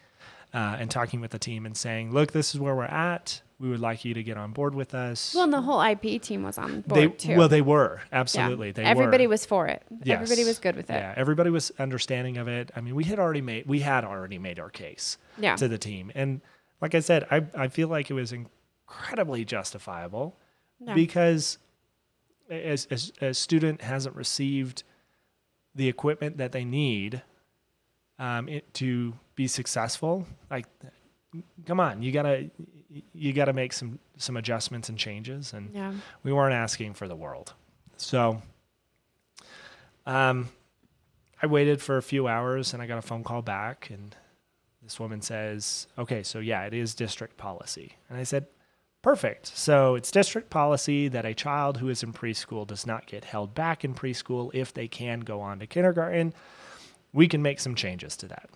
uh, 0.53 0.77
and 0.79 0.91
talking 0.91 1.21
with 1.21 1.31
the 1.31 1.39
team 1.39 1.65
and 1.65 1.75
saying, 1.77 2.11
look, 2.11 2.31
this 2.31 2.53
is 2.53 2.59
where 2.59 2.75
we're 2.75 2.83
at. 2.85 3.41
We 3.59 3.69
would 3.69 3.79
like 3.79 4.03
you 4.03 4.15
to 4.15 4.23
get 4.23 4.37
on 4.37 4.53
board 4.53 4.73
with 4.73 4.95
us. 4.95 5.35
well, 5.35 5.43
and 5.43 5.53
the 5.53 5.61
whole 5.61 5.77
IEP 5.79 6.21
team 6.23 6.41
was 6.41 6.57
on 6.57 6.83
they 6.87 7.05
board 7.05 7.19
too. 7.19 7.35
well 7.37 7.47
they 7.47 7.61
were 7.61 8.01
Yeah. 8.11 8.19
absolutely 8.19 8.71
they 8.71 8.83
Everybody 8.83 9.27
were. 9.27 9.31
was 9.31 9.45
for 9.45 9.67
it. 9.67 9.83
Everybody 10.05 10.43
was 10.43 10.57
good 10.57 10.75
with 10.75 10.89
it. 10.89 10.93
Yeah, 10.95 11.13
everybody 11.15 11.51
was 11.51 11.71
understanding 11.77 12.37
of 12.37 12.47
it. 12.47 12.71
I 12.75 12.81
mean, 12.81 12.95
we 12.95 13.03
had 13.03 13.19
already 13.19 13.41
made 13.41 13.67
we 13.67 13.81
had 13.81 14.03
already 14.03 14.39
made 14.39 14.57
our 14.59 14.71
case 14.71 15.19
Yeah. 15.37 15.55
to 15.57 15.67
the 15.67 15.77
team, 15.77 16.11
and 16.15 16.41
like 16.81 16.95
I 16.95 17.01
said, 17.01 17.27
I 17.29 17.45
I 17.55 17.67
feel 17.67 17.87
like 17.87 18.09
it 18.09 18.15
was 18.15 18.33
incredibly 18.33 19.45
justifiable 19.45 20.35
Yeah. 20.79 20.95
because 20.95 21.59
as, 22.49 22.87
as 22.89 23.13
a 23.21 23.33
student 23.35 23.81
hasn't 23.83 24.15
received 24.15 24.81
the 25.75 25.87
equipment 25.87 26.37
that 26.37 26.51
they 26.51 26.65
need 26.65 27.21
um, 28.17 28.49
it, 28.49 28.73
to 28.73 29.13
be 29.41 29.47
successful, 29.47 30.27
like 30.51 30.67
come 31.65 31.79
on, 31.79 32.03
you 32.03 32.11
gotta 32.11 32.51
you 33.13 33.33
gotta 33.33 33.53
make 33.53 33.73
some 33.73 33.97
some 34.17 34.37
adjustments 34.37 34.87
and 34.89 34.97
changes, 34.99 35.53
and 35.53 35.73
Yeah. 35.73 35.93
we 36.23 36.31
weren't 36.31 36.53
asking 36.53 36.93
for 36.93 37.07
the 37.07 37.15
world. 37.15 37.53
So 37.97 38.41
um, 40.05 40.49
I 41.41 41.47
waited 41.47 41.81
for 41.81 41.97
a 41.97 42.03
few 42.03 42.27
hours 42.27 42.73
and 42.73 42.81
I 42.83 42.87
got 42.87 42.97
a 42.97 43.01
phone 43.01 43.23
call 43.23 43.41
back 43.41 43.89
and 43.89 44.15
this 44.83 44.99
woman 44.99 45.21
says, 45.21 45.87
"Okay, 45.97 46.21
so 46.23 46.39
yeah, 46.39 46.63
it 46.65 46.73
is 46.73 46.93
district 46.95 47.37
policy." 47.37 47.93
And 48.09 48.19
I 48.19 48.23
said, 48.23 48.45
"Perfect. 49.01 49.45
So 49.47 49.95
it's 49.95 50.11
district 50.11 50.49
policy 50.49 51.07
that 51.07 51.25
a 51.25 51.33
child 51.33 51.77
who 51.77 51.87
is 51.89 52.03
in 52.03 52.13
preschool 52.13 52.65
does 52.67 52.85
not 52.85 53.05
get 53.07 53.25
held 53.25 53.53
back 53.55 53.83
in 53.85 53.93
preschool 53.95 54.49
if 54.53 54.73
they 54.73 54.87
can 54.87 55.19
go 55.21 55.39
on 55.41 55.59
to 55.59 55.67
kindergarten. 55.67 56.33
We 57.13 57.27
can 57.27 57.41
make 57.41 57.59
some 57.59 57.75
changes 57.75 58.15
to 58.17 58.27
that." 58.27 58.49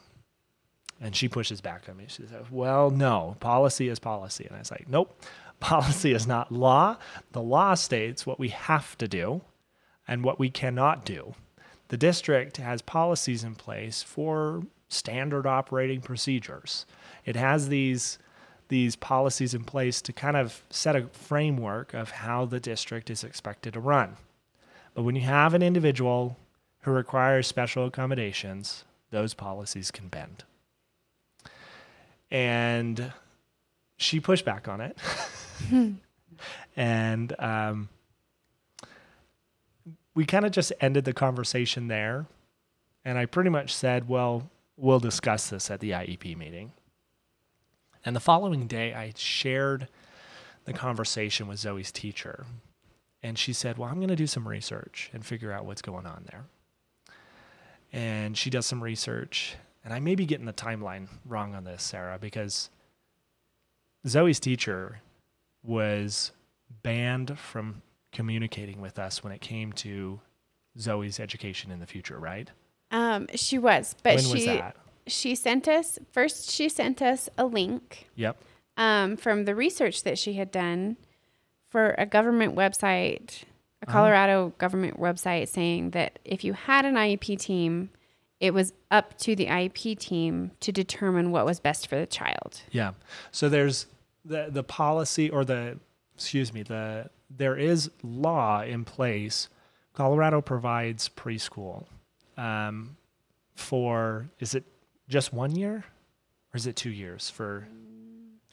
And 1.02 1.16
she 1.16 1.28
pushes 1.28 1.62
back 1.62 1.89
on 1.89 1.98
me. 1.98 2.06
She 2.08 2.24
says, 2.24 2.46
Well, 2.50 2.89
no, 2.89 3.36
policy 3.39 3.89
is 3.89 4.00
policy. 4.00 4.46
And 4.46 4.56
I 4.56 4.60
was 4.60 4.72
like, 4.72 4.88
Nope, 4.88 5.22
policy 5.60 6.14
is 6.14 6.28
not 6.28 6.52
law. 6.52 6.98
The 7.32 7.41
law 7.41 7.74
states 7.74 8.26
what 8.26 8.39
we 8.39 8.50
have 8.50 8.98
to 9.00 9.08
do 9.08 9.41
and 10.08 10.24
what 10.24 10.39
we 10.39 10.50
cannot 10.50 11.06
do. 11.06 11.36
The 11.89 11.98
district 11.98 12.58
has 12.58 12.82
policies 12.82 13.43
in 13.43 13.56
place 13.56 14.02
for 14.02 14.64
standard 14.88 15.46
operating 15.46 16.02
procedures. 16.02 16.86
It 17.26 17.36
has 17.36 17.70
these 17.70 18.18
these 18.68 18.96
policies 18.96 19.54
in 19.54 19.64
place 19.64 20.02
to 20.02 20.12
kind 20.12 20.36
of 20.36 20.64
set 20.72 20.96
a 20.96 21.08
framework 21.10 21.93
of 21.93 22.10
how 22.10 22.46
the 22.46 22.60
district 22.60 23.12
is 23.12 23.24
expected 23.24 23.74
to 23.74 23.80
run. 23.80 24.18
But 24.96 25.04
when 25.04 25.16
you 25.16 25.22
have 25.22 25.54
an 25.54 25.62
individual 25.62 26.36
who 26.82 26.91
requires 26.91 27.46
special 27.46 27.86
accommodations, 27.86 28.84
those 29.12 29.36
policies 29.36 29.91
can 29.91 30.08
bend 30.08 30.46
and 32.36 33.13
she 33.97 34.19
pushed 34.19 34.43
back 34.43 34.67
on 34.67 34.81
it 34.81 34.97
and 36.75 37.36
um, 37.39 37.88
we 40.13 40.25
kind 40.25 40.45
of 40.45 40.51
just 40.51 40.73
ended 40.81 41.05
the 41.05 41.13
conversation 41.13 41.88
there 41.88 42.25
and 43.05 43.17
i 43.17 43.25
pretty 43.25 43.49
much 43.49 43.73
said 43.73 44.09
well 44.09 44.49
we'll 44.75 44.99
discuss 44.99 45.49
this 45.49 45.71
at 45.71 45.79
the 45.79 45.91
iep 45.91 46.36
meeting 46.36 46.73
and 48.03 48.15
the 48.15 48.19
following 48.19 48.67
day 48.67 48.93
i 48.93 49.13
shared 49.15 49.88
the 50.65 50.73
conversation 50.73 51.47
with 51.47 51.59
Zoey's 51.59 51.91
teacher. 51.91 52.45
And 53.23 53.39
she 53.39 53.53
said, 53.53 53.77
Well, 53.77 53.89
I'm 53.89 53.95
going 53.95 54.09
to 54.09 54.15
do 54.15 54.27
some 54.27 54.47
research 54.47 55.09
and 55.13 55.25
figure 55.25 55.51
out 55.51 55.65
what's 55.65 55.81
going 55.81 56.05
on 56.05 56.25
there. 56.29 56.45
And 57.93 58.38
she 58.38 58.49
does 58.49 58.65
some 58.65 58.83
research. 58.83 59.55
And 59.86 59.93
I 59.93 59.99
may 59.99 60.15
be 60.15 60.25
getting 60.25 60.47
the 60.47 60.53
timeline 60.53 61.07
wrong 61.25 61.53
on 61.55 61.63
this, 61.63 61.83
Sarah, 61.83 62.17
because 62.19 62.69
Zoey's 64.07 64.39
teacher 64.39 64.99
was 65.63 66.31
banned 66.83 67.38
from 67.38 67.81
communicating 68.11 68.81
with 68.81 68.97
us 68.99 69.23
when 69.23 69.31
it 69.31 69.41
came 69.41 69.71
to 69.73 70.19
Zoey's 70.77 71.19
education 71.19 71.71
in 71.71 71.79
the 71.79 71.86
future, 71.86 72.17
right? 72.19 72.49
Um, 72.91 73.27
she 73.36 73.57
was, 73.59 73.95
but 74.03 74.15
when 74.15 74.23
she 74.23 74.33
was 74.33 74.45
that? 74.45 74.75
she 75.07 75.36
sent 75.36 75.67
us 75.67 75.99
first. 76.11 76.49
She 76.51 76.67
sent 76.67 77.01
us 77.01 77.29
a 77.38 77.45
link 77.45 78.07
Yep. 78.15 78.38
um, 78.77 79.17
from 79.17 79.45
the 79.45 79.53
research 79.55 80.03
that 80.03 80.17
she 80.17 80.33
had 80.33 80.51
done 80.51 80.97
for 81.69 81.93
a 81.97 82.05
government 82.07 82.55
website, 82.55 83.43
a 83.83 83.88
Uh-huh. 83.88 83.91
Colorado 83.91 84.53
government 84.57 84.99
website, 84.99 85.47
saying 85.47 85.91
that 85.91 86.17
if 86.25 86.43
you 86.43 86.53
had 86.53 86.86
an 86.86 86.95
IEP 86.95 87.38
team, 87.39 87.89
it 88.46 88.54
was 88.54 88.74
up 88.91 89.18
to 89.18 89.36
the 89.36 89.48
IEP 89.48 89.98
team 89.98 90.52
to 90.60 90.72
determine 90.72 91.32
what 91.32 91.46
was 91.46 91.60
best 91.60 91.88
for 91.88 91.96
the 91.96 92.06
child. 92.06 92.62
Yeah. 92.70 92.91
So 93.32 93.50
there's 93.50 93.88
the 94.24 94.50
the 94.50 94.64
policy 94.64 95.32
or 95.32 95.43
the 95.43 95.80
excuse 96.14 96.54
me, 96.54 96.62
the 96.62 97.10
there 97.30 97.58
is 97.58 97.89
law 98.04 98.62
in 98.62 98.86
place. 98.86 99.50
Colorado 99.93 100.41
provides 100.41 101.10
preschool 101.10 101.86
um, 102.38 102.98
for 103.56 104.28
is 104.39 104.54
it 104.54 104.64
just 105.08 105.34
one 105.34 105.56
year 105.56 105.86
or 106.54 106.58
is 106.58 106.68
it 106.68 106.76
two 106.76 106.89
years 106.91 107.30
for 107.30 107.68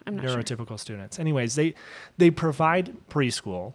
I'm 0.06 0.16
not 0.16 0.24
sure. 0.26 0.38
neurotypical 0.38 0.80
students? 0.80 1.18
Anyways, 1.18 1.54
they 1.54 1.74
they 2.16 2.30
provide 2.30 2.94
preschool, 3.10 3.74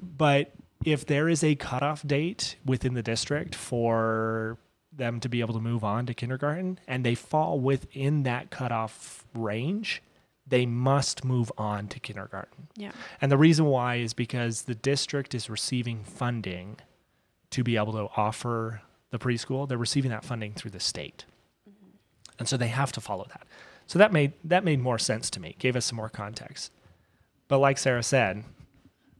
but 0.00 0.50
if 0.82 1.04
there 1.04 1.28
is 1.28 1.44
a 1.44 1.54
cutoff 1.56 2.06
date 2.06 2.56
within 2.64 2.94
the 2.94 3.02
district 3.02 3.54
for 3.54 4.56
them 4.94 5.20
to 5.20 5.28
be 5.28 5.40
able 5.40 5.54
to 5.54 5.60
move 5.60 5.84
on 5.84 6.06
to 6.06 6.14
kindergarten 6.14 6.78
and 6.86 7.04
they 7.04 7.14
fall 7.14 7.58
within 7.58 8.24
that 8.24 8.50
cutoff 8.50 9.24
range, 9.34 10.02
they 10.46 10.66
must 10.66 11.24
move 11.24 11.50
on 11.56 11.88
to 11.88 12.00
kindergarten. 12.00 12.68
Yeah. 12.76 12.92
And 13.20 13.32
the 13.32 13.38
reason 13.38 13.66
why 13.66 13.96
is 13.96 14.12
because 14.12 14.62
the 14.62 14.74
district 14.74 15.34
is 15.34 15.48
receiving 15.48 16.04
funding 16.04 16.76
to 17.50 17.62
be 17.62 17.76
able 17.76 17.92
to 17.92 18.08
offer 18.16 18.82
the 19.10 19.18
preschool. 19.18 19.68
They're 19.68 19.78
receiving 19.78 20.10
that 20.10 20.24
funding 20.24 20.52
through 20.52 20.72
the 20.72 20.80
state. 20.80 21.24
Mm-hmm. 21.68 21.96
And 22.40 22.48
so 22.48 22.56
they 22.56 22.68
have 22.68 22.92
to 22.92 23.00
follow 23.00 23.26
that. 23.28 23.46
So 23.86 23.98
that 23.98 24.12
made 24.12 24.32
that 24.44 24.64
made 24.64 24.80
more 24.80 24.98
sense 24.98 25.30
to 25.30 25.40
me. 25.40 25.54
Gave 25.58 25.76
us 25.76 25.84
some 25.84 25.96
more 25.96 26.08
context. 26.08 26.72
But 27.48 27.58
like 27.58 27.78
Sarah 27.78 28.02
said, 28.02 28.44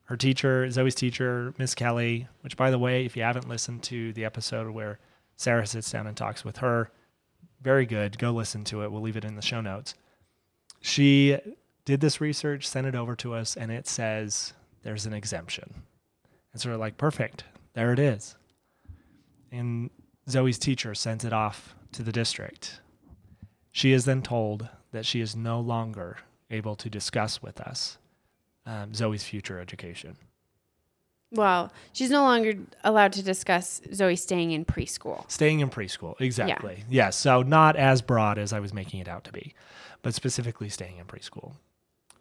her 0.04 0.16
teacher, 0.16 0.66
Zoey's 0.68 0.94
teacher, 0.94 1.54
Miss 1.58 1.74
Kelly, 1.74 2.28
which 2.40 2.56
by 2.56 2.70
the 2.70 2.78
way, 2.78 3.04
if 3.04 3.16
you 3.16 3.22
haven't 3.22 3.48
listened 3.48 3.82
to 3.84 4.12
the 4.14 4.24
episode 4.24 4.70
where 4.70 4.98
Sarah 5.42 5.66
sits 5.66 5.90
down 5.90 6.06
and 6.06 6.16
talks 6.16 6.44
with 6.44 6.58
her, 6.58 6.90
very 7.60 7.84
good. 7.84 8.18
Go 8.18 8.30
listen 8.30 8.64
to 8.64 8.82
it. 8.82 8.92
We'll 8.92 9.02
leave 9.02 9.16
it 9.16 9.24
in 9.24 9.34
the 9.34 9.42
show 9.42 9.60
notes. 9.60 9.94
She 10.80 11.36
did 11.84 12.00
this 12.00 12.20
research, 12.20 12.66
sent 12.66 12.86
it 12.86 12.94
over 12.94 13.14
to 13.16 13.34
us, 13.34 13.56
and 13.56 13.70
it 13.70 13.86
says 13.86 14.52
there's 14.82 15.06
an 15.06 15.12
exemption. 15.12 15.82
And 16.52 16.60
so 16.60 16.70
we're 16.70 16.76
like, 16.76 16.96
perfect. 16.96 17.44
There 17.74 17.92
it 17.92 17.98
is. 17.98 18.36
And 19.50 19.90
Zoey's 20.28 20.58
teacher 20.58 20.94
sends 20.94 21.24
it 21.24 21.32
off 21.32 21.74
to 21.92 22.02
the 22.02 22.12
district. 22.12 22.80
She 23.70 23.92
is 23.92 24.04
then 24.04 24.22
told 24.22 24.68
that 24.92 25.06
she 25.06 25.20
is 25.20 25.34
no 25.34 25.60
longer 25.60 26.18
able 26.50 26.76
to 26.76 26.90
discuss 26.90 27.42
with 27.42 27.60
us 27.60 27.98
um, 28.66 28.92
Zoey's 28.92 29.24
future 29.24 29.58
education. 29.58 30.16
Well, 31.32 31.72
she's 31.92 32.10
no 32.10 32.22
longer 32.22 32.54
allowed 32.84 33.12
to 33.14 33.22
discuss 33.22 33.80
Zoey 33.90 34.18
staying 34.18 34.52
in 34.52 34.64
preschool. 34.64 35.28
Staying 35.30 35.60
in 35.60 35.70
preschool, 35.70 36.20
exactly. 36.20 36.84
Yes, 36.90 37.16
so 37.16 37.42
not 37.42 37.74
as 37.76 38.02
broad 38.02 38.38
as 38.38 38.52
I 38.52 38.60
was 38.60 38.74
making 38.74 39.00
it 39.00 39.08
out 39.08 39.24
to 39.24 39.32
be, 39.32 39.54
but 40.02 40.14
specifically 40.14 40.68
staying 40.68 40.98
in 40.98 41.06
preschool, 41.06 41.52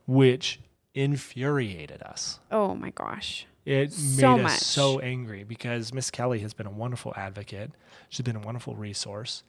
which 0.08 0.60
infuriated 0.94 2.02
us. 2.04 2.40
Oh 2.52 2.74
my 2.76 2.92
gosh. 2.92 3.46
It 3.66 3.92
So 3.94 4.38
made 4.38 4.46
us 4.46 4.52
much. 4.52 4.60
so 4.62 5.00
angry 5.00 5.44
because 5.44 5.94
Miss 5.94 6.10
Kelly 6.10 6.40
has 6.40 6.54
been 6.54 6.66
a 6.66 6.72
wonderful 6.72 7.14
advocate. 7.16 7.72
She's 8.10 8.24
been 8.24 8.36
a 8.36 8.40
wonderful 8.40 8.76
resource. 8.76 9.44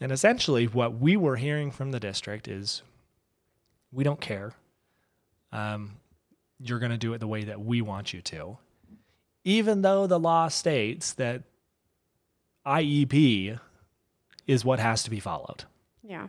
And 0.00 0.12
essentially, 0.12 0.66
what 0.66 0.98
we 0.98 1.16
were 1.16 1.36
hearing 1.36 1.70
from 1.70 1.90
the 1.90 1.98
district 2.00 2.46
is 2.48 2.82
we 3.92 4.04
don't 4.04 4.20
care. 4.20 4.52
Um, 5.52 5.96
you're 6.60 6.78
going 6.78 6.92
to 6.92 6.98
do 6.98 7.12
it 7.14 7.18
the 7.18 7.26
way 7.28 7.44
that 7.44 7.60
we 7.60 7.80
want 7.82 8.12
you 8.12 8.20
to. 8.22 8.58
Even 9.44 9.82
though 9.82 10.06
the 10.06 10.18
law 10.18 10.48
states 10.48 11.12
that 11.14 11.42
IEP 12.66 13.58
is 14.46 14.64
what 14.64 14.78
has 14.78 15.02
to 15.04 15.10
be 15.10 15.20
followed, 15.20 15.64
Yeah. 16.02 16.28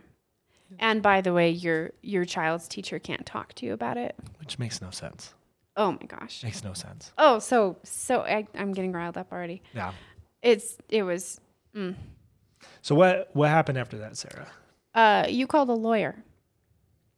And 0.78 1.02
by 1.02 1.20
the 1.20 1.32
way, 1.32 1.50
your 1.50 1.90
your 2.00 2.24
child's 2.24 2.68
teacher 2.68 3.00
can't 3.00 3.26
talk 3.26 3.54
to 3.54 3.66
you 3.66 3.72
about 3.72 3.96
it. 3.96 4.14
which 4.38 4.56
makes 4.58 4.80
no 4.80 4.90
sense. 4.90 5.34
Oh 5.76 5.92
my 5.92 6.06
gosh. 6.06 6.44
Makes 6.44 6.62
no 6.62 6.74
sense. 6.74 7.12
Oh, 7.18 7.40
so 7.40 7.76
so 7.82 8.20
I, 8.20 8.46
I'm 8.54 8.72
getting 8.72 8.92
riled 8.92 9.16
up 9.18 9.32
already. 9.32 9.62
Yeah. 9.74 9.92
It's 10.42 10.76
it 10.88 11.02
was. 11.02 11.40
Mm. 11.74 11.96
So 12.82 12.94
what 12.94 13.30
what 13.32 13.48
happened 13.48 13.78
after 13.78 13.98
that, 13.98 14.16
Sarah? 14.16 14.46
Uh, 14.94 15.26
you 15.28 15.46
called 15.48 15.70
a 15.70 15.74
lawyer. 15.74 16.22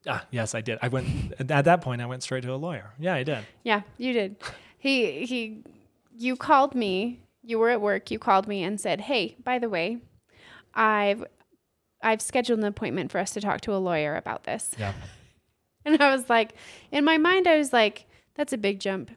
Ah, 0.07 0.25
yes, 0.31 0.55
I 0.55 0.61
did. 0.61 0.79
I 0.83 0.89
went 0.89 1.07
at 1.39 1.65
that 1.65 1.81
point. 1.81 2.03
I 2.03 2.07
went 2.07 2.23
straight 2.23 2.43
to 2.43 2.53
a 2.53 2.57
lawyer. 2.57 2.91
Yeah, 2.99 3.15
I 3.15 3.23
did. 3.23 3.45
Yeah, 3.63 3.83
you 3.99 4.13
did. 4.13 4.37
He 4.79 5.25
he, 5.27 5.63
you 6.17 6.37
called 6.37 6.75
me. 6.75 7.21
You 7.45 7.59
were 7.59 7.71
at 7.71 7.81
work. 7.81 8.11
You 8.11 8.19
called 8.19 8.49
me 8.49 8.63
and 8.63 8.81
said, 8.81 9.03
"Hey, 9.03 9.37
by 9.43 9.59
the 9.59 9.69
way, 9.69 9.99
I've 10.75 11.25
I've 12.03 12.21
scheduled 12.21 12.59
an 12.59 12.65
appointment 12.65 13.13
for 13.13 13.19
us 13.19 13.31
to 13.33 13.41
talk 13.41 13.61
to 13.63 13.75
a 13.75 13.79
lawyer 13.79 14.17
about 14.17 14.45
this." 14.45 14.73
Yeah. 14.79 14.93
And 15.85 16.01
I 16.01 16.15
was 16.15 16.31
like, 16.31 16.55
in 16.93 17.05
my 17.05 17.19
mind, 17.19 17.49
I 17.49 17.57
was 17.59 17.73
like, 17.73 18.07
"That's 18.37 18.53
a 18.53 18.57
big 18.57 18.79
jump. 18.79 19.11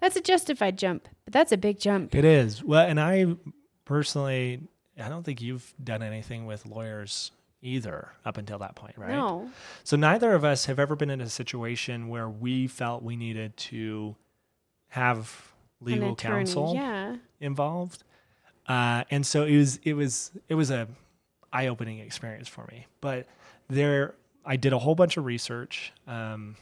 That's 0.00 0.16
a 0.16 0.20
justified 0.20 0.76
jump, 0.76 1.06
but 1.24 1.32
that's 1.32 1.52
a 1.52 1.56
big 1.56 1.78
jump." 1.78 2.12
It 2.12 2.24
is. 2.24 2.64
Well, 2.64 2.84
and 2.84 2.98
I 2.98 3.36
personally, 3.84 4.62
I 5.00 5.08
don't 5.08 5.22
think 5.22 5.40
you've 5.40 5.72
done 5.82 6.02
anything 6.02 6.44
with 6.44 6.66
lawyers 6.66 7.30
either 7.62 8.12
up 8.24 8.36
until 8.36 8.58
that 8.58 8.74
point, 8.74 8.98
right? 8.98 9.10
No. 9.10 9.50
So 9.84 9.96
neither 9.96 10.32
of 10.34 10.44
us 10.44 10.66
have 10.66 10.78
ever 10.78 10.96
been 10.96 11.10
in 11.10 11.20
a 11.20 11.28
situation 11.28 12.08
where 12.08 12.28
we 12.28 12.66
felt 12.66 13.02
we 13.02 13.16
needed 13.16 13.56
to 13.56 14.16
have 14.88 15.52
legal 15.80 16.14
counsel 16.16 16.74
Yeah. 16.74 17.16
involved. 17.40 18.02
Uh, 18.66 19.04
and 19.10 19.24
so 19.26 19.44
it 19.44 19.56
was 19.56 19.78
it 19.84 19.94
was 19.94 20.30
it 20.48 20.54
was 20.54 20.70
a 20.70 20.86
eye 21.52 21.66
opening 21.66 21.98
experience 21.98 22.48
for 22.48 22.66
me. 22.70 22.86
But 23.00 23.26
there 23.68 24.14
I 24.44 24.56
did 24.56 24.72
a 24.72 24.78
whole 24.78 24.94
bunch 24.94 25.16
of 25.16 25.24
research. 25.24 25.92
Um, 26.06 26.56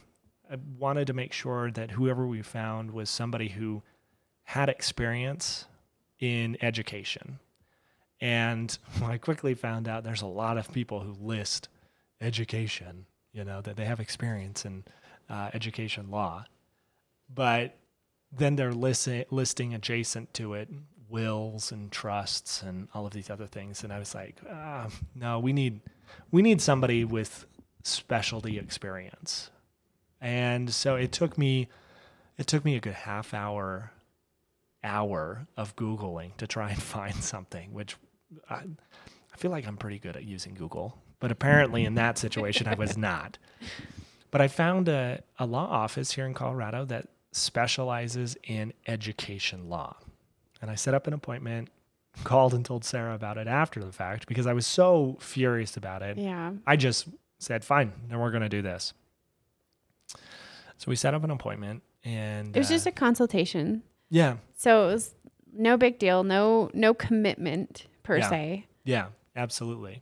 I 0.51 0.57
wanted 0.77 1.07
to 1.07 1.13
make 1.13 1.33
sure 1.33 1.71
that 1.71 1.91
whoever 1.91 2.25
we 2.27 2.41
found 2.41 2.91
was 2.91 3.09
somebody 3.09 3.49
who 3.49 3.81
had 4.43 4.69
experience 4.69 5.65
in 6.19 6.57
education. 6.61 7.39
And 8.21 8.77
I 9.03 9.17
quickly 9.17 9.53
found 9.53 9.87
out 9.87 10.03
there's 10.03 10.21
a 10.21 10.27
lot 10.27 10.57
of 10.57 10.71
people 10.71 11.01
who 11.01 11.13
list 11.13 11.67
education, 12.21 13.05
you 13.33 13.43
know, 13.43 13.61
that 13.61 13.75
they 13.75 13.85
have 13.85 13.99
experience 13.99 14.63
in 14.65 14.83
uh, 15.29 15.49
education 15.53 16.09
law. 16.09 16.45
But 17.33 17.77
then 18.31 18.55
they're 18.55 18.73
listing, 18.73 19.25
listing 19.29 19.73
adjacent 19.73 20.33
to 20.35 20.53
it 20.53 20.69
wills 21.11 21.73
and 21.73 21.91
trusts 21.91 22.63
and 22.63 22.87
all 22.93 23.05
of 23.05 23.11
these 23.11 23.29
other 23.29 23.45
things. 23.45 23.83
And 23.83 23.91
I 23.91 23.99
was 23.99 24.15
like, 24.15 24.37
ah, 24.49 24.87
no, 25.13 25.39
we 25.39 25.53
need 25.53 25.81
we 26.31 26.41
need 26.41 26.61
somebody 26.61 27.03
with 27.03 27.45
specialty 27.83 28.57
experience. 28.57 29.51
And 30.19 30.73
so 30.73 30.95
it 30.95 31.11
took 31.11 31.37
me 31.37 31.67
it 32.37 32.47
took 32.47 32.65
me 32.65 32.75
a 32.75 32.79
good 32.79 32.93
half 32.93 33.33
hour 33.33 33.91
hour 34.83 35.47
of 35.57 35.75
googling 35.75 36.35
to 36.37 36.47
try 36.47 36.69
and 36.71 36.81
find 36.95 37.15
something, 37.15 37.73
which 37.73 37.97
I, 38.49 38.55
I 39.33 39.37
feel 39.37 39.51
like 39.51 39.67
I'm 39.67 39.77
pretty 39.77 39.99
good 39.99 40.15
at 40.15 40.23
using 40.23 40.53
Google, 40.53 40.97
but 41.19 41.31
apparently 41.31 41.85
in 41.85 41.95
that 41.95 42.17
situation 42.17 42.67
I 42.67 42.75
was 42.75 42.97
not. 42.97 43.37
But 44.31 44.41
I 44.41 44.47
found 44.47 44.87
a, 44.87 45.21
a 45.39 45.45
law 45.45 45.67
office 45.67 46.11
here 46.11 46.25
in 46.25 46.33
Colorado 46.33 46.85
that 46.85 47.07
specializes 47.31 48.37
in 48.43 48.73
education 48.87 49.69
law. 49.69 49.97
And 50.61 50.69
I 50.71 50.75
set 50.75 50.93
up 50.93 51.07
an 51.07 51.13
appointment, 51.13 51.69
called 52.23 52.53
and 52.53 52.65
told 52.65 52.83
Sarah 52.83 53.15
about 53.15 53.37
it 53.37 53.47
after 53.47 53.83
the 53.83 53.91
fact 53.91 54.27
because 54.27 54.45
I 54.45 54.53
was 54.53 54.67
so 54.67 55.17
furious 55.21 55.77
about 55.77 56.01
it. 56.01 56.17
Yeah. 56.17 56.51
I 56.67 56.75
just 56.75 57.07
said, 57.39 57.63
fine, 57.63 57.93
then 58.09 58.19
we're 58.19 58.31
going 58.31 58.43
to 58.43 58.49
do 58.49 58.61
this. 58.61 58.93
So 60.77 60.85
we 60.87 60.95
set 60.95 61.13
up 61.13 61.23
an 61.23 61.31
appointment 61.31 61.83
and 62.03 62.55
It 62.55 62.59
was 62.59 62.69
uh, 62.69 62.73
just 62.73 62.85
a 62.87 62.91
consultation. 62.91 63.83
yeah, 64.09 64.37
So 64.57 64.89
it 64.89 64.93
was 64.93 65.15
no 65.53 65.77
big 65.77 65.99
deal, 65.99 66.23
no 66.23 66.69
no 66.73 66.93
commitment 66.93 67.85
per 68.11 68.17
Yeah. 68.17 68.29
se. 68.29 68.65
Yeah, 68.83 69.05
absolutely. 69.37 70.01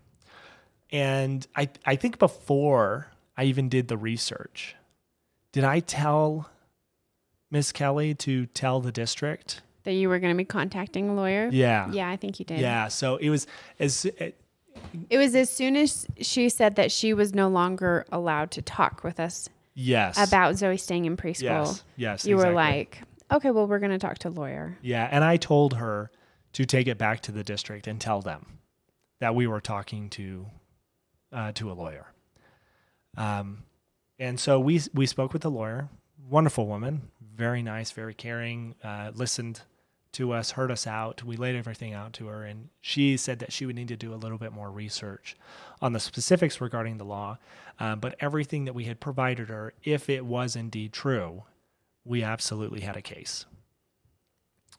And 0.92 1.46
I 1.56 1.70
I 1.86 1.96
think 1.96 2.18
before 2.18 3.08
I 3.38 3.44
even 3.44 3.70
did 3.70 3.88
the 3.88 3.98
research, 3.98 4.76
did 5.52 5.64
I 5.64 5.80
tell 5.80 6.50
Miss 7.52 7.72
Kelly 7.72 8.16
to 8.16 8.48
tell 8.48 8.80
the 8.82 8.92
district? 8.92 9.62
That 9.84 9.94
you 9.94 10.10
were 10.10 10.18
going 10.20 10.34
to 10.34 10.38
be 10.38 10.44
contacting 10.46 11.10
a 11.10 11.14
lawyer? 11.14 11.50
Yeah. 11.52 11.92
Yeah, 11.92 12.10
I 12.10 12.16
think 12.16 12.40
you 12.40 12.46
did. 12.46 12.60
Yeah. 12.60 12.88
So 12.88 13.18
it 13.18 13.30
was 13.30 13.46
as 13.80 14.06
It 14.06 15.18
was 15.18 15.36
as 15.36 15.52
soon 15.52 15.76
as 15.76 16.08
she 16.20 16.50
said 16.50 16.76
that 16.78 16.92
she 16.92 17.14
was 17.14 17.36
no 17.36 17.48
longer 17.48 18.06
allowed 18.12 18.50
to 18.52 18.62
talk 18.64 19.04
with 19.04 19.20
us 19.20 19.50
yes 19.76 20.18
about 20.18 20.56
Zoey 20.56 20.80
staying 20.80 21.06
in 21.06 21.16
preschool. 21.16 21.42
yes 21.42 21.84
yes 21.96 22.26
you 22.26 22.36
were 22.38 22.52
like, 22.52 23.02
okay, 23.32 23.52
well, 23.52 23.68
we're 23.68 23.80
going 23.80 23.92
to 23.92 24.00
talk 24.00 24.18
to 24.20 24.30
a 24.30 24.32
lawyer. 24.32 24.78
yeah, 24.82 25.08
and 25.12 25.24
I 25.24 25.38
told 25.38 25.76
her 25.76 26.10
to 26.54 26.66
take 26.66 26.88
it 26.88 26.98
back 26.98 27.22
to 27.22 27.32
the 27.32 27.44
district 27.44 27.88
and 27.88 28.00
tell 28.00 28.22
them 28.22 28.60
that 29.20 29.36
we 29.36 29.48
were 29.48 29.62
talking 29.62 30.10
to 30.10 30.46
uh, 31.32 31.52
to 31.54 31.72
a 31.72 31.74
lawyer. 31.74 32.08
Um, 33.18 33.64
and 34.18 34.40
so 34.40 34.60
we 34.60 34.82
we 34.94 35.06
spoke 35.06 35.34
with 35.34 35.42
the 35.42 35.52
lawyer, 35.52 35.90
wonderful 36.30 36.68
woman, 36.68 37.10
very 37.36 37.62
nice, 37.62 37.92
very 37.92 38.14
caring, 38.14 38.76
uh, 38.84 39.12
listened 39.14 39.62
to 40.12 40.34
us, 40.34 40.52
heard 40.52 40.72
us 40.72 40.88
out. 40.88 41.24
We 41.24 41.38
laid 41.38 41.56
everything 41.56 41.94
out 41.94 42.14
to 42.14 42.28
her, 42.28 42.44
and 42.44 42.70
she 42.82 43.16
said 43.16 43.40
that 43.40 43.54
she 43.54 43.66
would 43.66 43.76
need 43.76 43.90
to 43.90 43.96
do 43.96 44.14
a 44.14 44.16
little 44.16 44.38
bit 44.38 44.52
more 44.52 44.72
research 44.72 45.38
on 45.82 45.94
the 45.94 46.00
specifics 46.00 46.60
regarding 46.60 46.98
the 46.98 47.06
law. 47.06 47.38
Um, 47.80 48.00
but 48.00 48.16
everything 48.20 48.66
that 48.66 48.74
we 48.74 48.86
had 48.86 49.00
provided 49.00 49.50
her, 49.50 49.74
if 49.84 50.10
it 50.10 50.26
was 50.26 50.56
indeed 50.56 50.94
true, 50.94 51.44
we 52.04 52.24
absolutely 52.24 52.82
had 52.82 52.98
a 52.98 53.02
case. 53.02 53.46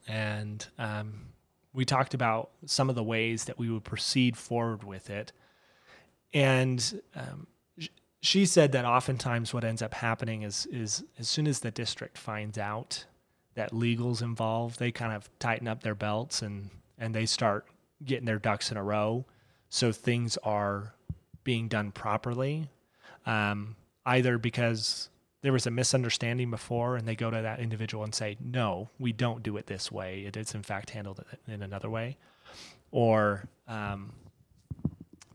And 0.07 0.65
um, 0.77 1.27
we 1.73 1.85
talked 1.85 2.13
about 2.13 2.51
some 2.65 2.89
of 2.89 2.95
the 2.95 3.03
ways 3.03 3.45
that 3.45 3.57
we 3.57 3.69
would 3.69 3.83
proceed 3.83 4.37
forward 4.37 4.83
with 4.83 5.09
it. 5.09 5.31
And 6.33 7.01
um, 7.15 7.47
she 8.21 8.45
said 8.45 8.71
that 8.73 8.85
oftentimes 8.85 9.53
what 9.53 9.63
ends 9.63 9.81
up 9.81 9.93
happening 9.93 10.43
is 10.43 10.67
is 10.67 11.03
as 11.19 11.27
soon 11.27 11.47
as 11.47 11.59
the 11.59 11.71
district 11.71 12.17
finds 12.17 12.57
out 12.57 13.05
that 13.55 13.73
legal's 13.73 14.21
involved, 14.21 14.79
they 14.79 14.91
kind 14.91 15.13
of 15.13 15.29
tighten 15.39 15.67
up 15.67 15.83
their 15.83 15.95
belts 15.95 16.41
and 16.41 16.69
and 16.97 17.13
they 17.15 17.25
start 17.25 17.65
getting 18.03 18.25
their 18.25 18.39
ducks 18.39 18.71
in 18.71 18.77
a 18.77 18.83
row, 18.83 19.25
so 19.69 19.91
things 19.91 20.37
are 20.43 20.93
being 21.43 21.67
done 21.67 21.91
properly. 21.91 22.69
Um, 23.25 23.75
either 24.05 24.37
because 24.37 25.09
there 25.41 25.53
was 25.53 25.65
a 25.65 25.71
misunderstanding 25.71 26.51
before, 26.51 26.95
and 26.95 27.07
they 27.07 27.15
go 27.15 27.31
to 27.31 27.41
that 27.41 27.59
individual 27.59 28.03
and 28.03 28.13
say, 28.13 28.37
"No, 28.39 28.89
we 28.99 29.11
don't 29.11 29.43
do 29.43 29.57
it 29.57 29.67
this 29.67 29.91
way. 29.91 30.21
It 30.21 30.37
is 30.37 30.53
in 30.53 30.63
fact 30.63 30.91
handled 30.91 31.23
in 31.47 31.61
another 31.61 31.89
way," 31.89 32.17
or 32.91 33.49
um, 33.67 34.13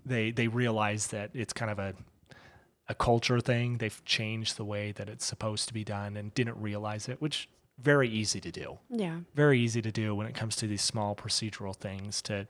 they 0.05 0.31
they 0.31 0.49
realize 0.49 1.09
that 1.09 1.31
it's 1.35 1.53
kind 1.53 1.71
of 1.71 1.79
a 1.79 1.95
a 2.89 2.95
culture 2.95 3.41
thing. 3.41 3.79
They've 3.79 4.05
changed 4.05 4.57
the 4.57 4.65
way 4.65 4.93
that 4.93 5.09
it's 5.09 5.25
supposed 5.25 5.67
to 5.69 5.75
be 5.75 5.83
done 5.83 6.17
and 6.17 6.33
didn't 6.35 6.61
realize 6.61 7.09
it, 7.09 7.21
which 7.21 7.49
very 7.79 8.09
easy 8.09 8.41
to 8.41 8.51
do. 8.53 8.79
Yeah. 8.89 9.19
Very 9.35 9.61
easy 9.61 9.83
to 9.83 9.91
do 9.91 10.15
when 10.15 10.27
it 10.27 10.35
comes 10.35 10.57
to 10.57 10.67
these 10.67 10.83
small 10.83 11.15
procedural 11.17 11.75
things 11.75 12.23
to 12.23 12.47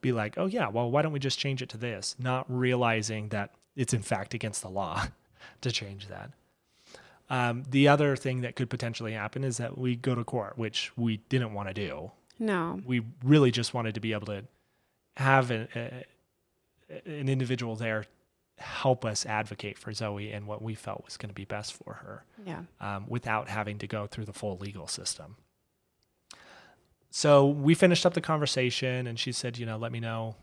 be 0.00 0.12
like, 0.12 0.36
"Oh 0.36 0.46
yeah, 0.46 0.68
well 0.68 0.90
why 0.90 1.02
don't 1.02 1.12
we 1.12 1.20
just 1.20 1.38
change 1.38 1.62
it 1.62 1.68
to 1.70 1.76
this?" 1.76 2.16
Not 2.18 2.46
realizing 2.48 3.28
that 3.28 3.54
it's 3.76 3.94
in 3.94 4.02
fact 4.02 4.34
against 4.34 4.62
the 4.62 4.70
law 4.70 5.06
to 5.60 5.70
change 5.70 6.08
that. 6.08 6.32
Um, 7.28 7.64
the 7.68 7.88
other 7.88 8.14
thing 8.16 8.42
that 8.42 8.54
could 8.56 8.70
potentially 8.70 9.12
happen 9.12 9.42
is 9.42 9.56
that 9.56 9.76
we 9.76 9.96
go 9.96 10.14
to 10.14 10.22
court, 10.24 10.56
which 10.56 10.92
we 10.96 11.16
didn't 11.28 11.52
want 11.54 11.68
to 11.68 11.74
do 11.74 12.12
No. 12.38 12.80
we 12.86 13.02
really 13.24 13.50
just 13.50 13.74
wanted 13.74 13.94
to 13.96 14.00
be 14.00 14.12
able 14.12 14.26
to 14.26 14.44
have 15.16 15.50
an, 15.50 15.66
a, 15.74 16.04
an 17.04 17.28
individual 17.28 17.74
there 17.74 18.04
help 18.58 19.04
us 19.04 19.26
advocate 19.26 19.76
for 19.78 19.90
Zoey 19.90 20.34
and 20.34 20.46
what 20.46 20.62
we 20.62 20.74
felt 20.74 21.04
was 21.04 21.16
going 21.16 21.28
to 21.28 21.34
be 21.34 21.44
best 21.44 21.72
for 21.74 21.94
her 21.94 22.24
Yeah. 22.44 22.62
um, 22.80 23.06
without 23.08 23.48
having 23.48 23.78
to 23.78 23.86
go 23.86 24.06
through 24.06 24.24
the 24.26 24.32
full 24.32 24.56
legal 24.58 24.86
system. 24.86 25.36
So 27.10 27.46
we 27.46 27.74
finished 27.74 28.04
up 28.04 28.14
the 28.14 28.20
conversation, 28.20 29.06
and 29.06 29.18
she 29.18 29.32
said, 29.32 29.58
"You 29.58 29.66
know, 29.66 29.76
let 29.78 29.90
me 29.92 30.00
know 30.00 30.36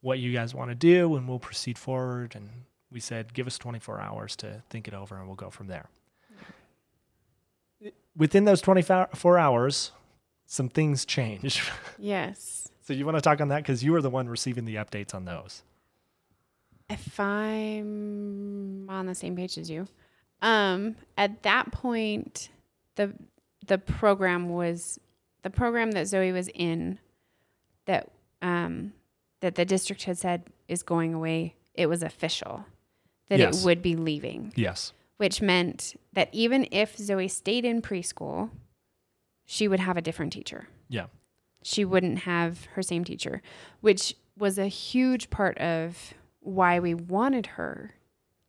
what 0.00 0.18
you 0.18 0.32
guys 0.32 0.54
want 0.54 0.70
to 0.70 0.74
do, 0.74 1.14
and 1.16 1.28
we'll 1.28 1.38
proceed 1.38 1.78
forward." 1.78 2.34
And 2.34 2.48
we 2.90 3.00
said, 3.00 3.32
"Give 3.32 3.46
us 3.46 3.58
24 3.58 4.00
hours 4.00 4.34
to 4.36 4.62
think 4.70 4.88
it 4.88 4.94
over, 4.94 5.16
and 5.16 5.26
we'll 5.26 5.36
go 5.36 5.50
from 5.50 5.68
there." 5.68 5.88
Within 8.16 8.44
those 8.44 8.60
24 8.60 9.38
hours, 9.38 9.92
some 10.46 10.68
things 10.68 11.04
change. 11.04 11.62
Yes. 11.98 12.68
So 12.82 12.94
you 12.94 13.04
want 13.04 13.18
to 13.18 13.20
talk 13.20 13.40
on 13.40 13.48
that 13.48 13.58
because 13.62 13.84
you 13.84 13.92
were 13.92 14.00
the 14.02 14.10
one 14.10 14.28
receiving 14.28 14.64
the 14.64 14.76
updates 14.76 15.14
on 15.14 15.24
those. 15.24 15.62
If 16.88 17.20
I'm 17.20 18.86
on 18.88 19.06
the 19.06 19.14
same 19.14 19.36
page 19.36 19.56
as 19.58 19.70
you, 19.70 19.86
um, 20.42 20.96
at 21.16 21.42
that 21.42 21.70
point, 21.70 22.48
the 22.96 23.12
the 23.66 23.78
program 23.78 24.48
was 24.48 24.98
the 25.42 25.50
program 25.50 25.92
that 25.92 26.06
Zoey 26.06 26.32
was 26.32 26.48
in 26.48 26.98
that 27.84 28.10
um 28.42 28.92
that 29.40 29.54
the 29.54 29.64
district 29.64 30.02
had 30.04 30.18
said 30.18 30.44
is 30.66 30.82
going 30.82 31.14
away. 31.14 31.54
It 31.74 31.86
was 31.86 32.02
official 32.02 32.64
that 33.28 33.38
Yes. 33.38 33.62
it 33.62 33.64
would 33.66 33.82
be 33.82 33.94
leaving, 33.94 34.52
Yes. 34.56 34.92
Which 35.20 35.42
meant 35.42 35.94
that 36.14 36.30
even 36.32 36.66
if 36.70 36.96
Zoey 36.96 37.30
stayed 37.30 37.64
in 37.66 37.82
preschool, 37.82 38.50
she 39.44 39.68
would 39.68 39.80
have 39.80 39.96
a 39.98 40.02
different 40.02 40.32
teacher. 40.32 40.68
Yeah. 40.88 41.06
she 41.62 41.84
wouldn't 41.84 42.20
have 42.20 42.64
her 42.74 42.82
same 42.82 43.04
teacher, 43.04 43.42
which 43.82 44.16
was 44.38 44.58
a 44.58 44.66
huge 44.66 45.28
part 45.28 45.58
of 45.58 46.14
why 46.40 46.78
we 46.80 46.94
wanted 46.94 47.46
her 47.58 47.94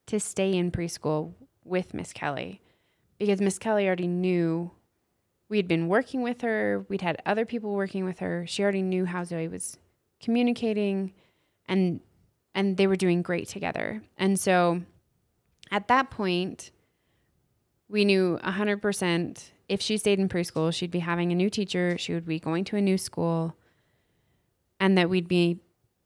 to 0.07 0.17
stay 0.19 0.53
in 0.55 0.71
preschool 0.71 1.33
with 1.65 1.93
Miss 1.93 2.13
Kelly 2.13 2.61
because 3.19 3.41
Miss 3.41 3.59
Kelly 3.59 3.85
already 3.85 4.07
knew 4.07 4.71
we'd 5.49 5.67
been 5.67 5.87
working 5.87 6.23
with 6.23 6.41
her, 6.41 6.85
we'd 6.89 7.01
had 7.01 7.21
other 7.25 7.45
people 7.45 7.75
working 7.75 8.05
with 8.05 8.19
her. 8.19 8.45
She 8.47 8.63
already 8.63 8.81
knew 8.81 9.05
how 9.05 9.23
Zoey 9.23 9.51
was 9.51 9.77
communicating 10.21 11.13
and 11.67 11.99
and 12.55 12.77
they 12.77 12.87
were 12.87 12.95
doing 12.95 13.21
great 13.21 13.47
together. 13.47 14.01
And 14.17 14.39
so 14.39 14.81
at 15.71 15.87
that 15.87 16.11
point 16.11 16.71
we 17.89 18.05
knew 18.05 18.39
100% 18.43 19.43
if 19.67 19.81
she 19.81 19.97
stayed 19.97 20.19
in 20.19 20.27
preschool, 20.27 20.73
she'd 20.73 20.91
be 20.91 20.99
having 20.99 21.31
a 21.31 21.35
new 21.35 21.49
teacher, 21.49 21.97
she 21.97 22.13
would 22.13 22.25
be 22.25 22.39
going 22.39 22.65
to 22.65 22.75
a 22.75 22.81
new 22.81 22.97
school, 22.97 23.55
and 24.79 24.97
that 24.97 25.09
we'd 25.09 25.27
be 25.27 25.59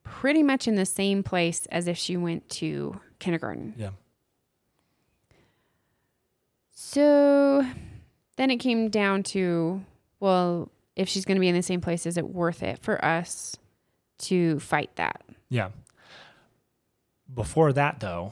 pretty 0.04 0.44
much 0.44 0.68
in 0.68 0.76
the 0.76 0.86
same 0.86 1.24
place 1.24 1.66
as 1.72 1.88
if 1.88 1.98
she 1.98 2.16
went 2.16 2.48
to 2.50 3.00
kindergarten. 3.18 3.74
Yeah. 3.76 3.90
So 6.72 7.66
then 8.36 8.52
it 8.52 8.58
came 8.58 8.90
down 8.90 9.24
to 9.24 9.84
well, 10.20 10.72
if 10.96 11.10
she's 11.10 11.26
going 11.26 11.36
to 11.36 11.42
be 11.42 11.50
in 11.50 11.56
the 11.56 11.62
same 11.62 11.82
place, 11.82 12.06
is 12.06 12.18
it 12.18 12.30
worth 12.30 12.64
it 12.64 12.80
for 12.82 13.04
us 13.04 13.58
to 14.20 14.60
fight 14.60 14.96
that? 14.96 15.22
Yeah. 15.50 15.70
Before 17.34 17.74
that, 17.74 18.00
though, 18.00 18.32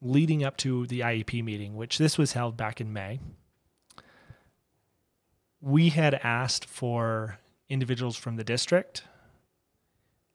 leading 0.00 0.44
up 0.44 0.56
to 0.58 0.86
the 0.86 1.00
IEP 1.00 1.42
meeting, 1.42 1.76
which 1.76 1.98
this 1.98 2.16
was 2.18 2.32
held 2.32 2.56
back 2.56 2.80
in 2.80 2.92
May, 2.92 3.20
we 5.60 5.88
had 5.88 6.14
asked 6.14 6.64
for 6.64 7.38
individuals 7.68 8.16
from 8.16 8.36
the 8.36 8.44
district 8.44 9.02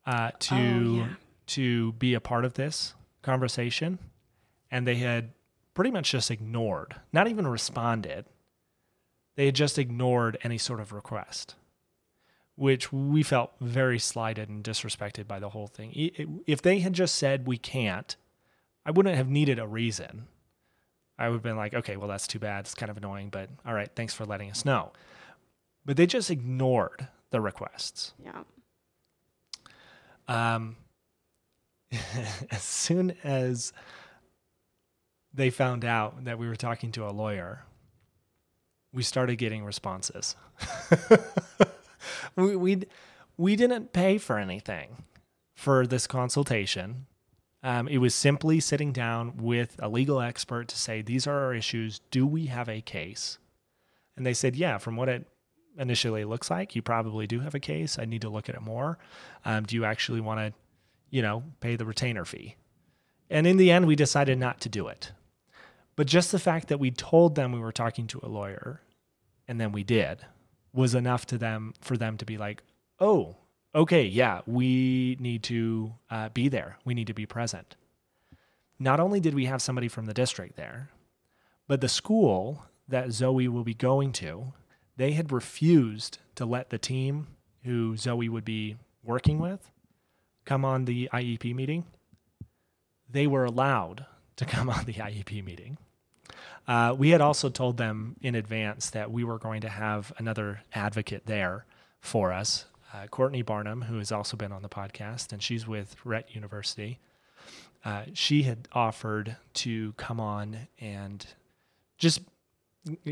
uh, 0.06 0.32
to 0.40 0.56
Oh, 0.56 0.96
yeah. 0.98 1.08
to 1.48 1.94
be 1.94 2.14
a 2.14 2.20
part 2.20 2.44
of 2.46 2.56
this 2.56 2.94
conversation, 3.22 4.00
and 4.70 4.86
they 4.86 4.96
had 4.96 5.32
pretty 5.74 5.92
much 5.92 6.12
just 6.12 6.30
ignored, 6.30 6.96
not 7.14 7.28
even 7.28 7.48
responded. 7.48 8.26
They 9.36 9.46
had 9.48 9.56
just 9.56 9.80
ignored 9.80 10.38
any 10.44 10.58
sort 10.58 10.80
of 10.80 10.92
request 10.92 11.56
which 12.56 12.94
we 12.94 13.24
felt 13.24 13.52
very 13.60 13.98
slighted 13.98 14.48
and 14.48 14.64
disrespected 14.64 15.28
by 15.28 15.40
the 15.40 15.50
whole 15.50 15.66
thing. 15.66 15.92
If 16.46 16.62
they 16.62 16.82
had 16.82 16.94
just 16.94 17.16
said 17.16 17.48
we 17.48 17.58
can't, 17.58 18.16
I 18.86 18.92
wouldn't 18.92 19.16
have 19.16 19.30
needed 19.30 19.60
a 19.60 19.68
reason. 19.68 20.28
I 21.18 21.30
would 21.30 21.36
have 21.36 21.44
been 21.44 21.58
like, 21.58 21.74
okay, 21.74 21.96
well, 21.96 22.08
that's 22.08 22.28
too 22.28 22.40
bad. 22.40 22.62
It's 22.62 22.76
kind 22.76 22.90
of 22.90 22.98
annoying, 22.98 23.30
but 23.30 23.50
all 23.66 23.74
right, 23.74 23.90
thanks 23.96 24.14
for 24.14 24.26
letting 24.26 24.50
us 24.50 24.66
know. 24.66 24.92
But 25.86 25.98
they 25.98 26.06
just 26.06 26.32
ignored 26.32 27.08
the 27.30 27.40
requests. 27.40 28.14
Yeah. 28.24 28.44
Um, 30.28 30.78
as 32.52 32.64
soon 32.64 33.16
as 33.24 33.74
they 35.34 35.50
found 35.50 35.86
out 35.86 36.26
that 36.26 36.38
we 36.38 36.48
were 36.48 36.56
talking 36.56 36.92
to 36.94 37.08
a 37.08 37.12
lawyer, 37.12 37.64
we 38.94 39.04
started 39.04 39.38
getting 39.38 39.64
responses. 39.64 40.36
we, 42.36 42.56
we 42.56 42.84
we 43.38 43.56
didn't 43.56 43.94
pay 43.94 44.18
for 44.18 44.38
anything 44.38 45.04
for 45.56 45.88
this 45.88 46.06
consultation. 46.08 47.08
Um, 47.64 47.88
it 47.88 48.00
was 48.00 48.14
simply 48.14 48.60
sitting 48.60 48.92
down 48.92 49.38
with 49.38 49.78
a 49.80 49.88
legal 49.88 50.20
expert 50.20 50.68
to 50.68 50.78
say 50.78 51.02
these 51.02 51.26
are 51.26 51.46
our 51.46 51.54
issues. 51.54 52.02
Do 52.12 52.28
we 52.28 52.48
have 52.48 52.68
a 52.68 52.82
case? 52.82 53.38
And 54.18 54.26
they 54.26 54.34
said, 54.34 54.56
yeah. 54.56 54.78
From 54.78 54.98
what 54.98 55.10
it 55.10 55.26
initially 55.78 56.26
looks 56.26 56.52
like, 56.52 56.76
you 56.76 56.82
probably 56.82 57.26
do 57.26 57.40
have 57.40 57.56
a 57.56 57.60
case. 57.60 57.98
I 57.98 58.06
need 58.06 58.22
to 58.22 58.30
look 58.30 58.50
at 58.50 58.56
it 58.56 58.62
more. 58.62 59.00
Um, 59.46 59.64
do 59.64 59.76
you 59.76 59.86
actually 59.86 60.20
want 60.20 60.40
to, 60.40 60.54
you 61.10 61.22
know, 61.22 61.44
pay 61.62 61.78
the 61.78 61.86
retainer 61.86 62.26
fee? 62.26 62.58
And 63.30 63.48
in 63.48 63.58
the 63.58 63.72
end, 63.72 63.88
we 63.88 63.96
decided 63.96 64.38
not 64.38 64.60
to 64.62 64.70
do 64.70 64.88
it. 64.88 65.14
But 65.96 66.08
just 66.08 66.32
the 66.32 66.40
fact 66.40 66.68
that 66.68 66.80
we 66.80 66.92
told 66.92 67.36
them 67.36 67.52
we 67.52 67.60
were 67.60 67.72
talking 67.72 68.08
to 68.08 68.20
a 68.22 68.28
lawyer 68.28 68.82
and 69.48 69.60
then 69.60 69.72
we 69.72 69.84
did 69.84 70.20
was 70.74 70.96
enough 70.96 71.26
to 71.28 71.38
them 71.38 71.74
for 71.80 71.96
them 71.96 72.18
to 72.18 72.26
be 72.26 72.38
like, 72.38 72.64
oh, 73.00 73.38
okay, 73.76 74.04
yeah, 74.04 74.42
we 74.46 75.18
need 75.20 75.44
to 75.44 75.94
uh, 76.10 76.30
be 76.30 76.50
there. 76.50 76.78
We 76.86 76.94
need 76.94 77.08
to 77.08 77.14
be 77.14 77.26
present. 77.26 77.76
Not 78.80 79.00
only 79.00 79.20
did 79.20 79.34
we 79.34 79.46
have 79.46 79.62
somebody 79.62 79.88
from 79.88 80.06
the 80.06 80.14
district 80.14 80.56
there, 80.56 80.90
but 81.68 81.82
the 81.82 81.90
school 81.90 82.66
that 82.88 83.08
Zoey 83.08 83.48
will 83.48 83.64
be 83.64 83.74
going 83.74 84.12
to, 84.14 84.54
they 84.98 85.14
had 85.14 85.32
refused 85.32 86.20
to 86.36 86.46
let 86.46 86.70
the 86.70 86.78
team 86.78 87.28
who 87.64 87.94
Zoey 87.94 88.30
would 88.30 88.46
be 88.46 88.78
working 89.04 89.40
with 89.40 89.72
come 90.46 90.66
on 90.66 90.86
the 90.86 91.10
IEP 91.14 91.56
meeting. 91.56 91.86
They 93.10 93.28
were 93.28 93.46
allowed 93.46 94.06
to 94.36 94.46
come 94.46 94.70
on 94.70 94.86
the 94.86 94.94
IEP 94.94 95.44
meeting. 95.44 95.78
Uh, 96.68 96.96
we 96.98 97.10
had 97.10 97.22
also 97.22 97.50
told 97.50 97.78
them 97.78 98.16
in 98.22 98.36
advance 98.36 98.90
that 98.92 99.12
we 99.12 99.24
were 99.24 99.38
going 99.38 99.62
to 99.62 99.70
have 99.70 100.14
another 100.18 100.62
advocate 100.74 101.26
there 101.26 101.66
for 102.00 102.32
us, 102.32 102.66
uh, 102.94 103.08
Courtney 103.08 103.42
Barnum, 103.42 103.82
who 103.84 103.98
has 103.98 104.12
also 104.12 104.38
been 104.38 104.52
on 104.52 104.62
the 104.62 104.70
podcast, 104.70 105.34
and 105.34 105.42
she's 105.42 105.68
with 105.68 105.96
Rett 106.06 106.34
University. 106.36 107.00
Uh, 107.84 108.04
she 108.14 108.44
had 108.44 108.68
offered 108.72 109.36
to 109.56 109.94
come 109.94 110.20
on 110.20 110.68
and 110.80 111.26
just 111.98 112.22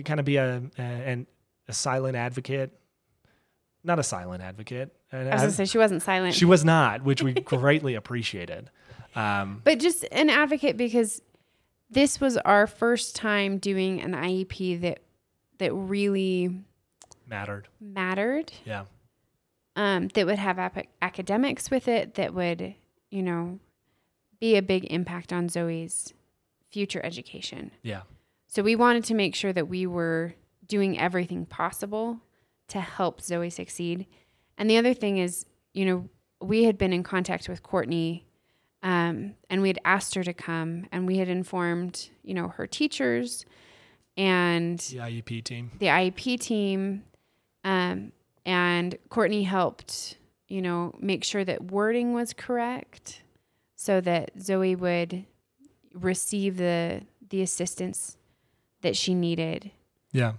kind 0.05 0.19
of 0.19 0.25
be 0.25 0.37
a, 0.37 0.61
a, 0.77 0.81
an- 0.81 1.27
a 1.67 1.73
silent 1.73 2.15
advocate, 2.15 2.71
not 3.83 3.99
a 3.99 4.03
silent 4.03 4.41
advocate. 4.43 4.95
an 5.11 5.27
I 5.27 5.33
was 5.33 5.41
gonna 5.41 5.51
say 5.51 5.65
she 5.65 5.77
wasn't 5.77 6.01
silent. 6.03 6.35
she 6.35 6.45
was 6.45 6.63
not, 6.63 7.03
which 7.03 7.21
we 7.23 7.33
greatly 7.45 7.95
appreciated. 7.95 8.69
Um, 9.15 9.61
but 9.63 9.79
just 9.79 10.05
an 10.11 10.29
advocate 10.29 10.77
because 10.77 11.21
this 11.89 12.21
was 12.21 12.37
our 12.37 12.65
first 12.67 13.15
time 13.15 13.57
doing 13.57 13.99
an 14.01 14.13
IEP 14.13 14.79
that 14.81 14.99
that 15.57 15.73
really 15.73 16.55
mattered. 17.27 17.67
mattered. 17.81 18.51
Yeah. 18.65 18.85
Um, 19.75 20.09
that 20.09 20.25
would 20.25 20.37
have 20.39 20.59
ap- 20.59 20.87
academics 21.01 21.71
with 21.71 21.87
it. 21.87 22.15
That 22.15 22.33
would, 22.33 22.75
you 23.09 23.23
know, 23.23 23.59
be 24.39 24.57
a 24.57 24.61
big 24.61 24.85
impact 24.91 25.31
on 25.31 25.47
Zoey's 25.47 26.13
future 26.69 26.99
education. 27.05 27.71
Yeah. 27.81 28.01
So 28.47 28.63
we 28.63 28.75
wanted 28.75 29.05
to 29.05 29.13
make 29.13 29.33
sure 29.35 29.53
that 29.53 29.69
we 29.69 29.85
were 29.87 30.33
doing 30.67 30.99
everything 30.99 31.45
possible 31.45 32.19
to 32.67 32.81
help 32.81 33.21
Zoey 33.21 33.51
succeed. 33.51 34.07
And 34.57 34.69
the 34.69 34.77
other 34.77 34.93
thing 34.93 35.17
is, 35.17 35.45
you 35.73 35.85
know, 35.85 36.09
we 36.41 36.63
had 36.65 36.77
been 36.77 36.91
in 36.91 37.03
contact 37.03 37.47
with 37.47 37.63
Courtney 37.63 38.25
um, 38.83 39.35
and 39.49 39.61
we 39.61 39.69
had 39.69 39.79
asked 39.85 40.15
her 40.15 40.23
to 40.23 40.33
come 40.33 40.85
and 40.91 41.05
we 41.07 41.17
had 41.17 41.29
informed, 41.29 42.09
you 42.23 42.33
know, 42.33 42.49
her 42.49 42.67
teachers 42.67 43.45
and 44.17 44.79
The 44.79 44.97
IEP 44.97 45.43
team. 45.43 45.71
the 45.79 45.85
IEP 45.87 46.39
team. 46.39 47.03
Um, 47.63 48.11
and 48.45 48.97
Courtney 49.09 49.43
helped, 49.43 50.17
you 50.47 50.61
know, 50.61 50.95
make 50.99 51.23
sure 51.23 51.43
that 51.43 51.71
wording 51.71 52.13
was 52.13 52.33
correct 52.33 53.21
so 53.75 54.01
that 54.01 54.37
Zoey 54.37 54.77
would 54.77 55.25
receive 55.93 56.57
the 56.57 57.01
the 57.29 57.41
assistance 57.41 58.17
that 58.81 58.95
she 58.95 59.15
needed. 59.15 59.71
Yeah. 60.11 60.33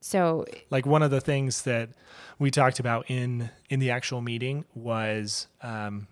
So 0.00 0.46
Like 0.70 0.86
one 0.86 1.02
of 1.02 1.10
the 1.10 1.20
things 1.20 1.62
that 1.62 1.90
we 2.38 2.50
talked 2.50 2.80
about 2.80 3.10
in 3.10 3.50
in 3.68 3.80
the 3.80 3.90
actual 3.90 4.20
meeting 4.22 4.64
was 4.74 5.46
um, 5.62 6.06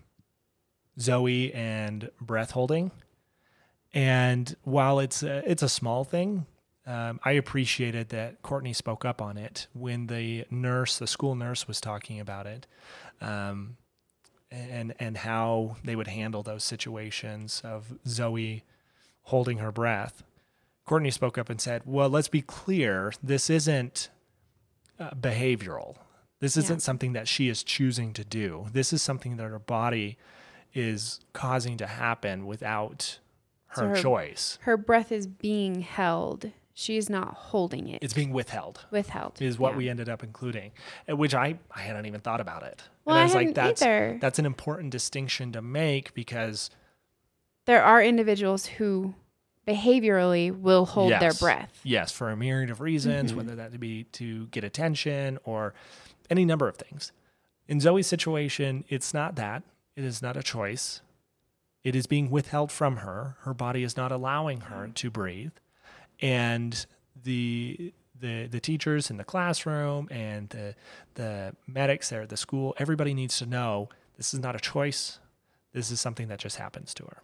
Zoey 0.99 1.53
and 1.55 2.09
breath 2.21 2.51
holding. 2.51 2.91
And 3.93 4.55
while 4.63 4.99
it's 4.99 5.23
a, 5.23 5.49
it's 5.49 5.63
a 5.63 5.69
small 5.69 6.03
thing, 6.03 6.45
um, 6.89 7.19
I 7.23 7.33
appreciated 7.33 8.09
that 8.09 8.41
Courtney 8.41 8.73
spoke 8.73 9.05
up 9.05 9.21
on 9.21 9.37
it 9.37 9.67
when 9.73 10.07
the 10.07 10.45
nurse, 10.49 10.97
the 10.97 11.07
school 11.07 11.35
nurse, 11.35 11.67
was 11.67 11.79
talking 11.79 12.19
about 12.19 12.47
it, 12.47 12.65
um, 13.21 13.77
and 14.51 14.93
and 14.99 15.17
how 15.17 15.77
they 15.83 15.95
would 15.95 16.07
handle 16.07 16.41
those 16.43 16.63
situations 16.63 17.61
of 17.63 17.93
Zoey 18.07 18.63
holding 19.23 19.59
her 19.59 19.71
breath. 19.71 20.23
Courtney 20.85 21.11
spoke 21.11 21.37
up 21.37 21.49
and 21.49 21.61
said, 21.61 21.83
"Well, 21.85 22.09
let's 22.09 22.27
be 22.29 22.41
clear. 22.41 23.13
This 23.21 23.49
isn't 23.49 24.09
uh, 24.99 25.11
behavioral. 25.11 25.97
This 26.39 26.57
isn't 26.57 26.77
Yeah. 26.77 26.81
something 26.83 27.13
that 27.13 27.27
she 27.27 27.49
is 27.49 27.63
choosing 27.63 28.13
to 28.13 28.23
do. 28.23 28.67
This 28.73 28.91
is 28.93 29.01
something 29.03 29.37
that 29.37 29.43
her 29.49 29.59
body 29.59 30.17
is 30.73 31.19
causing 31.33 31.77
to 31.77 31.85
happen 31.87 32.45
without 32.45 33.19
So 33.75 33.83
her, 33.83 33.89
her- 33.89 34.01
choice. 34.01 34.57
her 34.61 34.77
breath 34.77 35.11
is 35.11 35.27
being 35.27 35.81
held. 35.81 36.51
She's 36.79 37.09
not 37.09 37.33
holding 37.33 37.89
it. 37.89 38.01
It's 38.01 38.13
being 38.13 38.31
withheld." 38.31 38.85
withheld. 38.89 39.41
Is 39.41 39.59
what 39.59 39.73
Yeah. 39.73 39.77
we 39.77 39.89
ended 39.89 40.07
up 40.07 40.23
including, 40.23 40.71
which 41.07 41.33
I 41.35 41.59
I 41.75 41.81
hadn't 41.81 42.05
even 42.05 42.21
thought 42.21 42.39
about 42.39 42.63
it. 42.63 42.81
Well, 43.05 43.15
and 43.15 43.19
I 43.19 43.23
I 43.23 43.25
was 43.25 43.33
like, 43.35 43.47
hadn't 43.47 43.55
that's 43.55 43.81
either. 43.81 44.17
that's 44.21 44.39
an 44.39 44.45
important 44.45 44.91
distinction 44.91 45.51
to 45.51 45.61
make 45.61 46.13
because 46.13 46.69
There 47.65 47.83
are 47.83 48.01
individuals 48.01 48.65
who 48.65 49.13
behaviorally 49.67 50.49
will 50.57 50.85
hold 50.85 51.11
their 51.11 51.33
breath. 51.33 51.79
Yes, 51.83 52.11
for 52.11 52.29
a 52.31 52.35
myriad 52.37 52.69
of 52.71 52.81
reasons, 52.81 53.31
Mhm. 53.31 53.35
whether 53.35 53.55
that 53.55 53.79
be 53.79 54.05
to 54.13 54.47
get 54.47 54.63
attention 54.63 55.37
or 55.43 55.73
any 56.29 56.45
number 56.45 56.67
of 56.67 56.77
things. 56.77 57.11
In 57.67 57.77
Zoey's 57.79 58.07
situation, 58.07 58.85
it's 58.89 59.13
not 59.13 59.35
that. 59.35 59.63
It 59.95 60.03
is 60.03 60.21
not 60.21 60.35
a 60.37 60.41
choice. 60.41 61.01
It 61.83 61.95
is 61.95 62.07
being 62.07 62.31
withheld 62.31 62.71
from 62.71 62.97
her. 62.97 63.35
Her 63.41 63.53
body 63.53 63.83
is 63.83 63.95
not 63.95 64.11
allowing 64.11 64.61
her 64.61 64.87
to 64.87 65.11
breathe. 65.11 65.51
And 66.21 66.85
the 67.23 67.93
the 68.19 68.47
the 68.47 68.59
teachers 68.59 69.09
in 69.09 69.17
the 69.17 69.23
classroom 69.23 70.07
and 70.11 70.49
the 70.49 70.75
the 71.15 71.55
medics 71.67 72.09
there 72.09 72.21
at 72.21 72.29
the 72.29 72.37
school, 72.37 72.75
everybody 72.77 73.13
needs 73.13 73.37
to 73.37 73.45
know 73.45 73.89
this 74.17 74.33
is 74.33 74.39
not 74.39 74.55
a 74.55 74.59
choice. 74.59 75.19
This 75.73 75.91
is 75.91 76.01
something 76.01 76.27
that 76.27 76.39
just 76.39 76.57
happens 76.57 76.93
to 76.95 77.03
her. 77.05 77.21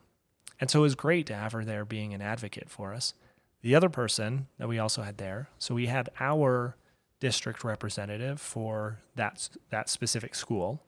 And 0.60 0.70
so 0.70 0.80
it 0.80 0.84
was 0.84 0.96
great 0.96 1.26
to 1.28 1.36
have 1.36 1.52
her 1.52 1.66
there 1.66 1.84
being 1.84 2.14
an 2.14 2.22
advocate 2.22 2.70
for 2.70 2.94
us. 2.94 3.14
The 3.62 3.76
other 3.76 3.90
person 3.90 4.48
that 4.58 4.68
we 4.70 4.80
also 4.80 5.02
had 5.02 5.18
there, 5.18 5.50
so 5.58 5.76
we 5.76 5.88
had 5.88 6.10
our 6.20 6.78
district 7.20 7.64
representative 7.64 8.40
for 8.40 9.00
that 9.16 9.50
that 9.70 9.90
specific 9.90 10.36
school. 10.36 10.82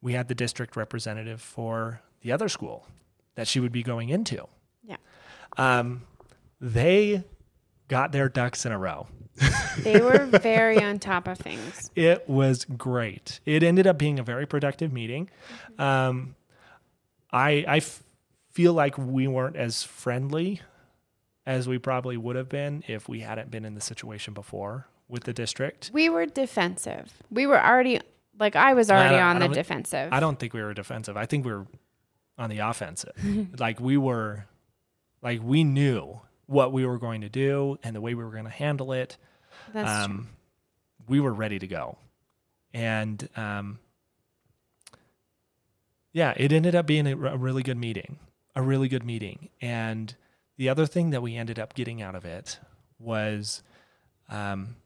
We 0.00 0.12
had 0.12 0.28
the 0.28 0.34
district 0.34 0.76
representative 0.76 1.40
for 1.40 2.02
the 2.20 2.30
other 2.30 2.48
school 2.48 2.86
that 3.34 3.48
she 3.48 3.58
would 3.58 3.72
be 3.72 3.82
going 3.82 4.10
into. 4.10 4.46
Yeah. 4.84 4.96
Um, 5.56 6.02
they 6.60 7.24
got 7.88 8.12
their 8.12 8.28
ducks 8.28 8.66
in 8.66 8.72
a 8.72 8.78
row. 8.78 9.06
They 9.82 10.00
were 10.00 10.26
very 10.26 10.82
on 10.82 10.98
top 10.98 11.28
of 11.28 11.38
things. 11.38 11.90
It 11.96 12.28
was 12.28 12.64
great. 12.64 13.38
It 13.46 13.62
ended 13.62 13.86
up 13.86 13.96
being 13.98 14.18
a 14.18 14.22
very 14.22 14.46
productive 14.46 14.92
meeting. 14.92 15.30
Um, 15.78 16.34
I 17.32 17.64
I 17.68 17.76
f- 17.78 18.02
feel 18.50 18.72
like 18.72 18.98
we 18.98 19.28
weren't 19.28 19.56
as 19.56 19.82
friendly 19.84 20.60
as 21.46 21.68
we 21.68 21.78
probably 21.78 22.16
would 22.16 22.36
have 22.36 22.48
been 22.48 22.82
if 22.88 23.08
we 23.08 23.20
hadn't 23.20 23.50
been 23.50 23.64
in 23.64 23.74
the 23.74 23.80
situation 23.80 24.34
before 24.34 24.86
with 25.08 25.24
the 25.24 25.32
district. 25.32 25.90
We 25.92 26.08
were 26.08 26.26
defensive. 26.26 27.12
We 27.30 27.46
were 27.46 27.60
already 27.64 28.00
like 28.38 28.56
I 28.56 28.74
was 28.74 28.90
already 28.90 29.16
don't- 29.16 29.22
on 29.36 29.38
the 29.40 29.48
defensive. 29.48 30.12
I 30.12 30.18
don't 30.20 30.38
think 30.38 30.52
we 30.52 30.62
were 30.62 30.74
defensive. 30.74 31.16
I 31.16 31.26
think 31.26 31.44
we 31.46 31.52
were 31.52 31.66
on 32.36 32.50
the 32.50 32.58
offensive. 32.58 33.12
like 33.58 33.78
we 33.80 33.96
were, 33.96 34.46
like 35.22 35.40
we 35.42 35.62
knew 35.64 36.20
what 36.48 36.72
we 36.72 36.84
were 36.84 36.98
going 36.98 37.20
to 37.20 37.28
do 37.28 37.78
and 37.84 37.94
the 37.94 38.00
way 38.00 38.14
we 38.14 38.24
were 38.24 38.32
going 38.32 38.44
to 38.44 38.50
handle 38.50 38.92
it. 38.92 39.16
That's 39.72 40.06
true. 40.06 40.14
um, 40.16 40.28
we 41.06 41.20
were 41.20 41.32
ready 41.32 41.58
to 41.58 41.66
go. 41.66 41.98
And 42.74 43.28
um, 43.36 43.78
yeah, 46.12 46.32
it 46.36 46.52
ended 46.52 46.74
up 46.74 46.86
being 46.86 47.06
a, 47.06 47.12
a 47.12 47.36
really 47.36 47.62
good 47.62 47.76
meeting, 47.76 48.18
a 48.56 48.62
really 48.62 48.88
good 48.88 49.04
meeting. 49.04 49.50
And 49.60 50.14
the 50.56 50.68
other 50.70 50.86
thing 50.86 51.10
that 51.10 51.22
we 51.22 51.36
ended 51.36 51.58
up 51.58 51.74
getting 51.74 52.00
out 52.02 52.14
of 52.14 52.24
it 52.24 52.58
was 52.98 53.62
um, 54.30 54.76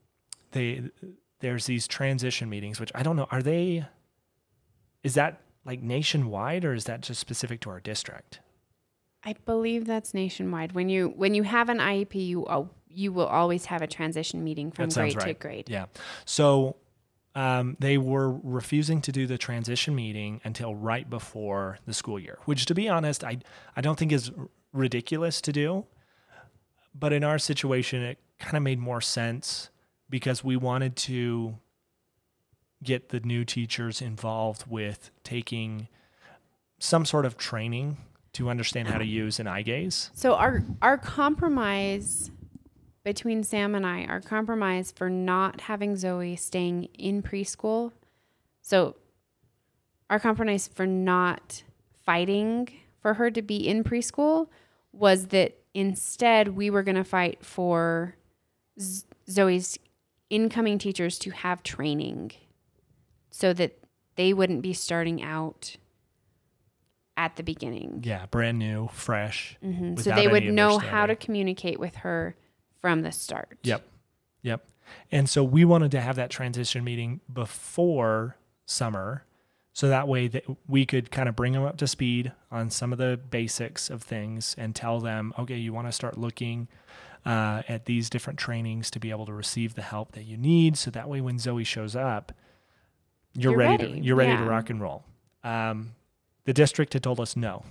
they 0.51 0.83
there's 1.41 1.67
these 1.67 1.87
transition 1.87 2.49
meetings, 2.49 2.81
which 2.81 2.93
I 2.95 3.03
don't 3.03 3.17
know, 3.17 3.29
are 3.31 3.43
they, 3.43 3.85
is 5.03 5.15
that 5.15 5.41
like 5.65 5.83
nationwide 5.83 6.65
or 6.65 6.75
is 6.75 6.85
that 6.85 7.03
just 7.03 7.21
specific 7.21 7.61
to 7.61 7.71
our 7.71 7.81
district? 7.81 8.41
I 9.25 9.35
believe 9.45 9.87
that's 9.87 10.15
nationwide. 10.15 10.73
When 10.73 10.89
you 10.89 11.09
when 11.17 11.35
you 11.35 11.43
have 11.45 11.69
an 11.69 11.79
IEP, 11.79 12.15
you 12.27 12.47
al- 12.47 12.71
you 12.89 13.13
will 13.13 13.27
always 13.27 13.67
have 13.67 13.83
a 13.83 13.87
transition 13.87 14.43
meeting 14.45 14.71
from 14.71 14.89
That 14.91 14.95
grade 14.95 15.21
to 15.21 15.35
grade. 15.35 15.71
Yeah. 15.71 15.87
So 16.25 16.77
um, 17.35 17.77
they 17.81 17.97
were 17.99 18.31
refusing 18.31 19.01
to 19.03 19.13
do 19.13 19.27
the 19.27 19.39
transition 19.39 19.95
meeting 19.95 20.41
until 20.45 20.75
right 20.75 21.09
before 21.09 21.79
the 21.87 21.95
school 21.95 22.19
year, 22.19 22.39
which, 22.45 22.67
to 22.67 22.75
be 22.75 22.89
honest, 22.89 23.25
I 23.25 23.39
I 23.77 23.81
don't 23.81 23.99
think 23.99 24.13
is 24.13 24.31
r- 24.37 24.49
ridiculous 24.73 25.41
to 25.43 25.53
do. 25.53 25.87
But 26.95 27.13
in 27.13 27.25
our 27.25 27.39
situation, 27.39 28.03
it 28.03 28.19
kind 28.39 28.57
of 28.57 28.63
made 28.63 28.79
more 28.79 29.01
sense 29.01 29.71
because 30.11 30.45
we 30.45 30.57
wanted 30.57 30.95
to 30.97 31.59
get 32.83 33.09
the 33.09 33.21
new 33.21 33.45
teachers 33.45 34.03
involved 34.03 34.65
with 34.69 35.11
taking 35.25 35.89
some 36.79 37.05
sort 37.07 37.25
of 37.25 37.39
training 37.39 37.97
to 38.35 38.49
understand 38.49 38.89
how 38.89 38.99
to 38.99 39.05
use 39.05 39.39
an 39.41 39.47
eye 39.47 39.63
gaze. 39.63 40.11
So 40.15 40.35
our 40.35 40.63
our 40.81 40.99
compromise 40.99 42.31
between 43.05 43.43
Sam 43.43 43.75
and 43.75 43.85
I, 43.85 44.05
our 44.05 44.21
compromise 44.21 44.93
for 44.93 45.11
not 45.11 45.63
having 45.63 45.95
Zoey 45.95 46.39
staying 46.39 46.85
in 46.95 47.23
preschool. 47.23 47.93
So 48.61 48.97
our 50.09 50.21
compromise 50.21 50.69
for 50.73 50.87
not 50.87 51.63
fighting 52.05 52.69
for 53.01 53.15
her 53.15 53.31
to 53.31 53.43
be 53.43 53.57
in 53.67 53.83
preschool 53.83 54.49
was 54.93 55.29
that 55.29 55.59
instead 55.75 56.49
we 56.49 56.71
were 56.71 56.83
going 56.83 56.97
to 56.97 57.05
fight 57.05 57.45
for 57.45 58.15
Zoey's 58.79 59.79
incoming 60.31 60.79
teachers 60.79 61.19
to 61.21 61.31
have 61.31 61.63
training 61.63 62.33
so 63.31 63.53
that 63.53 63.79
they 64.17 64.33
wouldn't 64.33 64.63
be 64.63 64.73
starting 64.73 65.23
out 65.23 65.77
at 67.17 67.37
the 67.37 67.43
beginning. 67.43 68.01
Yeah, 68.05 68.27
brand 68.27 68.59
new, 68.59 68.89
fresh. 68.93 69.57
hmm 69.63 69.97
So 69.97 70.11
they 70.15 70.29
would 70.29 70.45
know 70.45 70.79
how 70.79 71.07
to 71.07 71.15
communicate 71.17 71.79
with 71.79 71.97
her 71.97 72.35
from 72.81 73.03
the 73.03 73.13
start. 73.13 73.59
Yep. 73.63 73.83
Yep. 74.43 74.67
And 75.11 75.29
so 75.29 75.45
we 75.45 75.65
wanted 75.65 75.91
to 75.93 76.01
have 76.01 76.17
that 76.17 76.31
transition 76.31 76.85
meeting 76.85 77.21
before 77.33 78.37
summer 78.67 79.25
so 79.73 79.89
that 79.89 80.07
way 80.09 80.29
that 80.29 80.45
we 80.69 80.85
could 80.85 81.11
kind 81.11 81.29
of 81.29 81.37
bring 81.37 81.53
them 81.55 81.65
up 81.65 81.79
to 81.79 81.87
speed 81.87 82.33
on 82.51 82.69
some 82.71 82.93
of 82.93 82.99
the 82.99 83.19
basics 83.31 83.89
of 83.89 84.03
things 84.03 84.55
and 84.59 84.75
tell 84.75 85.01
them, 85.01 85.33
okay, 85.39 85.57
you 85.57 85.73
want 85.73 85.89
to 85.89 85.93
start 85.93 86.19
looking 86.19 86.69
uh, 87.25 87.63
at 87.69 87.87
these 87.87 88.11
different 88.11 88.39
trainings 88.39 88.91
to 88.91 88.99
be 88.99 89.11
able 89.11 89.25
to 89.27 89.33
receive 89.33 89.75
the 89.75 89.83
help 89.83 90.13
that 90.13 90.25
you 90.25 90.37
need. 90.37 90.77
So 90.77 90.91
that 90.91 91.09
way, 91.09 91.21
when 91.21 91.37
Zoey 91.37 91.65
shows 91.65 91.97
up, 91.97 92.33
you're, 93.35 93.53
You're 93.53 93.59
ready, 93.59 93.85
ready, 93.85 94.01
To, 94.01 94.05
you're 94.05 94.17
ready 94.17 94.37
to 94.37 94.45
rock 94.45 94.69
and 94.69 94.81
roll. 94.81 95.05
Um, 95.43 95.93
the 96.45 96.53
district 96.53 96.93
had 96.93 97.03
told 97.03 97.21
us 97.21 97.37
no. 97.37 97.65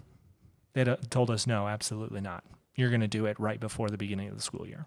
They 0.74 0.84
d- 0.84 0.92
uh, 0.92 0.98
told 1.10 1.30
us 1.30 1.46
no, 1.46 1.68
absolutely 1.68 2.22
not. 2.22 2.44
You're 2.76 2.90
going 2.90 3.02
to 3.02 3.08
do 3.08 3.26
it 3.26 3.40
right 3.40 3.60
before 3.60 3.90
the 3.90 3.98
beginning 3.98 4.30
of 4.30 4.36
the 4.36 4.42
school 4.42 4.68
year. 4.68 4.86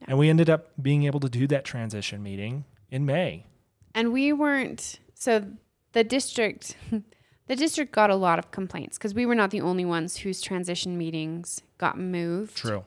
Yeah. 0.00 0.06
And 0.10 0.18
we 0.18 0.28
ended 0.28 0.50
up 0.50 0.70
being 0.80 1.04
able 1.04 1.20
to 1.20 1.28
do 1.28 1.46
that 1.48 1.64
transition 1.64 2.22
meeting 2.22 2.64
in 2.90 3.06
May. 3.06 3.46
And 3.94 4.12
we 4.12 4.32
weren't 4.32 4.98
so 5.14 5.46
the 5.92 6.04
district 6.04 6.76
the 7.46 7.56
district 7.56 7.92
got 7.92 8.10
a 8.10 8.16
lot 8.16 8.38
of 8.38 8.50
complaints 8.50 8.98
because 8.98 9.14
we 9.14 9.24
were 9.24 9.34
not 9.34 9.50
the 9.50 9.60
only 9.60 9.84
ones 9.84 10.18
whose 10.18 10.40
transition 10.40 10.98
meetings 10.98 11.62
got 11.78 11.98
moved. 11.98 12.56
True. 12.56 12.84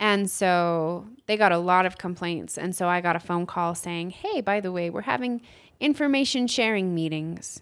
And 0.00 0.30
so 0.30 1.06
they 1.26 1.36
got 1.36 1.52
a 1.52 1.58
lot 1.58 1.86
of 1.86 1.98
complaints. 1.98 2.56
And 2.56 2.74
so 2.74 2.88
I 2.88 3.00
got 3.00 3.16
a 3.16 3.20
phone 3.20 3.46
call 3.46 3.74
saying, 3.74 4.10
Hey, 4.10 4.40
by 4.40 4.60
the 4.60 4.70
way, 4.70 4.90
we're 4.90 5.02
having 5.02 5.40
information 5.80 6.46
sharing 6.46 6.94
meetings 6.94 7.60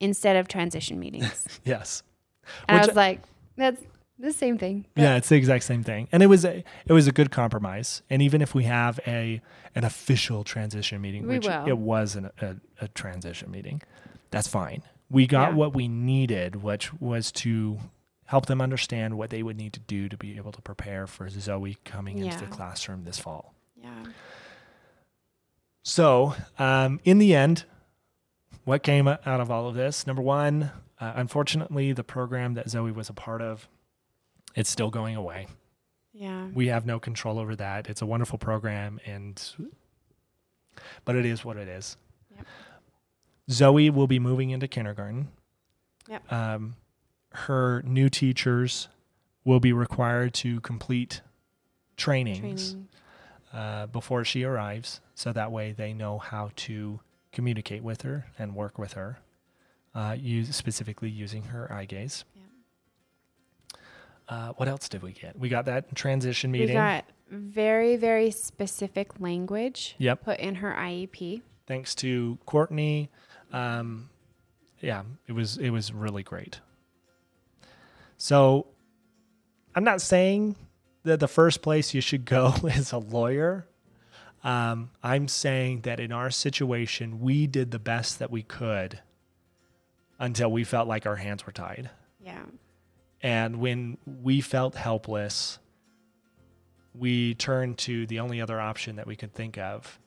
instead 0.00 0.36
of 0.36 0.48
transition 0.48 0.98
meetings. 0.98 1.46
Yes. 1.64 2.02
and 2.68 2.78
I 2.80 2.86
was 2.86 2.96
like, 2.96 3.20
That's 3.56 3.82
the 4.18 4.32
same 4.32 4.56
thing. 4.58 4.86
Yeah, 4.96 5.16
it's 5.16 5.28
the 5.28 5.36
exact 5.36 5.64
same 5.64 5.82
thing. 5.82 6.08
And 6.12 6.22
it 6.22 6.26
was 6.26 6.44
a 6.44 6.64
it 6.86 6.92
was 6.92 7.06
a 7.06 7.12
good 7.12 7.30
compromise. 7.30 8.02
And 8.08 8.22
even 8.22 8.40
if 8.42 8.54
we 8.54 8.64
have 8.64 8.98
a 9.06 9.40
an 9.74 9.84
official 9.84 10.44
transition 10.44 11.00
meeting, 11.00 11.26
We 11.26 11.34
which 11.38 11.46
will. 11.46 11.66
it 11.66 11.76
was 11.78 12.14
an, 12.16 12.30
a, 12.40 12.56
a 12.80 12.88
transition 12.88 13.50
meeting, 13.50 13.82
that's 14.30 14.48
fine. 14.48 14.82
We 15.10 15.26
got 15.26 15.50
Yeah. 15.50 15.56
what 15.56 15.74
we 15.74 15.86
needed, 15.88 16.62
which 16.62 16.92
was 17.00 17.30
to 17.32 17.78
help 18.24 18.46
them 18.46 18.60
understand 18.60 19.16
what 19.18 19.30
they 19.30 19.42
would 19.42 19.56
need 19.56 19.72
to 19.74 19.80
do 19.80 20.08
to 20.08 20.16
be 20.16 20.36
able 20.36 20.50
to 20.52 20.62
prepare 20.62 21.06
for 21.06 21.28
Zoey 21.28 21.76
coming 21.84 22.18
into 22.18 22.38
the 22.40 22.46
classroom 22.46 23.04
this 23.04 23.18
fall. 23.18 23.54
Yeah. 23.76 24.06
So, 25.82 26.34
um, 26.58 27.00
in 27.04 27.18
the 27.18 27.34
end, 27.34 27.64
what 28.66 28.82
came 28.82 29.06
out 29.06 29.20
of 29.24 29.50
all 29.50 29.68
of 29.68 29.74
this? 29.76 30.06
Number 30.06 30.20
one, 30.22 30.72
uh, 31.00 31.12
unfortunately, 31.14 31.92
the 31.92 32.02
program 32.04 32.54
that 32.54 32.66
Zoey 32.66 32.92
was 32.92 33.08
a 33.08 33.12
part 33.12 33.40
of, 33.40 33.68
it's 34.56 34.68
still 34.68 34.90
going 34.90 35.14
away. 35.14 35.46
Yeah. 36.12 36.48
We 36.52 36.66
have 36.66 36.84
no 36.84 36.98
control 36.98 37.38
over 37.38 37.54
that. 37.56 37.88
It's 37.88 38.02
a 38.02 38.06
wonderful 38.06 38.38
program, 38.38 38.98
and 39.06 39.40
but 41.04 41.14
it 41.14 41.24
is 41.24 41.44
what 41.44 41.56
it 41.56 41.68
is. 41.68 41.96
Yep. 42.34 42.46
Zoey 43.50 43.90
will 43.94 44.08
be 44.08 44.18
moving 44.18 44.50
into 44.50 44.66
kindergarten. 44.66 45.28
Yep. 46.08 46.32
Um, 46.32 46.74
her 47.32 47.82
new 47.86 48.08
teachers 48.08 48.88
will 49.44 49.60
be 49.60 49.72
required 49.72 50.34
to 50.34 50.60
complete 50.60 51.20
trainings 51.96 52.72
Training. 52.72 52.88
uh, 53.52 53.86
before 53.86 54.24
she 54.24 54.42
arrives, 54.42 55.00
so 55.14 55.32
that 55.32 55.52
way 55.52 55.70
they 55.72 55.92
know 55.92 56.18
how 56.18 56.50
to 56.56 56.98
communicate 57.36 57.82
with 57.82 58.00
her 58.02 58.26
and 58.38 58.54
work 58.54 58.78
with 58.78 58.94
her, 58.94 59.18
uh, 59.94 60.16
use 60.18 60.56
specifically 60.56 61.10
using 61.10 61.42
her 61.44 61.70
eye 61.70 61.84
gaze. 61.84 62.24
Yep. 62.34 62.44
Uh, 64.28 64.52
what 64.56 64.68
else 64.68 64.88
did 64.88 65.02
we 65.02 65.12
get? 65.12 65.38
We 65.38 65.48
got 65.50 65.66
that 65.66 65.94
transition 65.94 66.50
meeting. 66.50 66.68
We 66.68 66.74
got 66.74 67.04
very, 67.30 67.96
very 67.96 68.30
specific 68.30 69.20
language 69.20 69.94
Yep. 69.98 70.24
put 70.24 70.40
in 70.40 70.56
her 70.56 70.72
IEP. 70.72 71.42
Thanks 71.66 71.94
to 71.96 72.38
Courtney. 72.46 73.10
Um, 73.52 74.08
yeah, 74.80 75.02
it 75.26 75.32
was 75.32 75.58
it 75.58 75.70
was 75.70 75.92
really 75.92 76.22
great. 76.22 76.60
So, 78.16 78.66
I'm 79.74 79.84
not 79.84 80.00
saying 80.00 80.56
that 81.04 81.20
the 81.20 81.28
first 81.28 81.60
place 81.60 81.92
you 81.92 82.00
should 82.00 82.24
go 82.24 82.54
is 82.64 82.92
a 82.92 82.98
lawyer. 82.98 83.66
Um, 84.46 84.90
I'm 85.02 85.26
saying 85.26 85.80
that 85.80 85.98
in 85.98 86.12
our 86.12 86.30
situation, 86.30 87.18
we 87.18 87.48
did 87.48 87.72
the 87.72 87.80
best 87.80 88.20
that 88.20 88.30
we 88.30 88.44
could 88.44 89.00
until 90.20 90.52
we 90.52 90.62
felt 90.62 90.86
like 90.86 91.04
our 91.04 91.16
hands 91.16 91.44
were 91.44 91.52
tied. 91.52 91.90
Yeah. 92.24 92.44
And 93.20 93.56
when 93.56 93.98
we 94.06 94.40
felt 94.40 94.76
helpless, 94.76 95.58
we 96.94 97.34
turned 97.34 97.76
to 97.78 98.06
the 98.06 98.20
only 98.20 98.40
other 98.40 98.60
option 98.60 98.94
that 98.96 99.06
we 99.08 99.16
could 99.16 99.34
think 99.34 99.58
of. 99.58 99.98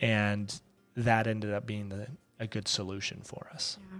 And 0.00 0.58
that 0.96 1.26
ended 1.26 1.52
up 1.52 1.66
being 1.66 1.90
the, 1.90 2.06
a 2.40 2.46
good 2.46 2.66
solution 2.66 3.20
for 3.22 3.50
us. 3.52 3.76
Yeah. 3.78 3.98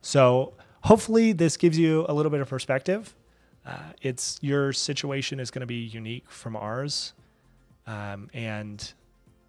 So 0.00 0.54
hopefully 0.82 1.32
this 1.32 1.56
gives 1.56 1.78
you 1.78 2.06
a 2.08 2.12
little 2.12 2.30
bit 2.30 2.40
of 2.40 2.48
perspective. 2.48 3.14
Uh, 3.64 3.92
it's 4.02 4.36
your 4.40 4.72
situation 4.72 5.38
is 5.38 5.52
going 5.52 5.60
to 5.60 5.66
be 5.66 5.76
unique 5.76 6.28
from 6.28 6.56
ours, 6.56 7.12
um, 7.88 8.28
and 8.34 8.92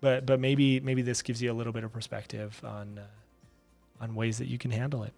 but 0.01 0.25
but 0.25 0.39
maybe 0.39 0.79
maybe 0.79 1.01
this 1.01 1.21
gives 1.21 1.41
you 1.41 1.51
a 1.51 1.53
little 1.53 1.73
bit 1.73 1.83
of 1.83 1.91
perspective 1.91 2.59
on 2.63 2.97
uh, 2.97 4.03
on 4.03 4.15
ways 4.15 4.37
that 4.37 4.47
you 4.47 4.57
can 4.57 4.71
handle 4.71 5.03
it. 5.03 5.13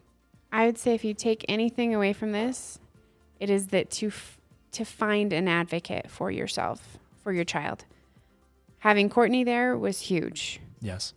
I 0.51 0.65
would 0.65 0.77
say 0.77 0.95
if 0.95 1.05
you 1.05 1.13
take 1.13 1.45
anything 1.47 1.93
away 1.95 2.13
from 2.13 2.31
this, 2.31 2.79
it 3.39 3.49
is 3.49 3.67
that 3.67 3.91
to 3.91 4.07
f- 4.07 4.39
to 4.73 4.83
find 4.83 5.31
an 5.31 5.47
advocate 5.47 6.09
for 6.09 6.31
yourself, 6.31 6.97
for 7.23 7.31
your 7.31 7.45
child. 7.45 7.85
Having 8.79 9.09
Courtney 9.09 9.43
there 9.43 9.77
was 9.77 10.01
huge. 10.01 10.59
Yes. 10.81 11.13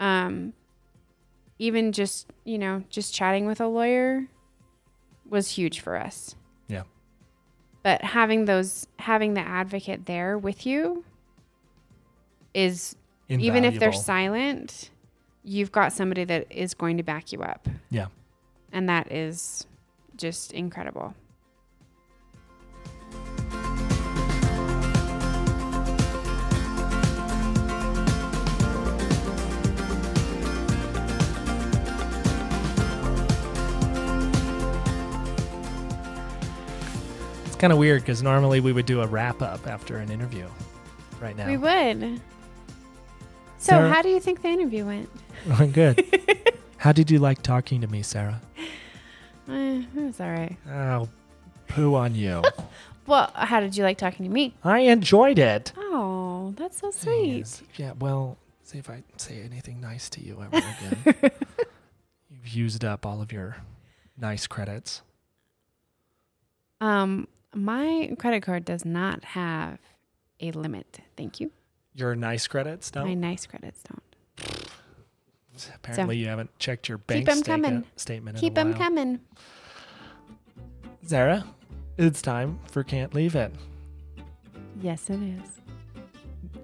Um, 0.00 0.52
even 1.60 1.92
just 1.92 2.26
you 2.44 2.58
know 2.58 2.82
just 2.90 3.14
chatting 3.14 3.46
with 3.46 3.60
a 3.60 3.68
lawyer 3.68 4.26
was 5.28 5.50
huge 5.50 5.78
for 5.78 5.96
us. 5.96 6.34
Yeah. 6.66 6.82
But 7.84 8.02
having 8.02 8.46
those 8.46 8.88
having 8.98 9.34
the 9.34 9.40
advocate 9.40 10.06
there 10.06 10.36
with 10.36 10.66
you 10.66 11.04
is 12.54 12.96
even 13.28 13.64
if 13.64 13.78
they're 13.78 13.92
silent, 13.92 14.90
you've 15.44 15.72
got 15.72 15.92
somebody 15.92 16.24
that 16.24 16.46
is 16.50 16.74
going 16.74 16.96
to 16.96 17.02
back 17.02 17.32
you 17.32 17.42
up. 17.42 17.68
Yeah. 17.90 18.06
And 18.72 18.88
that 18.88 19.10
is 19.12 19.66
just 20.16 20.52
incredible. 20.52 21.14
It's 37.46 37.56
kind 37.56 37.72
of 37.72 37.78
weird 37.78 38.02
because 38.02 38.22
normally 38.22 38.60
we 38.60 38.72
would 38.72 38.86
do 38.86 39.02
a 39.02 39.06
wrap 39.06 39.42
up 39.42 39.66
after 39.66 39.98
an 39.98 40.10
interview. 40.10 40.48
Right 41.20 41.36
now, 41.36 41.46
We 41.46 41.58
would. 41.58 42.20
So, 43.60 43.72
Sarah- 43.72 43.90
how 43.92 44.00
do 44.02 44.08
you 44.08 44.18
think 44.20 44.40
the 44.42 44.48
interview 44.48 44.86
went? 44.86 45.08
good. 45.74 46.04
How 46.78 46.92
did 46.92 47.10
you 47.10 47.18
like 47.18 47.42
talking 47.42 47.82
to 47.82 47.86
me, 47.86 48.00
Sarah? 48.02 48.40
Eh, 49.50 49.82
it 49.94 50.00
was 50.02 50.18
all 50.18 50.30
right. 50.30 50.56
Oh, 50.66 51.08
poo 51.68 51.94
on 51.94 52.14
you. 52.14 52.42
Well, 53.06 53.32
how 53.34 53.58
did 53.58 53.76
you 53.76 53.82
like 53.82 53.98
talking 53.98 54.24
to 54.24 54.30
me? 54.30 54.54
I 54.62 54.80
enjoyed 54.80 55.40
it. 55.40 55.72
Oh, 55.76 56.54
that's 56.56 56.78
so 56.78 56.92
sweet. 56.92 57.38
Yes. 57.38 57.62
Yeah, 57.76 57.92
well, 57.98 58.36
see 58.62 58.78
if 58.78 58.88
I 58.88 59.02
say 59.16 59.40
anything 59.42 59.80
nice 59.80 60.08
to 60.10 60.20
you 60.24 60.40
ever 60.40 60.56
again. 60.58 61.30
You've 62.30 62.48
used 62.48 62.84
up 62.84 63.04
all 63.04 63.20
of 63.20 63.32
your 63.32 63.56
nice 64.16 64.46
credits. 64.46 65.02
Um, 66.80 67.26
my 67.52 68.14
credit 68.18 68.42
card 68.44 68.64
does 68.64 68.84
not 68.84 69.24
have 69.24 69.78
a 70.38 70.52
limit. 70.52 71.00
Thank 71.16 71.40
you. 71.40 71.50
Your 71.94 72.14
nice 72.14 72.46
credits, 72.46 72.90
don't? 72.90 73.06
My 73.06 73.14
nice 73.14 73.46
credits 73.46 73.82
don't. 73.82 74.02
Apparently, 75.74 76.16
you 76.16 76.26
haven't 76.26 76.56
checked 76.58 76.88
your 76.88 76.98
bank 76.98 77.26
Keep 77.26 77.36
statement, 77.38 77.64
coming. 77.64 77.84
statement 77.96 78.38
Keep 78.38 78.54
them 78.54 78.72
coming. 78.74 79.20
Sarah, 81.04 81.44
it's 81.98 82.22
time 82.22 82.58
for 82.70 82.82
Can't 82.82 83.14
Leave 83.14 83.34
It. 83.34 83.52
Yes, 84.80 85.10
it 85.10 85.20
is. 85.20 85.60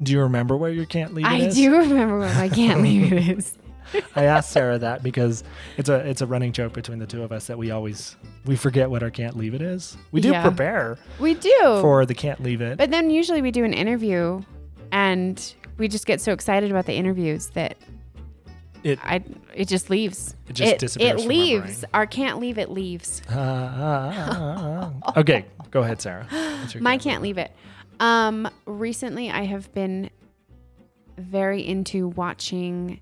Do 0.03 0.13
you 0.13 0.21
remember 0.21 0.57
where 0.57 0.71
your 0.71 0.87
Can't 0.87 1.13
Leave 1.15 1.27
It 1.27 1.31
I 1.31 1.37
is? 1.39 1.55
do 1.57 1.77
remember 1.77 2.19
what 2.21 2.35
my 2.37 2.49
can't 2.49 2.83
leave 2.83 3.13
it 3.13 3.39
is. 3.39 3.59
I 4.17 4.25
asked 4.25 4.51
Sarah 4.51 4.79
that 4.79 5.03
because 5.03 5.45
it's 5.77 5.89
a 5.89 5.97
it's 6.09 6.21
a 6.21 6.27
running 6.27 6.53
joke 6.53 6.73
between 6.73 6.99
the 6.99 7.07
two 7.07 7.23
of 7.23 7.31
us 7.33 7.47
that 7.47 7.57
we 7.57 7.71
always 7.71 8.17
we 8.45 8.57
forget 8.57 8.91
what 8.91 9.03
our 9.03 9.11
Can't 9.11 9.37
Leave 9.37 9.55
It 9.55 9.63
is. 9.63 9.97
We 10.11 10.21
do 10.21 10.31
Yeah. 10.31 10.43
prepare 10.43 10.99
We 11.21 11.35
do. 11.35 11.53
for 11.81 12.05
the 12.07 12.15
Can't 12.15 12.43
Leave 12.43 12.61
It. 12.63 12.79
but 12.79 12.91
then 12.91 13.11
usually 13.11 13.43
we 13.43 13.51
do 13.51 13.65
an 13.65 13.73
interview 13.73 14.43
and 14.93 15.55
we 15.79 15.89
just 15.89 16.07
get 16.07 16.21
so 16.21 16.33
excited 16.33 16.71
about 16.71 16.87
the 16.87 16.95
interviews 16.95 17.49
that 17.51 17.77
It- 18.83 18.99
I 19.03 19.23
it 19.55 19.69
just 19.69 19.91
leaves. 19.91 20.35
It 20.49 20.53
just 20.55 20.79
disappears 20.79 21.11
It 21.11 21.13
from 21.15 21.23
our 21.23 21.29
leaves. 21.29 21.81
brain. 21.81 21.91
Our 21.95 22.07
can't 22.07 22.39
leave 22.41 22.59
it 22.59 22.71
leaves. 22.71 23.23
Ah, 23.31 23.75
ah, 23.77 24.93
ah. 25.03 25.21
okay, 25.21 25.45
go 25.71 25.83
ahead, 25.83 26.01
Sarah. 26.01 26.27
My 26.81 26.93
Can't 26.93 27.03
can't 27.03 27.23
leave 27.23 27.39
it. 27.39 27.51
Um, 28.01 28.49
recently 28.67 29.31
I 29.31 29.45
have 29.45 29.73
been 29.75 30.11
very 31.19 31.67
into 31.67 32.09
watching 32.09 33.01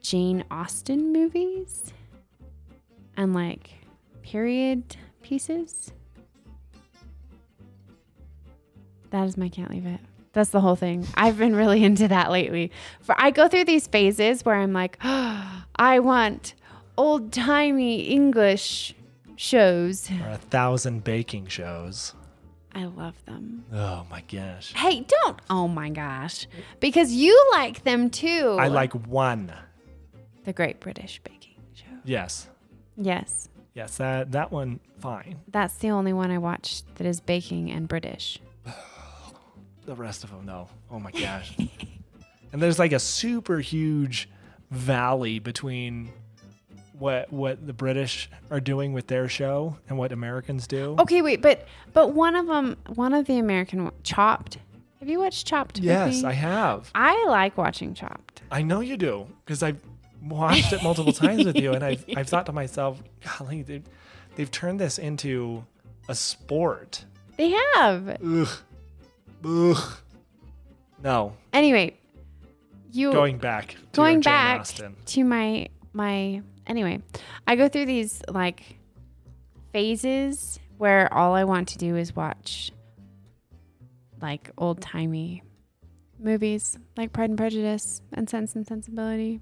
Jane 0.00 0.44
Austen 0.50 1.12
movies 1.12 1.92
and 3.16 3.32
like 3.34 3.70
period 4.22 4.96
pieces. 5.22 5.92
That 9.10 9.24
is 9.26 9.36
my 9.36 9.48
can't 9.48 9.70
leave 9.70 9.86
it. 9.86 10.00
That's 10.38 10.50
the 10.50 10.60
whole 10.60 10.76
thing. 10.76 11.04
I've 11.16 11.36
been 11.36 11.56
really 11.56 11.82
into 11.90 12.06
that 12.06 12.30
lately. 12.30 12.70
For 13.00 13.12
I 13.18 13.32
go 13.32 13.48
through 13.48 13.64
these 13.64 13.88
phases 13.88 14.44
where 14.44 14.54
I'm 14.54 14.72
like, 14.72 14.96
I 15.02 15.98
want 15.98 16.54
old 16.96 17.32
timey 17.32 18.02
English 18.02 18.94
shows. 19.34 20.08
Or 20.12 20.28
a 20.28 20.36
thousand 20.36 21.02
baking 21.02 21.48
shows. 21.48 22.14
I 22.72 22.84
love 22.84 23.16
them. 23.24 23.64
Oh 23.72 24.06
my 24.08 24.22
gosh. 24.30 24.72
Hey, 24.74 25.04
don't. 25.24 25.40
Oh 25.50 25.66
my 25.66 25.90
gosh. 25.90 26.46
Because 26.78 27.12
you 27.12 27.48
like 27.50 27.82
them 27.82 28.08
too. 28.08 28.56
I 28.60 28.68
like 28.68 28.92
one. 29.08 29.52
the 30.44 30.52
Great 30.52 30.78
British 30.78 31.20
Baking 31.24 31.56
Show. 31.74 31.86
Yes. 32.04 32.46
Yes. 32.96 33.48
Yes, 33.74 33.96
that 33.96 34.30
that 34.30 34.52
one 34.52 34.78
fine. 35.00 35.40
That's 35.48 35.74
the 35.78 35.90
only 35.90 36.12
one 36.12 36.30
I 36.30 36.38
watched 36.38 36.94
that 36.94 37.08
is 37.08 37.20
baking 37.20 37.72
and 37.72 37.88
British. 37.88 38.38
The 39.88 39.94
rest 39.94 40.22
of 40.22 40.30
them 40.30 40.44
no. 40.44 40.68
Oh 40.90 41.00
my 41.00 41.10
gosh. 41.10 41.56
and 42.52 42.60
there's 42.60 42.78
like 42.78 42.92
a 42.92 42.98
super 42.98 43.58
huge 43.58 44.28
valley 44.70 45.38
between 45.38 46.12
what 46.98 47.32
what 47.32 47.66
the 47.66 47.72
British 47.72 48.28
are 48.50 48.60
doing 48.60 48.92
with 48.92 49.06
their 49.06 49.30
show 49.30 49.78
and 49.88 49.96
what 49.96 50.12
Americans 50.12 50.66
do. 50.66 50.94
Okay, 50.98 51.22
wait, 51.22 51.40
but 51.40 51.66
but 51.94 52.12
one 52.12 52.36
of 52.36 52.46
them, 52.46 52.76
one 52.96 53.14
of 53.14 53.24
the 53.24 53.38
American 53.38 53.90
Chopped. 54.02 54.58
Have 55.00 55.08
you 55.08 55.20
watched 55.20 55.46
Chopped? 55.46 55.78
yes, 55.78 56.22
me? 56.22 56.28
I 56.28 56.32
have. 56.32 56.90
I 56.94 57.24
like 57.26 57.56
watching 57.56 57.94
Chopped. 57.94 58.42
I 58.50 58.60
know 58.60 58.80
you 58.80 58.98
do 58.98 59.26
because 59.46 59.62
I've 59.62 59.80
watched 60.22 60.70
it 60.74 60.82
multiple 60.82 61.12
times 61.14 61.46
with 61.46 61.56
you, 61.56 61.72
and 61.72 61.82
I've 61.82 62.04
I've 62.14 62.28
thought 62.28 62.44
to 62.44 62.52
myself, 62.52 63.02
golly, 63.24 63.62
they've, 63.62 63.84
they've 64.36 64.50
turned 64.50 64.80
this 64.80 64.98
into 64.98 65.64
a 66.10 66.14
sport. 66.14 67.06
They 67.38 67.50
have. 67.74 68.18
Ugh, 68.22 68.48
ugh. 69.44 69.98
No, 71.02 71.34
Anyway, 71.52 71.96
you 72.90 73.12
going 73.12 73.38
back. 73.38 73.68
To 73.70 73.76
going 73.92 74.20
back 74.20 74.60
Austen. 74.60 74.96
to 75.06 75.24
my 75.24 75.68
my 75.92 76.42
anyway 76.66 77.00
i 77.46 77.56
go 77.56 77.66
through 77.68 77.86
these 77.86 78.20
like 78.28 78.78
phases 79.72 80.58
where 80.76 81.12
all 81.12 81.34
i 81.34 81.44
want 81.44 81.68
to 81.68 81.78
do 81.78 81.96
is 81.96 82.14
watch 82.14 82.70
like 84.20 84.50
old 84.58 84.80
timey 84.80 85.42
movies 86.18 86.76
like 86.96 87.12
pride 87.12 87.30
and 87.30 87.38
prejudice 87.38 88.02
and 88.12 88.28
sense 88.28 88.54
and 88.56 88.66
sensibility 88.66 89.40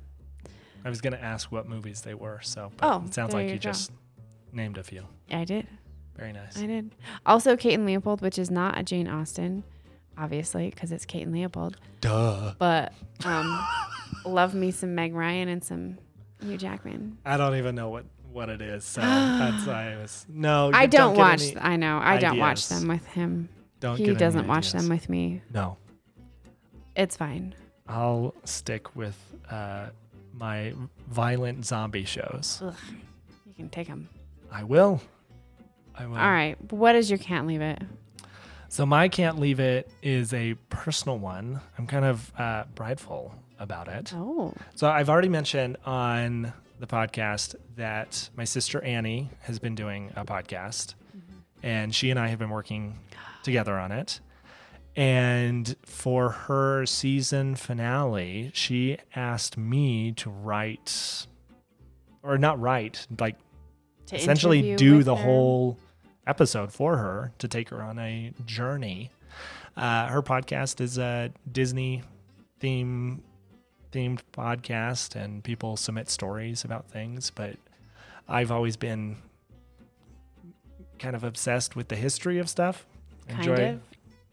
I 0.85 0.89
was 0.89 1.01
gonna 1.01 1.17
ask 1.17 1.51
what 1.51 1.69
movies 1.69 2.03
they 2.03 2.15
were, 2.15 2.39
so 2.43 2.71
but 2.77 2.87
Oh, 2.89 3.03
it 3.05 3.13
sounds 3.13 3.35
like 3.35 3.51
you 3.51 3.59
just 3.59 3.91
named 4.53 4.79
a 4.79 4.85
few. 4.85 5.03
i 5.33 5.45
did 5.45 5.67
Very 6.17 6.33
nice. 6.33 6.57
i 6.59 6.67
did 6.67 6.95
also 7.25 7.57
kate 7.57 7.75
and 7.75 7.85
leopold 7.87 8.21
which 8.23 8.39
is 8.39 8.51
not 8.53 8.79
a 8.79 8.83
jane 8.85 9.09
austen 9.09 9.65
obviously 10.19 10.71
because 10.71 10.93
it's 10.93 11.05
kate 11.05 11.23
and 11.23 11.33
leopold 11.33 11.77
Duh. 12.01 12.55
but 12.59 12.93
um 13.25 13.67
love 14.25 14.55
me 14.55 14.71
some 14.71 14.95
meg 14.95 15.15
ryan 15.15 15.49
and 15.49 15.63
some 15.63 15.99
hugh 16.41 16.57
jackman 16.57 17.19
I 17.25 17.37
don't 17.37 17.57
even 17.57 17.75
know 17.75 17.89
what 17.89 18.05
what 18.37 18.51
it 18.51 18.61
is, 18.61 18.85
so 18.85 19.01
that's 19.01 19.67
why 19.67 19.95
I 19.95 19.97
was 19.97 20.27
no. 20.29 20.71
I 20.73 20.87
don't, 20.87 21.15
get 21.15 21.19
watch. 21.19 21.43
I 21.59 21.77
know. 21.77 21.99
I 22.01 22.19
don't 22.19 22.39
watch 22.39 22.69
them 22.69 22.87
with 22.87 23.05
him. 23.07 23.49
don't 23.81 23.97
he 23.97 24.15
doesn't 24.15 24.47
watch 24.47 24.69
ideas. 24.69 24.83
them 24.83 24.89
with 24.91 25.09
me. 25.09 25.41
No, 25.53 25.79
It's 26.95 27.17
fine. 27.17 27.55
I'll 27.89 28.35
stick 28.45 28.95
with 28.95 29.17
uh, 29.51 29.87
my 30.35 30.75
violent 31.09 31.65
zombie 31.65 32.05
shows. 32.05 32.61
Ugh, 32.63 32.75
you 33.47 33.55
can 33.55 33.71
take 33.71 33.89
them. 33.89 34.09
I 34.53 34.65
will. 34.65 35.01
I 35.95 36.07
will. 36.07 36.19
All 36.19 36.31
right. 36.31 36.57
What 36.71 36.95
is 36.95 37.11
your 37.11 37.19
can't 37.19 37.47
leave 37.47 37.63
it? 37.63 37.81
So 38.69 38.85
my 38.85 39.09
can't 39.09 39.39
leave 39.39 39.61
it 39.61 39.91
is 40.03 40.35
a 40.35 40.55
personal 40.71 41.19
one. 41.19 41.61
I'm 41.79 41.87
kind 41.87 42.05
of 42.05 42.33
uh, 42.39 42.65
prideful 42.75 43.35
about 43.59 43.89
it. 43.89 44.13
Oh. 44.15 44.53
So 44.75 44.89
I've 44.89 45.09
already 45.09 45.29
mentioned 45.29 45.77
on 45.87 46.53
the 46.79 46.87
podcast 46.87 47.55
that 47.77 48.29
my 48.37 48.45
sister 48.45 48.83
Annie 48.83 49.31
has 49.41 49.59
been 49.59 49.75
doing 49.75 50.13
a 50.17 50.25
podcast, 50.25 50.95
and 51.63 51.95
she 51.95 52.11
and 52.11 52.19
I 52.19 52.29
have 52.29 52.39
been 52.39 52.51
working 52.51 52.99
together 53.43 53.79
on 53.79 53.93
it. 53.93 54.21
And 54.95 55.77
for 55.85 56.31
her 56.31 56.87
season 56.87 57.55
finale, 57.55 58.51
she 58.55 58.99
asked 59.15 59.57
me 59.57 60.13
to 60.13 60.31
write, 60.31 61.27
or 62.23 62.39
not 62.39 62.61
write, 62.61 63.07
like 63.19 63.37
essentially 64.13 64.77
do 64.77 65.03
the 65.03 65.15
her? 65.15 65.23
whole 65.23 65.79
episode 66.27 66.73
for 66.73 66.97
her 66.97 67.33
to 67.39 67.49
take 67.49 67.69
her 67.71 67.83
on 67.83 67.99
a 67.99 68.33
journey. 68.45 69.11
Uh, 69.77 70.09
her 70.09 70.23
podcast 70.23 70.81
is 70.81 70.99
a 70.99 71.31
Disney 71.51 72.03
theme 72.61 73.23
themed 73.93 74.21
podcast, 74.33 75.15
and 75.15 75.45
people 75.45 75.77
submit 75.77 76.09
stories 76.09 76.65
about 76.65 76.87
things. 76.91 77.31
But 77.31 77.57
I've 78.29 78.51
always 78.51 78.77
been 78.77 79.17
kind 80.99 81.15
of 81.15 81.25
obsessed 81.25 81.77
with 81.77 81.89
the 81.89 81.97
history 81.97 82.39
of 82.39 82.49
stuff. 82.49 82.87
Kind 83.29 83.49
of. 83.49 83.81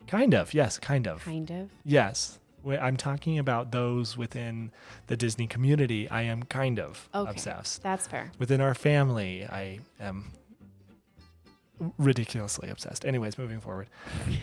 kind 0.07 0.33
of, 0.35 0.53
yes, 0.53 0.77
kind 0.77 1.07
of, 1.07 1.23
Kind 1.25 1.49
of. 1.51 1.69
yes. 1.83 2.39
I'm 2.65 2.95
talking 2.95 3.37
about 3.39 3.71
those 3.73 4.15
within 4.17 4.71
the 5.07 5.17
Disney 5.17 5.47
community. 5.47 6.07
I 6.09 6.21
am 6.21 6.43
kind 6.43 6.79
of 6.79 7.09
Okay. 7.13 7.31
obsessed 7.31 7.83
That's 7.83 8.07
fair. 8.07 8.31
within 8.39 8.61
our 8.61 8.73
family, 8.73 9.43
I 9.45 9.79
am 9.99 10.31
ridiculously 11.97 12.69
obsessed. 12.69 13.05
Anyways, 13.05 13.37
moving 13.37 13.59
forward. 13.59 13.87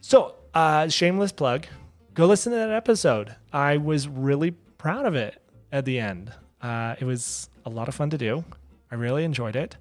So, 0.00 0.36
uh, 0.54 0.88
shameless 0.88 1.32
plug. 1.32 1.66
Go 2.14 2.26
listen 2.26 2.52
to 2.52 2.58
that 2.58 2.70
episode. 2.70 3.34
I 3.52 3.76
was 3.76 4.08
really 4.08 4.52
proud 4.52 5.06
of 5.06 5.14
it 5.14 5.42
at 5.72 5.84
the 5.84 5.98
end. 5.98 6.32
Uh, 6.62 6.94
it 6.98 7.04
was 7.04 7.50
a 7.66 7.68
lot 7.68 7.88
of 7.88 7.94
fun 7.94 8.08
to 8.10 8.16
do. 8.16 8.44
I 8.90 8.94
really 8.94 9.24
enjoyed 9.24 9.56
it. 9.56 9.76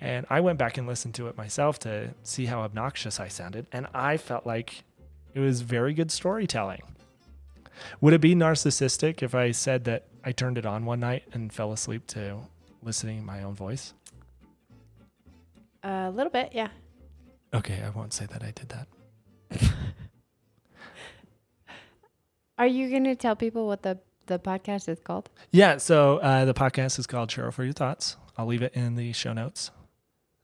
And 0.00 0.26
I 0.30 0.40
went 0.40 0.58
back 0.58 0.78
and 0.78 0.86
listened 0.86 1.14
to 1.14 1.28
it 1.28 1.36
myself 1.36 1.78
to 1.80 2.10
see 2.22 2.46
how 2.46 2.60
obnoxious 2.62 3.18
I 3.18 3.28
sounded. 3.28 3.66
And 3.72 3.86
I 3.94 4.16
felt 4.16 4.46
like 4.46 4.84
it 5.34 5.40
was 5.40 5.62
very 5.62 5.94
good 5.94 6.10
storytelling. 6.10 6.82
Would 8.00 8.12
it 8.12 8.20
be 8.20 8.34
narcissistic 8.34 9.22
if 9.22 9.34
I 9.34 9.52
said 9.52 9.84
that 9.84 10.06
I 10.24 10.32
turned 10.32 10.58
it 10.58 10.66
on 10.66 10.84
one 10.84 11.00
night 11.00 11.24
and 11.32 11.52
fell 11.52 11.72
asleep 11.72 12.06
to 12.08 12.38
listening 12.82 13.20
to 13.20 13.24
my 13.24 13.42
own 13.42 13.54
voice? 13.54 13.94
A 15.82 16.10
little 16.10 16.30
bit, 16.30 16.50
yeah. 16.52 16.68
Okay, 17.54 17.82
I 17.84 17.90
won't 17.90 18.12
say 18.12 18.26
that 18.26 18.42
I 18.42 18.52
did 18.52 18.68
that. 18.70 18.88
Are 22.58 22.66
you 22.66 22.90
going 22.90 23.04
to 23.04 23.16
tell 23.16 23.34
people 23.36 23.66
what 23.66 23.82
the, 23.82 23.98
the 24.26 24.38
podcast 24.38 24.88
is 24.88 25.00
called? 25.00 25.28
Yeah, 25.50 25.78
so 25.78 26.18
uh, 26.18 26.44
the 26.44 26.54
podcast 26.54 26.98
is 26.98 27.06
called 27.06 27.28
Churro 27.28 27.52
for 27.52 27.64
Your 27.64 27.72
Thoughts. 27.72 28.16
I'll 28.38 28.46
leave 28.46 28.62
it 28.62 28.74
in 28.74 28.94
the 28.94 29.12
show 29.12 29.32
notes, 29.32 29.70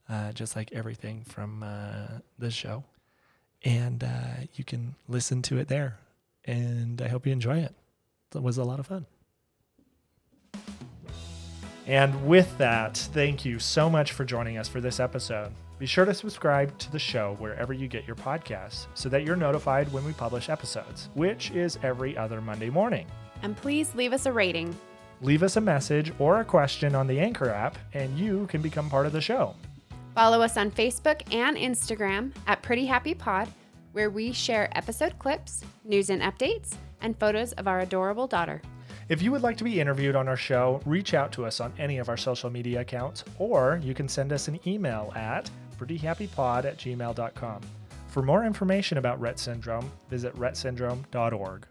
uh, 0.08 0.32
just 0.32 0.56
like 0.56 0.72
everything 0.72 1.22
from 1.24 1.62
uh, 1.62 2.18
this 2.38 2.54
show. 2.54 2.84
And 3.64 4.04
uh, 4.04 4.44
you 4.54 4.64
can 4.64 4.94
listen 5.06 5.42
to 5.42 5.58
it 5.58 5.68
there. 5.68 5.98
And 6.44 7.00
I 7.00 7.08
hope 7.08 7.26
you 7.26 7.32
enjoy 7.32 7.58
it. 7.58 7.74
It 8.34 8.42
was 8.42 8.58
a 8.58 8.64
lot 8.64 8.80
of 8.80 8.86
fun. 8.86 9.06
And 11.88 12.26
with 12.26 12.58
that, 12.58 12.98
thank 13.14 13.46
you 13.46 13.58
so 13.58 13.88
much 13.88 14.12
for 14.12 14.26
joining 14.26 14.58
us 14.58 14.68
for 14.68 14.78
this 14.78 15.00
episode. 15.00 15.50
Be 15.78 15.86
sure 15.86 16.04
to 16.04 16.12
subscribe 16.12 16.76
to 16.80 16.92
the 16.92 16.98
show 16.98 17.36
wherever 17.38 17.72
you 17.72 17.88
get 17.88 18.06
your 18.06 18.14
podcasts 18.14 18.88
so 18.92 19.08
that 19.08 19.24
you're 19.24 19.36
notified 19.36 19.90
when 19.90 20.04
we 20.04 20.12
publish 20.12 20.50
episodes, 20.50 21.08
which 21.14 21.50
is 21.52 21.78
every 21.82 22.14
other 22.14 22.42
Monday 22.42 22.68
morning. 22.68 23.06
And 23.42 23.56
please 23.56 23.94
leave 23.94 24.12
us 24.12 24.26
a 24.26 24.32
rating. 24.32 24.76
Leave 25.22 25.42
us 25.42 25.56
a 25.56 25.62
message 25.62 26.12
or 26.18 26.40
a 26.40 26.44
question 26.44 26.94
on 26.94 27.06
the 27.06 27.18
Anchor 27.18 27.48
app, 27.48 27.78
and 27.94 28.18
you 28.18 28.46
can 28.48 28.60
become 28.60 28.90
part 28.90 29.06
of 29.06 29.12
the 29.12 29.20
show. 29.22 29.54
Follow 30.14 30.42
us 30.42 30.58
on 30.58 30.70
Facebook 30.70 31.22
and 31.32 31.56
Instagram 31.56 32.32
at 32.46 32.60
Pretty 32.60 32.84
Happy 32.84 33.14
Pod, 33.14 33.48
where 33.92 34.10
we 34.10 34.30
share 34.30 34.68
episode 34.76 35.18
clips, 35.18 35.64
news 35.84 36.10
and 36.10 36.20
updates, 36.20 36.74
and 37.00 37.18
photos 37.18 37.52
of 37.52 37.66
our 37.66 37.80
adorable 37.80 38.26
daughter. 38.26 38.60
If 39.08 39.22
you 39.22 39.32
would 39.32 39.42
like 39.42 39.56
to 39.56 39.64
be 39.64 39.80
interviewed 39.80 40.16
on 40.16 40.28
our 40.28 40.36
show, 40.36 40.82
reach 40.84 41.14
out 41.14 41.32
to 41.32 41.46
us 41.46 41.60
on 41.60 41.72
any 41.78 41.96
of 41.96 42.10
our 42.10 42.16
social 42.18 42.50
media 42.50 42.82
accounts, 42.82 43.24
or 43.38 43.80
you 43.82 43.94
can 43.94 44.06
send 44.06 44.34
us 44.34 44.48
an 44.48 44.60
email 44.66 45.12
at 45.16 45.50
prettyhappypod 45.78 46.66
at 46.66 46.76
gmail.com. 46.76 47.62
For 48.08 48.22
more 48.22 48.44
information 48.44 48.98
about 48.98 49.18
Rett 49.18 49.38
syndrome, 49.38 49.90
visit 50.10 50.34
rettsyndrome.org. 50.36 51.66